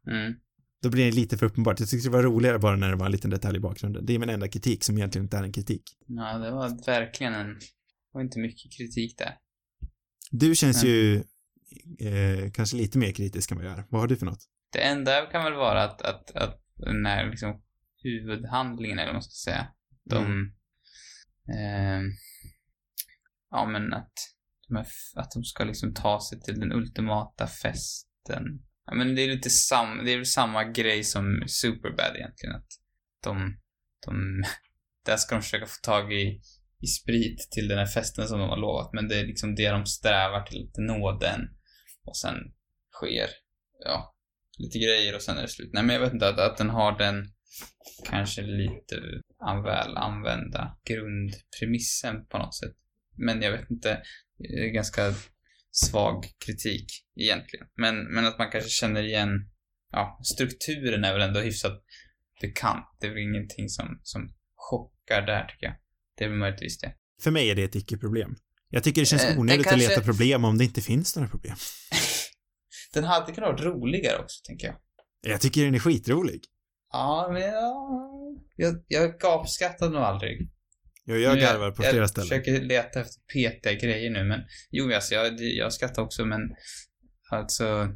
Mm. 0.08 0.34
då 0.82 0.89
blir 0.89 1.06
det 1.06 1.12
lite 1.12 1.38
för 1.38 1.45
uppenbart. 1.45 1.80
Jag 1.80 1.89
tyckte 1.89 2.08
det 2.10 2.13
var 2.13 2.23
roligare 2.23 2.60
bara 2.60 2.75
när 2.75 2.89
det 2.89 2.95
var 2.95 3.06
en 3.06 3.12
liten 3.12 3.30
detalj 3.30 3.58
i 3.58 3.60
bakgrunden. 3.60 4.06
Det 4.06 4.15
är 4.15 4.19
min 4.19 4.30
enda 4.30 4.47
kritik 4.47 4.84
som 4.84 4.97
egentligen 4.97 5.25
inte 5.25 5.38
är 5.38 5.43
en 5.43 5.51
kritik. 5.51 5.84
Ja, 6.08 6.38
det 6.38 6.51
var 6.51 6.86
verkligen 6.86 7.34
en... 7.34 7.47
Det 7.54 7.60
var 8.13 8.21
inte 8.21 8.39
mycket 8.39 8.71
kritik 8.78 9.17
där. 9.17 9.34
Du 10.32 10.56
känns 10.56 10.84
Men- 10.84 10.91
ju 10.91 11.23
eh, 11.99 12.51
kanske 12.51 12.78
lite 12.78 12.97
mer 12.97 13.12
kritisk 13.12 13.51
än 13.51 13.58
vad 13.58 13.65
jag 13.67 13.78
är. 13.80 13.84
Vad 13.89 14.01
har 14.01 14.08
du 14.08 14.15
för 14.15 14.25
något? 14.25 14.43
Det 14.71 14.82
enda 14.82 15.21
kan 15.25 15.43
väl 15.43 15.54
vara 15.54 15.84
att, 15.84 16.01
att, 16.01 16.32
att 16.36 16.62
den 16.75 17.06
här 17.06 17.30
liksom 17.30 17.62
huvudhandlingen, 18.04 18.99
eller 18.99 19.08
vad 19.08 19.15
man 19.15 19.23
ska 19.23 19.51
säga, 19.51 19.67
de... 20.10 20.25
Mm 20.25 20.51
eh, 21.49 22.01
ja, 23.51 23.65
men 23.65 23.93
att 23.93 24.13
de, 24.67 24.77
är, 24.77 24.88
att 25.15 25.31
de 25.31 25.43
ska 25.43 25.63
liksom 25.63 25.93
ta 25.93 26.21
sig 26.21 26.41
till 26.41 26.60
den 26.60 26.71
ultimata 26.71 27.47
festen. 27.47 28.43
Ja, 28.86 28.93
men 28.93 29.15
det 29.15 29.21
är 29.21 29.27
lite 29.27 29.49
sam, 29.49 30.05
det 30.05 30.12
är 30.12 30.17
väl 30.17 30.25
samma 30.25 30.63
grej 30.63 31.03
som 31.03 31.43
Superbad 31.47 32.15
egentligen, 32.15 32.55
att 32.55 32.67
de, 33.23 33.58
de, 34.05 34.43
där 35.05 35.17
ska 35.17 35.36
de 35.36 35.41
försöka 35.41 35.65
få 35.65 35.81
tag 35.84 36.13
i, 36.13 36.41
i 36.79 36.88
sprit 36.88 37.47
till 37.51 37.67
den 37.67 37.77
här 37.77 37.86
festen 37.86 38.27
som 38.27 38.39
de 38.39 38.49
har 38.49 38.58
lovat, 38.58 38.93
men 38.93 39.08
det 39.08 39.19
är 39.19 39.25
liksom 39.25 39.55
det 39.55 39.69
de 39.69 39.86
strävar 39.86 40.43
till, 40.43 40.69
att 40.69 40.77
nå 40.77 41.17
den. 41.19 41.41
Och 42.05 42.17
sen 42.17 42.36
sker, 42.91 43.29
ja, 43.84 44.15
lite 44.58 44.79
grejer 44.79 45.15
och 45.15 45.21
sen 45.21 45.38
är 45.38 45.41
det 45.41 45.47
slut. 45.47 45.69
Nej, 45.73 45.84
men 45.84 45.95
jag 45.95 46.01
vet 46.01 46.13
inte, 46.13 46.29
att, 46.29 46.39
att 46.39 46.58
den 46.58 46.69
har 46.69 46.97
den 46.97 47.34
kanske 48.05 48.41
lite 48.41 48.95
väl 49.63 49.97
använda 49.97 50.77
grundpremissen 50.89 52.25
på 52.25 52.37
något 52.37 52.55
sätt. 52.55 52.75
Men 53.17 53.41
jag 53.41 53.51
vet 53.51 53.71
inte, 53.71 54.01
det 54.37 54.45
är 54.45 54.67
ganska 54.67 55.13
svag 55.71 56.25
kritik 56.45 56.85
egentligen. 57.15 57.67
Men, 57.75 58.03
men 58.03 58.25
att 58.25 58.37
man 58.37 58.51
kanske 58.51 58.69
känner 58.69 59.03
igen, 59.03 59.29
ja, 59.91 60.19
strukturen 60.23 61.03
är 61.03 61.13
väl 61.13 61.21
ändå 61.21 61.39
hyfsat 61.39 61.83
bekant. 62.41 62.85
Det 62.99 63.07
är 63.07 63.11
väl 63.11 63.23
ingenting 63.23 63.69
som, 63.69 63.99
som 64.03 64.33
chockar 64.55 65.21
där 65.21 65.45
tycker 65.45 65.65
jag. 65.65 65.75
Det 66.17 66.23
är 66.23 66.29
väl 66.29 66.37
möjligtvis 66.37 66.79
det. 66.79 66.93
För 67.21 67.31
mig 67.31 67.49
är 67.49 67.55
det 67.55 67.63
ett 67.63 67.75
icke-problem. 67.75 68.35
Jag 68.69 68.83
tycker 68.83 69.01
det 69.01 69.05
känns 69.05 69.23
Eh, 69.23 69.39
onödigt 69.39 69.65
kanske- 69.65 69.85
att 69.85 69.89
leta 69.91 70.03
problem 70.03 70.45
om 70.45 70.57
det 70.57 70.63
inte 70.63 70.81
finns 70.81 71.15
några 71.15 71.29
problem. 71.29 71.55
Den 72.93 73.03
hade 73.03 73.33
kunnat 73.33 73.59
vara 73.59 73.69
roligare 73.71 74.17
också, 74.17 74.41
tänker 74.43 74.67
jag. 74.67 74.75
Jag 75.21 75.41
tycker 75.41 75.65
den 75.65 75.75
är 75.75 75.79
skitrolig. 75.79 76.41
Ja, 76.95 77.29
men 77.31 77.41
ja, 77.41 78.01
jag, 78.55 78.84
jag 78.88 79.19
gapskrattar 79.19 79.89
nog 79.89 80.01
aldrig. 80.01 80.49
Jag, 81.05 81.19
jag 81.19 81.39
garvar 81.39 81.71
på 81.71 81.84
flera 81.84 82.08
ställen. 82.08 82.27
Jag 82.31 82.43
försöker 82.45 82.65
leta 82.65 83.01
efter 83.01 83.21
petiga 83.34 83.73
grejer 83.73 84.12
nu, 84.12 84.23
men 84.23 84.39
jo, 84.71 84.93
alltså, 84.93 85.13
jag, 85.13 85.39
jag 85.39 85.73
skrattar 85.73 86.01
också, 86.01 86.25
men 86.25 86.39
alltså, 87.31 87.88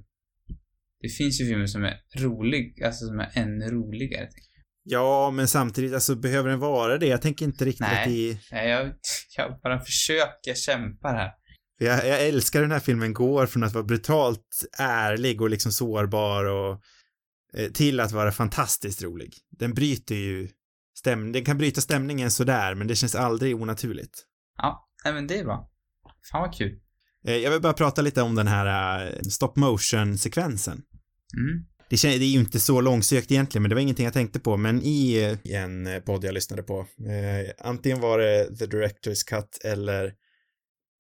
det 1.02 1.10
finns 1.10 1.42
ju 1.42 1.46
filmer 1.46 1.66
som 1.66 1.84
är 1.84 1.98
rolig, 2.18 2.84
alltså 2.84 3.06
som 3.06 3.20
är 3.20 3.30
ännu 3.34 3.66
roligare. 3.66 4.30
Ja, 4.84 5.32
men 5.32 5.48
samtidigt, 5.48 5.94
alltså 5.94 6.16
behöver 6.16 6.50
den 6.50 6.60
vara 6.60 6.98
det? 6.98 7.08
Jag 7.08 7.22
tänker 7.22 7.46
inte 7.46 7.66
riktigt 7.66 7.88
Nej. 7.88 8.04
att 8.04 8.10
det. 8.10 8.38
Nej, 8.56 8.70
jag, 8.70 8.94
jag 9.38 9.60
bara 9.64 9.80
försöker 9.80 10.54
kämpa 10.54 11.08
här. 11.08 11.32
Jag, 11.78 12.08
jag 12.08 12.28
älskar 12.28 12.62
den 12.62 12.72
här 12.72 12.80
filmen 12.80 13.14
går 13.14 13.46
från 13.46 13.64
att 13.64 13.74
vara 13.74 13.84
brutalt 13.84 14.66
ärlig 14.80 15.42
och 15.42 15.50
liksom 15.50 15.72
sårbar 15.72 16.46
och 16.46 16.82
till 17.74 18.00
att 18.00 18.12
vara 18.12 18.32
fantastiskt 18.32 19.04
rolig. 19.04 19.34
Den 19.50 19.74
bryter 19.74 20.16
ju 20.16 20.50
stäm... 20.98 21.32
Den 21.32 21.46
kan 21.46 21.58
bryta 21.58 21.82
stämningen 21.82 22.32
sådär, 22.32 22.76
men 22.76 22.88
det 22.88 22.96
känns 22.96 23.16
aldrig 23.16 23.56
onaturligt. 23.56 24.26
Ja, 24.58 24.90
nej 25.04 25.14
men 25.14 25.28
det 25.28 25.38
är 25.38 25.44
bra. 25.44 25.70
Fan 26.32 26.42
vad 26.42 26.54
kul. 26.54 26.80
Eh, 27.26 27.36
Jag 27.36 27.52
vill 27.52 27.62
bara 27.62 27.74
prata 27.74 28.02
lite 28.02 28.22
om 28.22 28.36
den 28.36 28.48
här 28.48 29.06
eh, 29.08 29.22
stop 29.22 29.54
motion-sekvensen. 29.56 30.82
Mm. 31.38 31.66
Det, 31.90 32.02
det 32.02 32.26
är 32.26 32.30
ju 32.30 32.40
inte 32.40 32.60
så 32.60 32.82
långsökt 32.82 33.32
egentligen, 33.32 33.62
men 33.62 33.70
det 33.70 33.76
var 33.76 33.82
ingenting 33.82 34.06
jag 34.06 34.14
tänkte 34.14 34.40
på, 34.40 34.58
men 34.58 34.82
i 34.84 35.22
eh, 35.46 35.54
en 35.56 35.88
eh, 35.88 36.00
podd 36.00 36.24
jag 36.24 36.34
lyssnade 36.34 36.64
på, 36.64 36.80
eh, 36.80 37.52
antingen 37.68 38.00
var 38.00 38.20
det 38.20 38.58
The 38.58 38.66
Director's 38.66 39.28
Cut 39.28 39.60
eller 39.64 40.14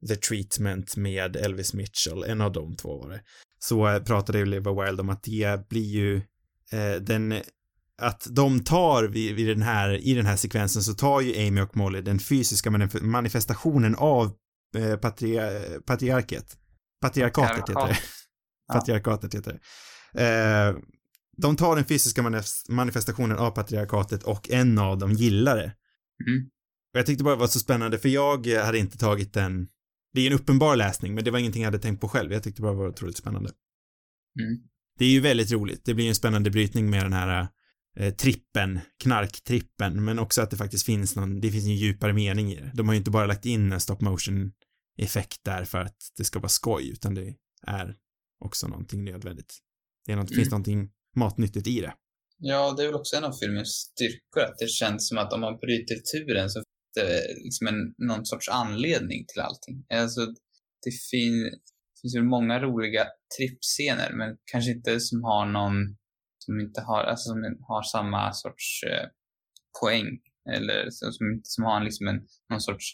The 0.07 0.15
Treatment 0.15 0.97
med 0.97 1.35
Elvis 1.35 1.73
Mitchell, 1.73 2.23
en 2.23 2.41
av 2.41 2.51
de 2.51 2.75
två 2.75 2.97
var 2.97 3.09
det, 3.09 3.21
så 3.59 3.87
eh, 3.87 4.03
pratade 4.03 4.41
Oliver 4.41 4.85
Wilde 4.85 5.01
om 5.01 5.09
att 5.09 5.23
det 5.23 5.69
blir 5.69 5.89
ju 5.89 6.15
eh, 6.15 6.21
den 7.01 7.41
att 8.01 8.27
de 8.31 8.63
tar 8.63 9.03
vid, 9.03 9.35
vid 9.35 9.47
den 9.47 9.61
här, 9.61 9.89
i 10.07 10.13
den 10.13 10.25
här 10.25 10.35
sekvensen 10.35 10.83
så 10.83 10.93
tar 10.93 11.21
ju 11.21 11.47
Amy 11.47 11.61
och 11.61 11.77
Molly 11.77 12.01
den 12.01 12.19
fysiska 12.19 12.69
manif- 12.69 13.03
manifestationen 13.03 13.95
av 13.95 14.31
eh, 14.77 14.97
patria, 14.97 15.51
patriarket. 15.85 16.57
Patriarkatet 17.01 17.69
heter 17.69 17.87
det. 17.87 17.97
Patriarkatet 18.73 19.35
heter 19.35 19.59
det. 20.13 20.23
Eh, 20.23 20.75
de 21.37 21.55
tar 21.55 21.75
den 21.75 21.85
fysiska 21.85 22.43
manifestationen 22.69 23.37
av 23.37 23.51
patriarkatet 23.51 24.23
och 24.23 24.49
en 24.49 24.77
av 24.77 24.97
dem 24.97 25.11
gillar 25.11 25.55
det. 25.55 25.75
Mm. 26.27 26.49
Och 26.93 26.99
jag 26.99 27.05
tyckte 27.05 27.23
bara 27.23 27.35
det 27.35 27.39
var 27.39 27.47
så 27.47 27.59
spännande 27.59 27.99
för 27.99 28.09
jag 28.09 28.47
hade 28.47 28.77
inte 28.77 28.97
tagit 28.97 29.33
den, 29.33 29.67
det 30.13 30.21
är 30.21 30.27
en 30.27 30.39
uppenbar 30.39 30.75
läsning 30.75 31.15
men 31.15 31.23
det 31.23 31.31
var 31.31 31.39
ingenting 31.39 31.61
jag 31.61 31.67
hade 31.67 31.79
tänkt 31.79 32.01
på 32.01 32.09
själv. 32.09 32.31
Jag 32.31 32.43
tyckte 32.43 32.61
bara 32.61 32.71
det 32.71 32.77
var 32.77 32.87
otroligt 32.87 33.17
spännande. 33.17 33.51
Mm. 34.39 34.68
Det 34.99 35.05
är 35.05 35.09
ju 35.09 35.19
väldigt 35.19 35.51
roligt. 35.51 35.85
Det 35.85 35.93
blir 35.93 36.07
en 36.09 36.15
spännande 36.15 36.49
brytning 36.51 36.89
med 36.89 37.05
den 37.05 37.13
här 37.13 37.47
eh, 37.99 38.13
trippen, 38.13 38.79
knarktrippen, 39.03 40.05
men 40.05 40.19
också 40.19 40.41
att 40.41 40.51
det 40.51 40.57
faktiskt 40.57 40.85
finns 40.85 41.15
någon, 41.15 41.41
det 41.41 41.51
finns 41.51 41.65
en 41.65 41.75
djupare 41.75 42.13
mening 42.13 42.51
i 42.51 42.55
det. 42.55 42.71
De 42.73 42.87
har 42.87 42.93
ju 42.93 42.97
inte 42.97 43.11
bara 43.11 43.25
lagt 43.25 43.45
in 43.45 43.71
en 43.71 43.79
stop 43.79 43.97
motion 43.99 44.51
effekt 44.97 45.39
där 45.43 45.65
för 45.65 45.77
att 45.77 45.97
det 46.17 46.23
ska 46.23 46.39
vara 46.39 46.49
skoj, 46.49 46.89
utan 46.89 47.13
det 47.13 47.35
är 47.67 47.95
också 48.45 48.67
någonting 48.67 49.03
nödvändigt. 49.03 49.57
Det 50.05 50.11
är 50.11 50.15
något, 50.15 50.29
Mm. 50.31 50.37
finns 50.37 50.51
någonting 50.51 50.89
matnyttigt 51.15 51.67
i 51.67 51.81
det. 51.81 51.93
Ja, 52.37 52.73
det 52.77 52.83
är 52.83 52.87
väl 52.87 52.95
också 52.95 53.15
en 53.15 53.23
av 53.23 53.33
filmens 53.33 53.69
styrkor, 53.69 54.43
att 54.43 54.57
det 54.59 54.69
känns 54.69 55.07
som 55.07 55.17
att 55.17 55.33
om 55.33 55.41
man 55.41 55.57
bryter 55.57 55.95
turen 55.95 56.49
så 56.49 56.59
finns 56.59 56.93
det 56.95 57.21
liksom 57.43 57.67
en, 57.67 57.93
någon 57.97 58.25
sorts 58.25 58.49
anledning 58.49 59.25
till 59.27 59.41
allting. 59.41 59.85
Alltså, 59.89 60.25
det 60.83 60.91
fin, 62.01 62.09
finns 62.09 62.15
ju 62.15 62.23
många 62.23 62.59
roliga 62.59 63.05
trippscener, 63.37 64.13
men 64.13 64.37
kanske 64.51 64.71
inte 64.71 64.99
som 64.99 65.23
har 65.23 65.45
någon, 65.45 65.97
som 66.37 66.59
inte 66.59 66.81
har, 66.81 67.03
alltså 67.03 67.29
som 67.29 67.57
har 67.67 67.83
samma 67.83 68.33
sorts 68.33 68.83
eh, 68.83 69.07
poäng, 69.81 70.07
eller 70.55 70.89
som, 70.89 71.41
som, 71.43 71.63
har 71.63 71.83
liksom 71.83 72.07
en, 72.07 72.27
någon 72.49 72.61
sorts 72.61 72.85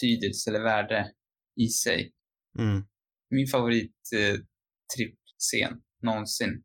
tydelse 0.00 0.50
eller 0.50 0.62
värde 0.62 1.12
i 1.60 1.68
sig. 1.68 2.12
Mm. 2.58 2.84
Min 3.30 3.46
favorit 3.46 3.96
eh, 4.14 4.36
trippscen 4.96 5.82
någonsin, 6.02 6.62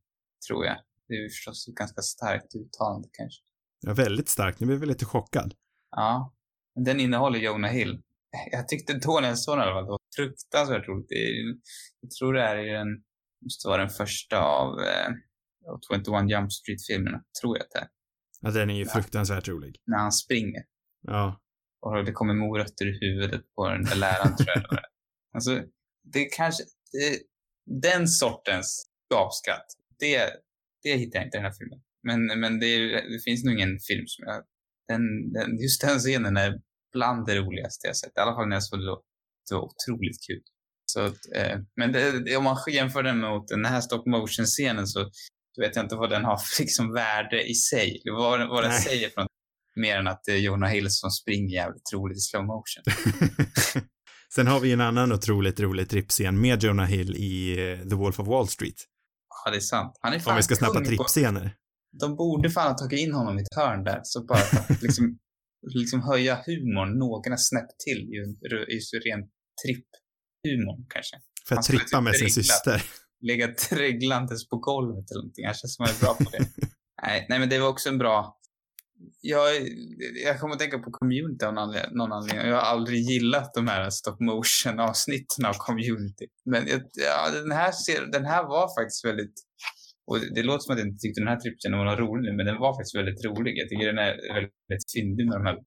tror 0.48 0.66
jag. 0.66 0.78
Det 1.08 1.14
är 1.14 1.30
förstås 1.30 1.68
ett 1.68 1.76
ganska 1.76 2.02
starkt 2.02 2.56
uttalande 2.56 3.10
kanske. 3.12 3.44
Ja, 3.82 3.94
väldigt 3.94 4.30
starkt. 4.30 4.60
Nu 4.60 4.66
blev 4.68 4.80
jag 4.80 4.88
lite 4.88 5.06
chockad. 5.06 5.54
Ja. 5.92 6.34
Den 6.86 7.00
innehåller 7.00 7.40
Jonah 7.40 7.72
Hill. 7.72 8.02
Jag 8.52 8.68
tyckte 8.68 8.94
då 8.94 9.20
när 9.20 9.28
jag 9.28 9.40
såg 9.40 9.58
den 9.58 9.68
i 9.68 9.68
alla 9.68 9.76
fall, 9.76 9.84
det 9.84 9.90
var 9.90 9.97
fruktansvärt 10.18 10.88
roligt. 10.88 11.10
Det 11.10 11.16
är, 11.16 11.56
jag 12.02 12.12
tror 12.12 12.34
det 12.34 12.42
är 12.42 12.58
i 12.58 12.70
den, 12.72 12.88
måste 13.44 13.68
vara 13.68 13.78
den 13.82 13.90
första 13.90 14.40
av 14.40 14.80
eh, 14.80 15.10
21 15.92 16.30
Jump 16.32 16.52
Street-filmerna, 16.54 17.24
tror 17.42 17.58
jag 17.58 17.64
att 17.66 17.72
det 17.72 17.80
är. 17.80 17.88
Ja, 18.42 18.52
den 18.52 18.70
är 18.70 18.76
ju 18.76 18.86
fruktansvärt 18.86 19.48
rolig. 19.48 19.76
När 19.86 19.98
han 19.98 20.12
springer 20.12 20.64
Ja. 21.02 21.42
och 21.82 22.06
det 22.06 22.12
kommer 22.12 22.34
morötter 22.34 22.86
i 22.88 23.00
huvudet 23.06 23.42
på 23.56 23.70
den 23.70 23.84
där 23.84 23.96
läraren, 23.96 24.36
tror 24.38 24.50
jag 24.56 24.64
det. 24.64 24.84
Alltså, 25.34 25.64
det 26.14 26.20
är 26.26 26.30
kanske, 26.38 26.64
det, 26.92 27.20
den 27.82 28.08
sortens 28.08 28.90
gapskratt, 29.14 29.66
det, 30.00 30.30
det 30.84 30.96
hittar 30.98 31.20
jag 31.20 31.28
inte 31.28 31.38
i 31.38 31.40
den 31.42 31.46
här 31.52 31.58
filmen. 31.60 31.82
Men, 32.04 32.40
men 32.40 32.60
det, 32.60 32.66
är- 32.68 33.10
det 33.10 33.20
finns 33.24 33.44
nog 33.44 33.54
ingen 33.54 33.80
film 33.80 34.08
som 34.08 34.26
jag, 34.28 34.44
den, 34.88 35.34
den, 35.34 35.58
just 35.58 35.82
den 35.82 36.00
scenen 36.00 36.38
är 36.38 36.62
bland 36.94 37.26
det 37.26 37.36
roligaste 37.36 37.88
jag 37.88 37.98
sett. 37.98 38.18
I 38.18 38.20
alla 38.20 38.36
fall 38.36 38.48
när 38.48 38.56
jag 38.56 38.64
såg 38.64 38.80
det 38.80 38.86
då. 38.86 39.04
Det 39.50 39.56
var 39.56 39.64
otroligt 39.64 40.18
kul. 40.28 40.42
Så, 40.86 41.00
att, 41.02 41.18
eh, 41.36 41.58
men 41.76 41.92
det, 41.92 42.38
om 42.38 42.44
man 42.44 42.58
jämför 42.72 43.04
den 43.04 43.20
mot 43.20 43.48
den 43.48 43.66
här 43.66 43.82
stop 43.82 44.04
motion-scenen 44.06 44.88
så 44.88 45.10
vet 45.62 45.76
jag 45.76 45.86
inte 45.86 45.96
vad 45.96 46.10
den 46.10 46.26
har 46.26 46.38
för 46.38 46.62
liksom 46.64 46.94
värde 46.94 47.50
i 47.50 47.54
sig. 47.54 48.02
Vad, 48.06 48.50
vad 48.50 48.64
den 48.64 48.72
Nej. 48.72 48.82
säger 48.82 49.12
något. 49.18 49.28
Mer 49.76 49.98
än 49.98 50.08
att 50.08 50.24
det 50.26 50.32
är 50.32 50.38
Jonah 50.38 50.70
Hill 50.70 50.88
som 50.90 51.12
springer 51.12 51.56
jävligt 51.56 51.94
roligt 51.94 52.18
i 52.18 52.22
slow 52.22 52.46
motion. 52.46 52.84
Sen 54.36 54.48
har 54.48 54.60
vi 54.60 54.72
en 54.72 54.82
annan 54.82 55.12
otroligt 55.12 55.60
rolig 55.60 55.90
trippscen 55.90 56.42
med 56.42 56.64
Jonah 56.64 56.86
Hill 56.86 57.16
i 57.16 57.52
eh, 57.72 57.90
The 57.90 57.96
Wolf 57.96 58.20
of 58.20 58.28
Wall 58.28 58.48
Street. 58.48 58.76
Ja, 59.46 59.52
det 59.52 59.58
är 59.58 59.62
sant. 59.62 60.00
Han 60.02 60.14
är 60.14 60.20
fan 60.20 60.32
Om 60.32 60.38
vi 60.38 60.44
ska 60.44 60.56
snappa 60.56 60.80
trippscener. 60.80 61.56
De 62.00 62.16
borde 62.16 62.50
fan 62.50 62.72
ha 62.72 62.78
tagit 62.78 63.00
in 63.00 63.14
honom 63.14 63.40
i 63.40 63.42
ett 63.42 63.56
hörn 63.56 63.84
där. 63.84 64.00
Så 64.04 64.26
bara 64.26 64.40
liksom, 64.82 65.18
liksom 65.80 66.02
höja 66.02 66.36
humorn 66.46 67.00
några 67.00 67.38
snäpp 67.38 67.70
till. 67.86 68.00
Ju- 68.14 68.76
Just 68.76 68.94
ren 68.94 69.22
tripp-humorn 69.66 70.86
kanske. 70.90 71.16
För 71.48 71.56
att 71.56 71.64
trippa 71.64 71.84
typ 71.98 72.04
med 72.04 72.16
sin 72.16 72.26
dregla. 72.26 72.34
syster. 72.44 72.84
Ligga 73.22 73.48
treglandes 73.48 74.50
på 74.50 74.58
golvet 74.58 75.12
eller 75.12 75.22
någonting. 75.22 75.46
Han 75.46 75.54
känns 75.54 75.76
som 75.76 75.86
han 75.86 75.96
är 75.96 76.00
bra 76.00 76.14
på 76.14 76.24
det. 76.32 76.46
nej, 77.04 77.26
nej, 77.30 77.40
men 77.40 77.50
det 77.50 77.60
var 77.60 77.68
också 77.68 77.90
en 77.90 77.98
bra... 77.98 78.34
Jag, 79.22 79.50
jag 80.26 80.40
kommer 80.40 80.54
att 80.54 80.60
tänka 80.60 80.80
på 80.80 80.92
Community 80.92 81.46
av 81.46 81.54
någon 81.54 82.12
anledning-. 82.12 82.48
Jag 82.50 82.56
har 82.56 82.62
aldrig 82.76 83.00
gillat 83.02 83.54
de 83.54 83.68
här 83.68 83.90
stop 83.90 84.18
motion 84.20 84.80
avsnitten 84.80 85.46
av 85.46 85.54
Community. 85.54 86.26
Men 86.46 86.68
jag- 86.68 86.82
ja, 86.94 87.32
den, 87.42 87.52
här 87.52 87.72
ser, 87.72 88.06
den 88.12 88.26
här 88.26 88.44
var 88.44 88.82
faktiskt 88.82 89.06
väldigt... 89.06 89.34
Och 90.08 90.20
det, 90.20 90.34
det 90.36 90.44
låter 90.44 90.60
som 90.64 90.74
att 90.74 90.80
jag 90.80 90.88
inte 90.88 91.02
tyckte 91.02 91.22
den 91.22 91.28
här 91.34 91.40
trippen 91.40 91.72
var 91.72 91.98
rolig, 91.98 92.36
men 92.36 92.46
den 92.46 92.60
var 92.64 92.72
faktiskt 92.78 92.96
väldigt 93.02 93.26
rolig. 93.26 93.52
Jag 93.62 93.70
tycker 93.70 93.86
den 93.94 93.98
är 94.08 94.14
väldigt 94.70 94.92
fyndig 94.96 95.24
med 95.28 95.36
de 95.40 95.46
här 95.50 95.58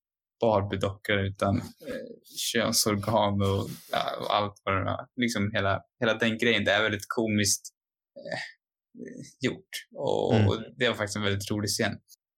Barbie-dockor 0.41 1.19
utan 1.31 1.57
eh, 1.57 2.07
könsorgan 2.53 3.43
och, 3.43 3.69
ja, 3.93 4.03
och 4.21 4.35
allt 4.37 4.55
vad 4.65 4.75
det 4.75 4.91
är. 4.91 5.07
Liksom 5.17 5.51
hela, 5.53 5.81
hela 6.01 6.15
den 6.15 6.39
grejen. 6.39 6.65
Det 6.65 6.71
är 6.71 6.83
väldigt 6.83 7.09
komiskt 7.09 7.63
eh, 8.17 8.41
gjort. 9.41 9.71
Och, 9.97 10.35
Mm. 10.35 10.49
och 10.49 10.57
det 10.79 10.89
var 10.89 10.95
faktiskt 10.97 11.17
en 11.17 11.23
väldigt 11.23 11.51
rolig 11.51 11.71
scen. 11.71 11.93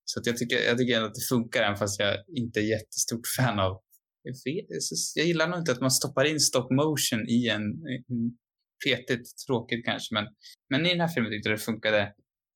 Så 0.05 0.21
att 0.21 0.27
jag, 0.27 0.37
tycker, 0.37 0.57
jag 0.57 0.79
tycker 0.79 0.97
ändå 0.97 1.07
att 1.09 1.15
det 1.15 1.29
funkar 1.29 1.63
även 1.63 1.77
fast 1.77 2.01
jag 2.01 2.17
inte 2.37 2.61
är 2.61 2.69
jättestort 2.77 3.27
fan 3.37 3.59
av 3.61 3.83
jag, 4.23 4.33
vet, 4.33 4.67
jag 5.15 5.27
gillar 5.27 5.49
nog 5.49 5.59
inte 5.59 5.73
att 5.73 5.81
man 5.81 5.91
stoppar 5.91 6.25
in 6.25 6.41
stop 6.41 6.69
motion 6.71 7.29
i 7.29 7.49
en, 7.49 7.63
en 7.63 8.37
petigt, 8.85 9.27
tråkigt 9.47 9.85
kanske, 9.85 10.15
men, 10.15 10.25
men 10.71 10.87
i 10.87 10.89
den 10.89 11.01
här 11.01 11.09
filmen 11.09 11.33
tyckte 11.33 11.49
jag 11.49 11.59
det 11.59 11.63
funkade 11.63 12.13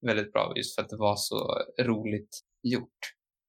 väldigt 0.07 0.32
bra 0.32 0.53
just 0.57 0.74
för 0.74 0.82
att 0.82 0.88
det 0.88 0.97
var 0.97 1.16
så 1.16 1.36
roligt 1.82 2.30
gjort. 2.62 2.99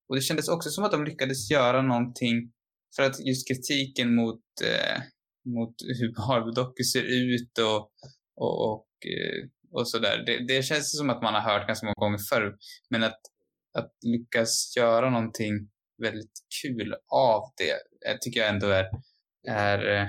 Och 0.10 0.16
det 0.16 0.22
kändes 0.22 0.48
också 0.48 0.70
som 0.70 0.84
att 0.84 0.92
de 0.92 1.06
lyckades 1.06 1.52
göra 1.52 1.82
någonting 1.82 2.52
för 2.96 3.04
att 3.04 3.26
just 3.26 3.48
kritiken 3.48 4.16
mot, 4.16 4.42
eh, 4.64 5.02
mot 5.46 5.76
hur 6.00 6.14
Barbie-dockor 6.14 6.84
ser 6.84 7.04
ut 7.04 7.58
och, 7.58 7.92
och, 8.36 8.72
och, 8.72 8.88
eh, 9.06 9.50
och 9.72 9.90
sådär. 9.90 10.24
Det, 10.26 10.48
det 10.48 10.64
känns 10.64 10.98
som 10.98 11.10
att 11.10 11.22
man 11.22 11.34
har 11.34 11.42
hört 11.42 11.68
ganska 11.68 11.86
många 11.86 12.08
gånger 12.08 12.20
förr. 12.30 12.58
Men 12.90 13.04
att, 13.04 13.20
att 13.78 13.92
lyckas 14.06 14.74
göra 14.78 15.10
någonting 15.10 15.70
väldigt 16.02 16.40
kul 16.62 16.96
av 17.14 17.42
det 17.58 17.72
eh, 18.10 18.18
tycker 18.22 18.40
jag 18.40 18.50
ändå 18.50 18.68
är, 18.68 18.86
är 19.48 20.02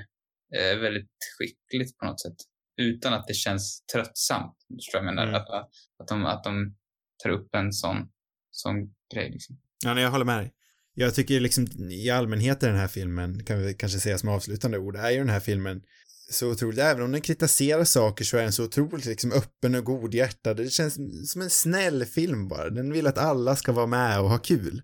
eh, 0.57 0.78
väldigt 0.78 1.11
skickligt 1.38 1.99
på 1.99 2.07
något 2.07 2.20
sätt. 2.20 2.36
Utan 2.76 3.12
att 3.12 3.26
det 3.26 3.34
känns 3.34 3.84
tröttsamt. 3.92 4.57
Vad 4.68 5.01
jag 5.01 5.05
menar? 5.05 5.22
Mm. 5.22 5.34
Att, 5.34 5.51
att, 5.51 5.70
att, 5.99 6.09
de, 6.09 6.26
att 6.26 6.44
de 6.44 6.76
tar 7.22 7.30
upp 7.30 7.55
en 7.55 7.72
sån, 7.72 8.11
sån 8.51 8.94
grej 9.14 9.30
liksom. 9.30 9.61
Ja, 9.85 9.95
nej, 9.95 10.03
jag 10.03 10.11
håller 10.11 10.24
med 10.24 10.39
dig. 10.39 10.53
Jag 10.95 11.14
tycker 11.14 11.41
liksom 11.41 11.66
i 11.91 12.11
allmänhet 12.11 12.62
i 12.62 12.66
den 12.66 12.76
här 12.76 12.89
filmen, 12.89 13.45
kan 13.45 13.62
vi 13.62 13.74
kanske 13.74 13.99
säga 13.99 14.18
som 14.18 14.29
avslutande 14.29 14.79
ord, 14.79 14.97
är 14.97 15.11
ju 15.11 15.18
den 15.18 15.29
här 15.29 15.41
filmen 15.41 15.83
så 16.31 16.51
otroligt, 16.51 16.79
även 16.79 17.03
om 17.03 17.12
den 17.12 17.20
kritiserar 17.20 17.85
saker 17.85 18.24
så 18.24 18.37
är 18.37 18.43
den 18.43 18.53
så 18.53 18.64
otroligt 18.64 19.05
liksom 19.05 19.33
öppen 19.33 19.74
och 19.74 19.85
godhjärtad. 19.85 20.57
Det 20.57 20.70
känns 20.70 20.95
som 21.33 21.43
en 21.43 21.51
snäll 21.51 22.05
film 22.05 22.49
bara. 22.49 22.70
Den 22.70 22.93
vill 22.93 23.07
att 23.07 23.18
alla 23.18 23.57
ska 23.57 23.72
vara 23.72 23.87
med 23.87 24.20
och 24.20 24.29
ha 24.29 24.39
kul. 24.39 24.83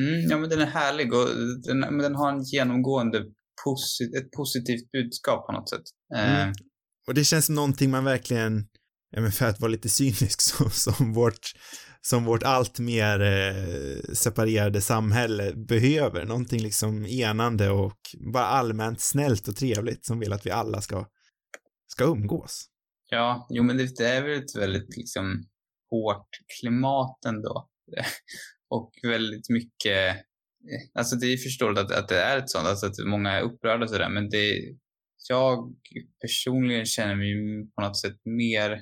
Mm, 0.00 0.30
ja, 0.30 0.38
men 0.38 0.50
den 0.50 0.60
är 0.60 0.66
härlig 0.66 1.14
och 1.14 1.28
den, 1.62 1.80
men 1.80 1.98
den 1.98 2.14
har 2.14 2.32
en 2.32 2.42
genomgående 2.42 3.24
posit, 3.64 4.16
ett 4.16 4.30
positivt 4.30 4.90
budskap 4.92 5.46
på 5.46 5.52
något 5.52 5.70
sätt. 5.70 5.84
Eh, 6.14 6.42
Mm. 6.42 6.54
Och 7.08 7.14
det 7.14 7.24
känns 7.24 7.46
som 7.46 7.54
någonting 7.54 7.90
man 7.90 8.04
verkligen, 8.04 8.66
ja 9.10 9.20
men 9.20 9.32
för 9.32 9.46
att 9.46 9.60
vara 9.60 9.70
lite 9.70 9.88
cynisk, 9.88 10.40
som, 10.50 10.70
som 10.70 11.12
vårt, 11.12 11.52
som 12.08 12.24
vårt 12.24 12.42
allt 12.42 12.78
mer 12.78 13.20
eh, 13.20 14.14
separerade 14.14 14.80
samhälle 14.80 15.52
behöver. 15.54 16.24
Någonting 16.24 16.62
liksom 16.62 17.06
enande 17.06 17.70
och 17.70 18.00
bara 18.34 18.44
allmänt 18.44 19.00
snällt 19.00 19.48
och 19.48 19.56
trevligt 19.56 20.06
som 20.06 20.18
vill 20.18 20.32
att 20.32 20.46
vi 20.46 20.50
alla 20.50 20.80
ska, 20.80 21.06
ska 21.86 22.04
umgås. 22.04 22.66
Ja, 23.10 23.46
jo 23.50 23.62
men 23.62 23.76
det, 23.76 23.96
det 23.96 24.08
är 24.08 24.22
väl 24.22 24.38
ett 24.38 24.56
väldigt 24.56 24.96
liksom 24.96 25.44
hårt 25.90 26.28
klimat 26.60 27.24
ändå. 27.26 27.68
och 28.68 28.92
väldigt 29.02 29.48
mycket, 29.48 30.16
eh, 30.16 30.16
alltså 30.94 31.16
det 31.16 31.26
är 31.26 31.36
förståeligt 31.36 31.80
att, 31.80 31.92
att 31.92 32.08
det 32.08 32.20
är 32.20 32.38
ett 32.38 32.50
sånt, 32.50 32.66
alltså 32.66 32.86
att 32.86 33.06
många 33.06 33.32
är 33.32 33.42
upprörda 33.42 33.84
och 33.84 33.90
sådär, 33.90 34.08
men 34.08 34.30
det, 34.30 34.76
jag 35.28 35.74
personligen 36.20 36.86
känner 36.86 37.16
mig 37.16 37.34
på 37.74 37.82
något 37.82 38.00
sätt 38.00 38.16
mer 38.24 38.80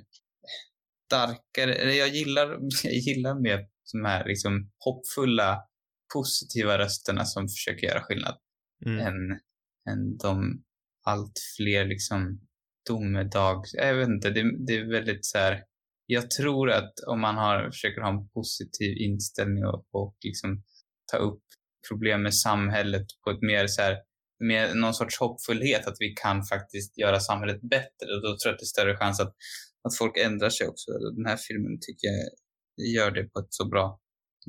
starkare, 1.06 1.74
eller 1.74 1.92
jag 1.92 2.08
gillar, 2.08 2.58
jag 2.84 2.94
gillar 2.94 3.40
mer 3.40 3.66
de 3.92 4.04
här 4.04 4.24
liksom 4.24 4.70
hoppfulla, 4.78 5.60
positiva 6.14 6.78
rösterna 6.78 7.24
som 7.24 7.48
försöker 7.48 7.86
göra 7.86 8.02
skillnad 8.02 8.38
Mm. 8.86 9.06
än, 9.06 9.30
än 9.90 10.16
de 10.16 10.62
allt 11.04 11.38
fler 11.56 11.84
liksom 11.84 12.40
domedags... 12.88 13.74
Jag 13.74 13.94
vet 13.94 14.08
inte, 14.08 14.30
det, 14.30 14.66
det 14.66 14.76
är 14.76 14.90
väldigt 14.90 15.26
så 15.26 15.38
här... 15.38 15.62
Jag 16.06 16.30
tror 16.30 16.70
att 16.70 16.92
om 17.06 17.20
man 17.20 17.36
har, 17.36 17.70
försöker 17.70 18.00
ha 18.00 18.10
en 18.10 18.28
positiv 18.28 18.96
inställning 18.96 19.64
och, 19.66 19.86
och 19.92 20.16
liksom 20.24 20.62
ta 21.12 21.16
upp 21.16 21.42
problem 21.88 22.22
med 22.22 22.34
samhället 22.34 23.06
på 23.24 23.30
ett 23.30 23.42
mer 23.42 23.66
så 23.66 23.82
här, 23.82 23.96
med 24.44 24.76
någon 24.76 24.94
sorts 24.94 25.18
hoppfullhet 25.20 25.86
att 25.86 25.96
vi 25.98 26.14
kan 26.22 26.44
faktiskt 26.44 26.98
göra 26.98 27.20
samhället 27.20 27.60
bättre. 27.60 28.14
Och 28.14 28.22
då 28.22 28.28
tror 28.28 28.38
jag 28.44 28.52
att 28.52 28.58
det 28.58 28.64
är 28.64 28.76
större 28.76 28.96
chans 28.96 29.20
att, 29.20 29.34
att 29.88 29.96
folk 29.98 30.16
ändrar 30.16 30.50
sig 30.50 30.68
också. 30.68 30.92
Den 30.92 31.26
här 31.26 31.36
filmen 31.36 31.78
tycker 31.80 32.06
jag 32.06 32.86
gör 32.86 33.10
det 33.10 33.24
på 33.24 33.38
ett 33.38 33.54
så 33.54 33.68
bra 33.68 34.00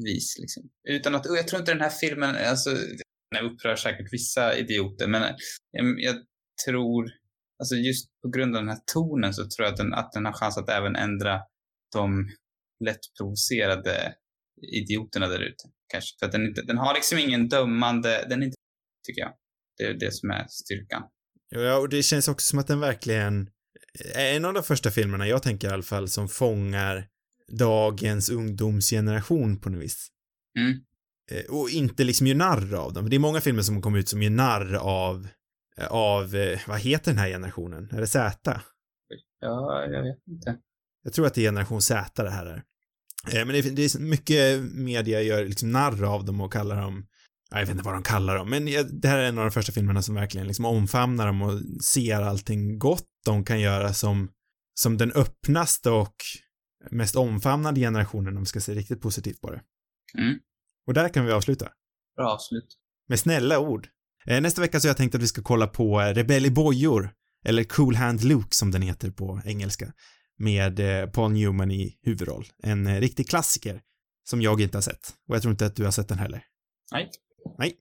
vis 0.05 0.38
liksom. 0.39 0.63
Utan 0.89 1.15
att, 1.15 1.25
och 1.25 1.38
jag 1.38 1.47
tror 1.47 1.59
inte 1.59 1.71
den 1.71 1.81
här 1.81 1.89
filmen, 1.89 2.36
alltså, 2.36 2.69
den 3.31 3.51
upprör 3.51 3.75
säkert 3.75 4.13
vissa 4.13 4.57
idioter, 4.57 5.07
men 5.07 5.21
jag, 5.71 5.99
jag 5.99 6.15
tror, 6.65 7.11
alltså 7.59 7.75
just 7.75 8.09
på 8.21 8.29
grund 8.29 8.55
av 8.55 8.61
den 8.61 8.69
här 8.69 8.81
tonen 8.93 9.33
så 9.33 9.41
tror 9.41 9.65
jag 9.65 9.71
att 9.71 9.77
den, 9.77 9.93
att 9.93 10.11
den 10.11 10.25
har 10.25 10.33
chans 10.33 10.57
att 10.57 10.69
även 10.69 10.95
ändra 10.95 11.41
de 11.93 12.29
lätt 12.86 12.99
provocerade 13.17 14.15
idioterna 14.61 15.27
där 15.27 15.39
ute. 15.39 15.63
Kanske. 15.88 16.19
För 16.19 16.25
att 16.25 16.31
den, 16.31 16.45
inte, 16.47 16.61
den 16.61 16.77
har 16.77 16.93
liksom 16.93 17.17
ingen 17.19 17.47
dömande, 17.47 18.25
den 18.29 18.41
är 18.41 18.45
inte, 18.45 18.57
tycker 19.07 19.21
jag. 19.21 19.33
Det 19.77 19.83
är 19.83 19.93
det 19.93 20.13
som 20.13 20.29
är 20.29 20.45
styrkan. 20.49 21.03
Ja, 21.49 21.77
och 21.77 21.89
det 21.89 22.03
känns 22.03 22.27
också 22.27 22.45
som 22.45 22.59
att 22.59 22.67
den 22.67 22.79
verkligen 22.79 23.49
en 24.15 24.45
av 24.45 24.53
de 24.53 24.63
första 24.63 24.91
filmerna, 24.91 25.27
jag 25.27 25.43
tänker 25.43 25.69
i 25.69 25.71
alla 25.71 25.83
fall, 25.83 26.09
som 26.09 26.27
fångar 26.29 27.07
dagens 27.51 28.29
ungdomsgeneration 28.29 29.59
på 29.59 29.69
något 29.69 29.83
vis. 29.83 30.07
Mm. 30.59 30.79
Eh, 31.31 31.45
Och 31.55 31.69
inte 31.69 32.03
liksom 32.03 32.27
gör 32.27 32.35
narr 32.35 32.73
av 32.73 32.93
dem. 32.93 33.09
Det 33.09 33.15
är 33.15 33.19
många 33.19 33.41
filmer 33.41 33.61
som 33.61 33.81
kommer 33.81 33.99
ut 33.99 34.09
som 34.09 34.21
gör 34.23 34.29
narr 34.29 34.73
av, 34.75 35.27
eh, 35.77 35.87
av, 35.87 36.35
eh, 36.35 36.59
vad 36.67 36.79
heter 36.79 37.11
den 37.11 37.17
här 37.17 37.29
generationen? 37.29 37.89
Är 37.91 38.01
det 38.01 38.07
Z? 38.07 38.61
Ja, 39.39 39.85
jag 39.85 40.03
vet 40.03 40.27
inte. 40.27 40.57
Jag 41.03 41.13
tror 41.13 41.27
att 41.27 41.33
det 41.33 41.41
är 41.41 41.47
generation 41.49 41.81
Z 41.81 42.23
det 42.23 42.29
här 42.29 42.45
är. 42.45 42.63
Eh, 43.33 43.45
Men 43.45 43.47
det 43.47 43.57
är, 43.57 43.71
det 43.71 43.81
är 43.95 43.99
mycket 43.99 44.61
media 44.73 45.21
gör 45.21 45.45
liksom 45.45 45.71
narr 45.71 46.03
av 46.03 46.25
dem 46.25 46.41
och 46.41 46.53
kallar 46.53 46.81
dem 46.81 47.07
jag 47.49 47.59
vet 47.59 47.69
inte 47.69 47.83
vad 47.83 47.93
de 47.93 48.03
kallar 48.03 48.35
dem, 48.35 48.49
men 48.49 48.65
det 49.01 49.07
här 49.07 49.17
är 49.17 49.23
en 49.23 49.37
av 49.37 49.45
de 49.45 49.51
första 49.51 49.71
filmerna 49.71 50.01
som 50.01 50.15
verkligen 50.15 50.47
liksom 50.47 50.65
omfamnar 50.65 51.27
dem 51.27 51.41
och 51.41 51.61
ser 51.83 52.21
allting 52.21 52.79
gott 52.79 53.07
de 53.26 53.45
kan 53.45 53.59
göra 53.59 53.93
som, 53.93 54.32
som 54.73 54.97
den 54.97 55.11
öppnaste 55.11 55.89
och 55.89 56.15
mest 56.91 57.15
omfamnande 57.15 57.80
generationen 57.80 58.38
om 58.38 58.43
vi 58.43 58.45
ska 58.45 58.59
se 58.59 58.73
riktigt 58.73 59.01
positivt 59.01 59.41
på 59.41 59.51
det. 59.51 59.61
Mm. 60.17 60.39
Och 60.88 60.93
där 60.93 61.09
kan 61.09 61.26
vi 61.26 61.32
avsluta. 61.32 61.69
Bra 62.15 62.30
avslut. 62.30 62.78
Med 63.07 63.19
snälla 63.19 63.59
ord. 63.59 63.88
Eh, 64.26 64.41
nästa 64.41 64.61
vecka 64.61 64.80
så 64.80 64.88
har 64.88 64.89
jag 64.89 64.97
tänkt 64.97 65.15
att 65.15 65.21
vi 65.21 65.28
ska 65.28 65.41
kolla 65.41 65.67
på 65.67 66.01
eh, 66.01 66.13
Rebell 66.13 66.45
i 66.45 66.51
bojor, 66.51 67.13
eller 67.45 67.63
Cool 67.63 67.95
Hand 67.95 68.23
Luke 68.23 68.47
som 68.51 68.71
den 68.71 68.82
heter 68.82 69.11
på 69.11 69.41
engelska, 69.45 69.93
med 70.38 70.80
eh, 70.80 71.09
Paul 71.09 71.32
Newman 71.32 71.71
i 71.71 71.99
huvudroll. 72.01 72.45
En 72.63 72.99
riktig 73.01 73.30
klassiker 73.30 73.82
som 74.23 74.41
jag 74.41 74.61
inte 74.61 74.78
har 74.78 74.82
sett. 74.82 75.13
Och 75.28 75.36
jag 75.36 75.41
tror 75.41 75.51
inte 75.51 75.65
att 75.65 75.76
du 75.76 75.84
har 75.84 75.91
sett 75.91 76.07
den 76.07 76.19
heller. 76.19 76.43
Nej. 76.91 77.11
Eh, 77.57 77.76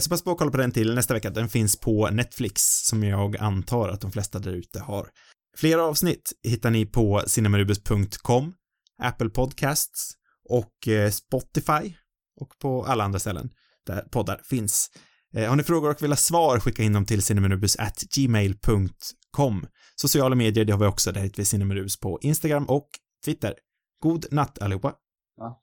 så 0.00 0.10
pass 0.10 0.24
på 0.24 0.30
att 0.30 0.38
kolla 0.38 0.50
på 0.50 0.56
den 0.56 0.72
till 0.72 0.94
nästa 0.94 1.14
vecka. 1.14 1.30
Den 1.30 1.48
finns 1.48 1.80
på 1.80 2.10
Netflix, 2.10 2.62
som 2.62 3.04
jag 3.04 3.36
antar 3.36 3.88
att 3.88 4.00
de 4.00 4.12
flesta 4.12 4.38
där 4.38 4.52
ute 4.52 4.80
har. 4.80 5.08
Fler 5.56 5.78
avsnitt 5.78 6.32
hittar 6.42 6.70
ni 6.70 6.86
på 6.86 7.22
cinemarubus.com, 7.26 8.54
Apple 9.02 9.28
Podcasts 9.28 10.12
och 10.48 10.88
eh, 10.88 11.10
Spotify 11.10 11.94
och 12.40 12.58
på 12.58 12.84
alla 12.84 13.04
andra 13.04 13.18
ställen 13.18 13.50
där 13.86 14.02
poddar 14.02 14.40
finns. 14.44 14.90
Eh, 15.34 15.48
har 15.48 15.56
ni 15.56 15.62
frågor 15.62 15.90
och 15.90 16.02
vill 16.02 16.10
ha 16.10 16.16
svar, 16.16 16.60
skicka 16.60 16.82
in 16.82 16.92
dem 16.92 17.06
till 17.06 17.22
cinemarubus@gmail.com. 17.22 19.66
Sociala 19.96 20.34
medier, 20.34 20.64
det 20.64 20.72
har 20.72 20.80
vi 20.80 20.86
också, 20.86 21.12
där 21.12 21.20
heter 21.20 21.36
vi 21.36 21.44
cinemarubus 21.44 22.00
på 22.00 22.18
Instagram 22.22 22.64
och 22.64 22.88
Twitter. 23.24 23.54
God 24.02 24.26
natt 24.30 24.58
allihopa. 24.58 24.94
Va? 25.36 25.56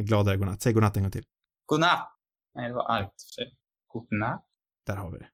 Gladare 0.00 0.36
godnatt. 0.36 0.62
Säg 0.62 0.72
godnatt 0.72 0.96
en 0.96 1.02
gång 1.02 1.12
till. 1.12 1.24
Godnatt! 1.66 2.15
Nej, 2.56 2.68
det 2.68 2.74
var 2.74 2.90
argt 2.90 3.22
för 3.22 3.42
sig. 3.42 3.56
Där 4.86 4.96
har 4.96 5.10
vi 5.10 5.18
det. 5.18 5.28